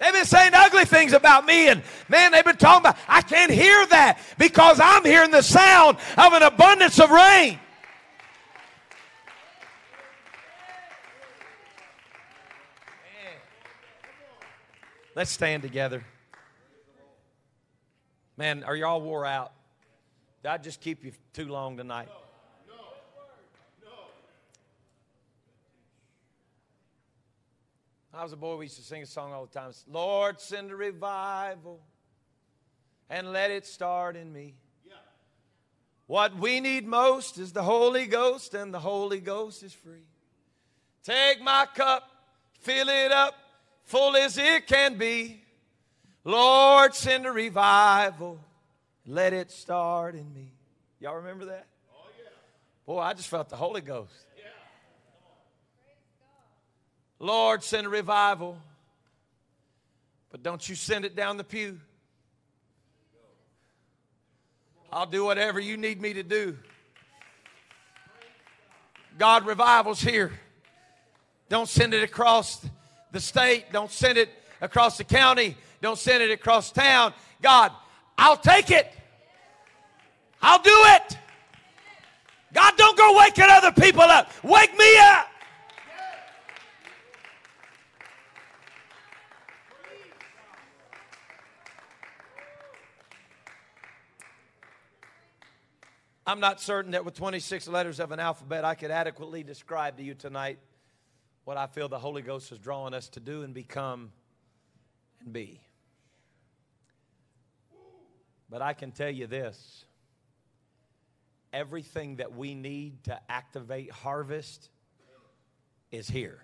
They've 0.00 0.12
been 0.12 0.26
saying 0.26 0.52
ugly 0.54 0.84
things 0.84 1.14
about 1.14 1.46
me, 1.46 1.68
and 1.68 1.82
man, 2.10 2.32
they've 2.32 2.44
been 2.44 2.56
talking 2.56 2.90
about. 2.90 2.98
I 3.08 3.22
can't 3.22 3.50
hear 3.50 3.86
that 3.86 4.18
because 4.36 4.78
I'm 4.82 5.02
hearing 5.02 5.30
the 5.30 5.40
sound 5.40 5.96
of 6.18 6.32
an 6.34 6.42
abundance 6.42 7.00
of 7.00 7.10
rain. 7.10 7.58
Let's 15.16 15.30
stand 15.30 15.62
together. 15.62 16.04
Man, 18.36 18.64
are 18.64 18.74
y'all 18.74 19.00
wore 19.00 19.24
out? 19.24 19.52
Did 20.42 20.48
I 20.48 20.58
just 20.58 20.80
keep 20.80 21.04
you 21.04 21.12
too 21.32 21.46
long 21.46 21.76
tonight? 21.76 22.08
No, 22.66 22.74
no. 23.82 23.90
I 28.12 28.24
was 28.24 28.32
a 28.32 28.36
boy, 28.36 28.56
we 28.56 28.64
used 28.64 28.76
to 28.76 28.82
sing 28.82 29.02
a 29.02 29.06
song 29.06 29.32
all 29.32 29.46
the 29.46 29.52
time. 29.52 29.70
Lord, 29.88 30.40
send 30.40 30.72
a 30.72 30.76
revival 30.76 31.80
and 33.08 33.32
let 33.32 33.52
it 33.52 33.66
start 33.66 34.16
in 34.16 34.32
me. 34.32 34.54
What 36.06 36.36
we 36.36 36.58
need 36.58 36.86
most 36.86 37.38
is 37.38 37.52
the 37.52 37.62
Holy 37.62 38.06
Ghost, 38.06 38.52
and 38.52 38.74
the 38.74 38.80
Holy 38.80 39.20
Ghost 39.20 39.62
is 39.62 39.72
free. 39.72 40.04
Take 41.02 41.40
my 41.40 41.66
cup, 41.72 42.02
fill 42.60 42.88
it 42.88 43.10
up 43.10 43.43
full 43.84 44.16
as 44.16 44.36
it 44.38 44.66
can 44.66 44.98
be. 44.98 45.40
Lord, 46.24 46.94
send 46.94 47.26
a 47.26 47.32
revival. 47.32 48.40
Let 49.06 49.32
it 49.32 49.50
start 49.50 50.14
in 50.14 50.32
me. 50.32 50.52
Y'all 51.00 51.16
remember 51.16 51.46
that? 51.46 51.66
Oh, 51.94 52.06
yeah. 52.18 52.30
Boy, 52.86 52.98
I 52.98 53.12
just 53.12 53.28
felt 53.28 53.50
the 53.50 53.56
Holy 53.56 53.82
Ghost. 53.82 54.14
Yeah. 54.36 54.44
Lord, 57.18 57.62
send 57.62 57.86
a 57.86 57.90
revival. 57.90 58.58
But 60.30 60.42
don't 60.42 60.66
you 60.68 60.74
send 60.74 61.04
it 61.04 61.14
down 61.14 61.36
the 61.36 61.44
pew. 61.44 61.78
I'll 64.90 65.06
do 65.06 65.24
whatever 65.24 65.60
you 65.60 65.76
need 65.76 66.00
me 66.00 66.14
to 66.14 66.22
do. 66.22 66.56
God, 69.18 69.44
revival's 69.44 70.00
here. 70.00 70.32
Don't 71.48 71.68
send 71.68 71.94
it 71.94 72.02
across 72.02 72.64
the 73.14 73.20
state. 73.20 73.72
Don't 73.72 73.90
send 73.90 74.18
it 74.18 74.28
across 74.60 74.98
the 74.98 75.04
county. 75.04 75.56
Don't 75.80 75.98
send 75.98 76.22
it 76.22 76.30
across 76.30 76.70
town. 76.70 77.14
God, 77.40 77.72
I'll 78.18 78.36
take 78.36 78.70
it. 78.70 78.92
I'll 80.42 80.60
do 80.60 80.70
it. 80.74 81.18
God, 82.52 82.76
don't 82.76 82.98
go 82.98 83.18
waking 83.18 83.46
other 83.48 83.72
people 83.72 84.02
up. 84.02 84.30
Wake 84.42 84.76
me 84.76 84.98
up. 84.98 85.28
I'm 96.26 96.40
not 96.40 96.60
certain 96.60 96.92
that 96.92 97.04
with 97.04 97.14
26 97.14 97.68
letters 97.68 98.00
of 98.00 98.10
an 98.10 98.18
alphabet, 98.18 98.64
I 98.64 98.74
could 98.74 98.90
adequately 98.90 99.42
describe 99.42 99.98
to 99.98 100.02
you 100.02 100.14
tonight 100.14 100.58
what 101.44 101.56
I 101.56 101.66
feel 101.66 101.88
the 101.88 101.98
Holy 101.98 102.22
Ghost 102.22 102.52
is 102.52 102.58
drawing 102.58 102.94
us 102.94 103.08
to 103.10 103.20
do 103.20 103.42
and 103.42 103.52
become 103.52 104.10
and 105.20 105.32
be. 105.32 105.60
But 108.48 108.62
I 108.62 108.72
can 108.72 108.92
tell 108.92 109.10
you 109.10 109.26
this 109.26 109.84
everything 111.52 112.16
that 112.16 112.34
we 112.36 112.54
need 112.54 113.04
to 113.04 113.18
activate 113.28 113.90
harvest 113.90 114.68
is 115.92 116.08
here. 116.08 116.40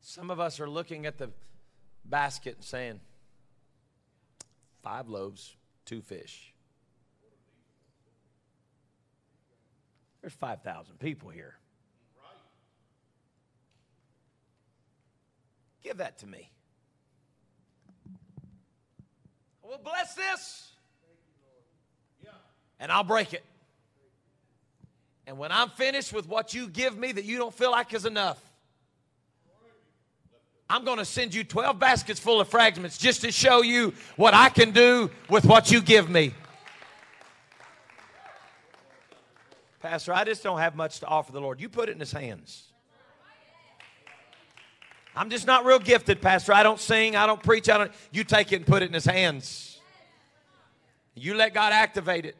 Some 0.00 0.30
of 0.30 0.38
us 0.38 0.60
are 0.60 0.68
looking 0.68 1.06
at 1.06 1.18
the 1.18 1.30
basket 2.04 2.56
and 2.56 2.64
saying, 2.64 3.00
five 4.82 5.08
loaves, 5.08 5.56
two 5.84 6.02
fish. 6.02 6.51
There's 10.22 10.32
5,000 10.32 10.98
people 10.98 11.30
here. 11.30 11.56
Give 15.82 15.96
that 15.98 16.18
to 16.18 16.26
me. 16.26 16.48
Well, 19.62 19.80
bless 19.82 20.14
this. 20.14 20.68
And 22.78 22.90
I'll 22.90 23.04
break 23.04 23.32
it. 23.32 23.44
And 25.26 25.38
when 25.38 25.52
I'm 25.52 25.70
finished 25.70 26.12
with 26.12 26.28
what 26.28 26.52
you 26.52 26.68
give 26.68 26.96
me 26.98 27.12
that 27.12 27.24
you 27.24 27.38
don't 27.38 27.54
feel 27.54 27.70
like 27.70 27.94
is 27.94 28.06
enough, 28.06 28.40
I'm 30.68 30.84
going 30.84 30.98
to 30.98 31.04
send 31.04 31.34
you 31.34 31.44
12 31.44 31.78
baskets 31.78 32.18
full 32.18 32.40
of 32.40 32.48
fragments 32.48 32.96
just 32.96 33.20
to 33.20 33.30
show 33.30 33.62
you 33.62 33.92
what 34.16 34.34
I 34.34 34.48
can 34.48 34.70
do 34.70 35.10
with 35.28 35.44
what 35.44 35.70
you 35.70 35.80
give 35.80 36.08
me. 36.08 36.32
Pastor, 39.82 40.14
I 40.14 40.22
just 40.22 40.44
don't 40.44 40.60
have 40.60 40.76
much 40.76 41.00
to 41.00 41.06
offer 41.06 41.32
the 41.32 41.40
Lord. 41.40 41.60
You 41.60 41.68
put 41.68 41.88
it 41.88 41.92
in 41.92 42.00
His 42.00 42.12
hands. 42.12 42.68
I'm 45.16 45.28
just 45.28 45.44
not 45.44 45.64
real 45.64 45.80
gifted, 45.80 46.22
Pastor. 46.22 46.54
I 46.54 46.62
don't 46.62 46.78
sing, 46.78 47.16
I 47.16 47.26
don't 47.26 47.42
preach, 47.42 47.68
I 47.68 47.78
don't. 47.78 47.92
You 48.12 48.22
take 48.22 48.52
it 48.52 48.56
and 48.56 48.66
put 48.66 48.82
it 48.82 48.86
in 48.86 48.92
His 48.92 49.04
hands. 49.04 49.80
You 51.14 51.34
let 51.34 51.52
God 51.52 51.72
activate 51.72 52.24
it. 52.24 52.36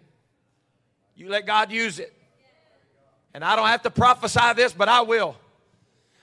You 1.17 1.29
let 1.29 1.45
God 1.45 1.73
use 1.73 1.99
it. 1.99 2.13
And 3.35 3.45
I 3.45 3.57
don't 3.57 3.67
have 3.67 3.83
to 3.83 3.91
prophesy 3.91 4.55
this, 4.55 4.73
but 4.73 4.89
I 4.89 5.03
will. 5.03 5.35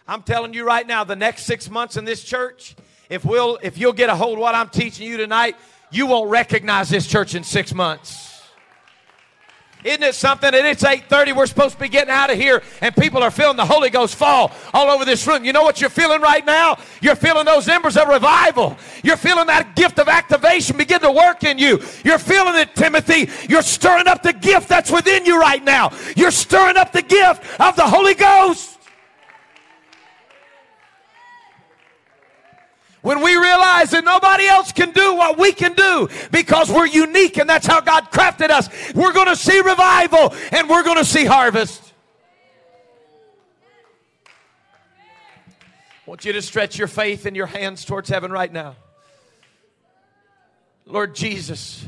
I'm 0.08 0.24
telling 0.24 0.54
you 0.54 0.66
right 0.66 0.88
now, 0.88 1.04
the 1.04 1.18
next 1.18 1.44
six 1.44 1.70
months 1.70 1.98
in 1.98 2.06
this 2.06 2.24
church, 2.24 2.76
if 3.10 3.26
we'll 3.26 3.60
if 3.62 3.78
you'll 3.78 3.94
get 3.94 4.10
a 4.10 4.16
hold 4.16 4.38
of 4.38 4.42
what 4.42 4.56
I'm 4.56 4.70
teaching 4.70 5.06
you 5.06 5.18
tonight, 5.18 5.58
you 5.92 6.08
won't 6.08 6.32
recognize 6.32 6.90
this 6.90 7.06
church 7.06 7.36
in 7.36 7.44
six 7.44 7.74
months. 7.74 8.29
Isn't 9.84 10.04
it 10.04 10.16
something 10.16 10.52
that 10.52 10.66
it's 10.66 10.84
8:30 10.84 11.34
we're 11.34 11.46
supposed 11.46 11.76
to 11.76 11.80
be 11.80 11.88
getting 11.88 12.10
out 12.10 12.30
of 12.30 12.38
here 12.38 12.62
and 12.82 12.94
people 12.96 13.24
are 13.24 13.32
feeling 13.32 13.56
the 13.56 13.66
Holy 13.66 13.90
Ghost 13.90 14.16
fall 14.16 14.52
all 14.74 14.90
over 14.90 15.06
this 15.06 15.26
room. 15.26 15.46
You 15.46 15.54
know 15.54 15.64
what 15.64 15.80
you're 15.80 15.90
feeling 15.90 16.20
right 16.20 16.46
now? 16.46 16.78
You're 17.02 17.16
feeling 17.16 17.46
those 17.46 17.70
embers 17.70 17.96
of 17.96 18.10
revival. 18.10 18.78
You're 19.04 19.16
feeling 19.16 19.48
that 19.48 19.78
gift 19.78 19.98
of 19.98 20.10
activation 20.10 20.76
begin 20.76 21.00
to 21.00 21.12
work 21.12 21.46
in 21.46 21.58
you. 21.58 21.82
You're 22.04 22.20
feeling 22.20 22.56
it, 22.56 22.76
Timothy. 22.76 23.30
You're 23.48 23.62
stirring 23.62 24.08
up 24.08 24.22
the 24.22 24.34
gift 24.34 24.68
that's 24.68 24.92
within 24.92 25.26
you 25.26 25.40
right 25.40 25.64
now. 25.64 25.92
You're 26.18 26.32
stirring 26.32 26.76
up 26.76 26.92
the 26.92 27.02
gift 27.02 27.44
of 27.62 27.78
the 27.78 27.88
Holy 27.88 28.16
Ghost. 28.16 28.69
When 33.02 33.22
we 33.22 33.36
realize 33.36 33.92
that 33.92 34.04
nobody 34.04 34.46
else 34.46 34.74
can 34.74 34.92
do 34.92 35.16
what 35.16 35.38
we 35.38 35.54
can 35.54 35.74
do 35.74 36.10
because 36.32 36.70
we're 36.70 36.86
unique 36.86 37.38
and 37.38 37.50
that's 37.50 37.66
how 37.66 37.80
God 37.80 38.12
crafted 38.12 38.50
us, 38.50 38.68
we're 38.94 39.14
going 39.14 39.28
to 39.28 39.38
see 39.38 39.60
revival 39.62 40.34
and 40.52 40.70
we're 40.70 40.84
going 40.84 40.98
to 40.98 41.06
see 41.06 41.24
harvest. 41.24 41.94
I 46.06 46.10
want 46.10 46.26
you 46.26 46.34
to 46.34 46.42
stretch 46.42 46.78
your 46.78 46.88
faith 46.88 47.26
and 47.26 47.36
your 47.36 47.46
hands 47.46 47.86
towards 47.86 48.10
heaven 48.10 48.32
right 48.32 48.52
now. 48.52 48.76
Lord 50.86 51.16
Jesus, 51.16 51.88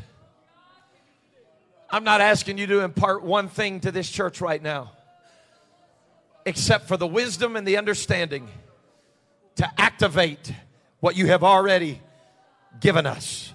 I'm 1.90 2.06
not 2.06 2.22
asking 2.22 2.58
you 2.58 2.68
to 2.68 2.82
impart 2.82 3.24
one 3.24 3.50
thing 3.50 3.82
to 3.82 3.92
this 3.92 4.10
church 4.10 4.40
right 4.40 4.62
now, 4.62 4.92
except 6.46 6.88
for 6.88 6.96
the 6.96 7.08
wisdom 7.08 7.58
and 7.58 7.68
the 7.68 7.78
understanding 7.78 8.48
to 9.56 9.70
activate 9.78 10.54
what 11.02 11.18
you 11.18 11.28
have 11.28 11.44
already 11.44 12.00
given 12.80 13.06
us. 13.06 13.54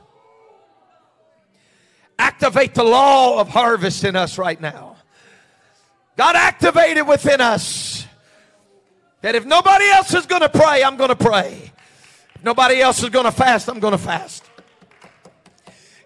Activate 2.19 2.75
the 2.75 2.85
law 2.85 3.41
of 3.41 3.49
harvest 3.49 4.05
in 4.05 4.17
us 4.17 4.37
right 4.37 4.61
now. 4.61 4.97
God, 6.17 6.37
activate 6.37 6.97
it 6.97 7.07
within 7.07 7.41
us. 7.41 8.07
That 9.23 9.35
if 9.35 9.47
nobody 9.47 9.87
else 9.87 10.13
is 10.13 10.27
going 10.27 10.43
to 10.43 10.49
pray, 10.49 10.83
I'm 10.83 10.97
going 10.97 11.09
to 11.09 11.17
pray. 11.17 11.73
If 12.35 12.45
nobody 12.45 12.81
else 12.81 13.03
is 13.03 13.11
going 13.11 13.25
to 13.25 13.33
fast, 13.33 13.69
I'm 13.69 13.81
going 13.81 13.93
to 13.93 13.99
fast. 13.99 14.45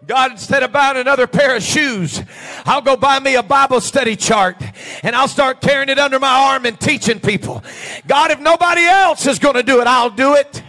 God, 0.06 0.32
instead 0.32 0.62
of 0.62 0.72
buying 0.72 0.96
another 0.96 1.26
pair 1.26 1.54
of 1.56 1.62
shoes, 1.62 2.22
I'll 2.64 2.80
go 2.80 2.96
buy 2.96 3.20
me 3.20 3.36
a 3.36 3.42
Bible 3.42 3.80
study 3.80 4.16
chart 4.16 4.56
and 5.02 5.14
I'll 5.14 5.28
start 5.28 5.60
carrying 5.60 5.88
it 5.88 5.98
under 5.98 6.18
my 6.18 6.48
arm 6.48 6.66
and 6.66 6.80
teaching 6.80 7.20
people. 7.20 7.62
God, 8.06 8.30
if 8.30 8.40
nobody 8.40 8.82
else 8.82 9.26
is 9.26 9.38
going 9.38 9.56
to 9.56 9.62
do 9.62 9.80
it, 9.80 9.86
I'll 9.86 10.10
do 10.10 10.34
it. 10.34 10.62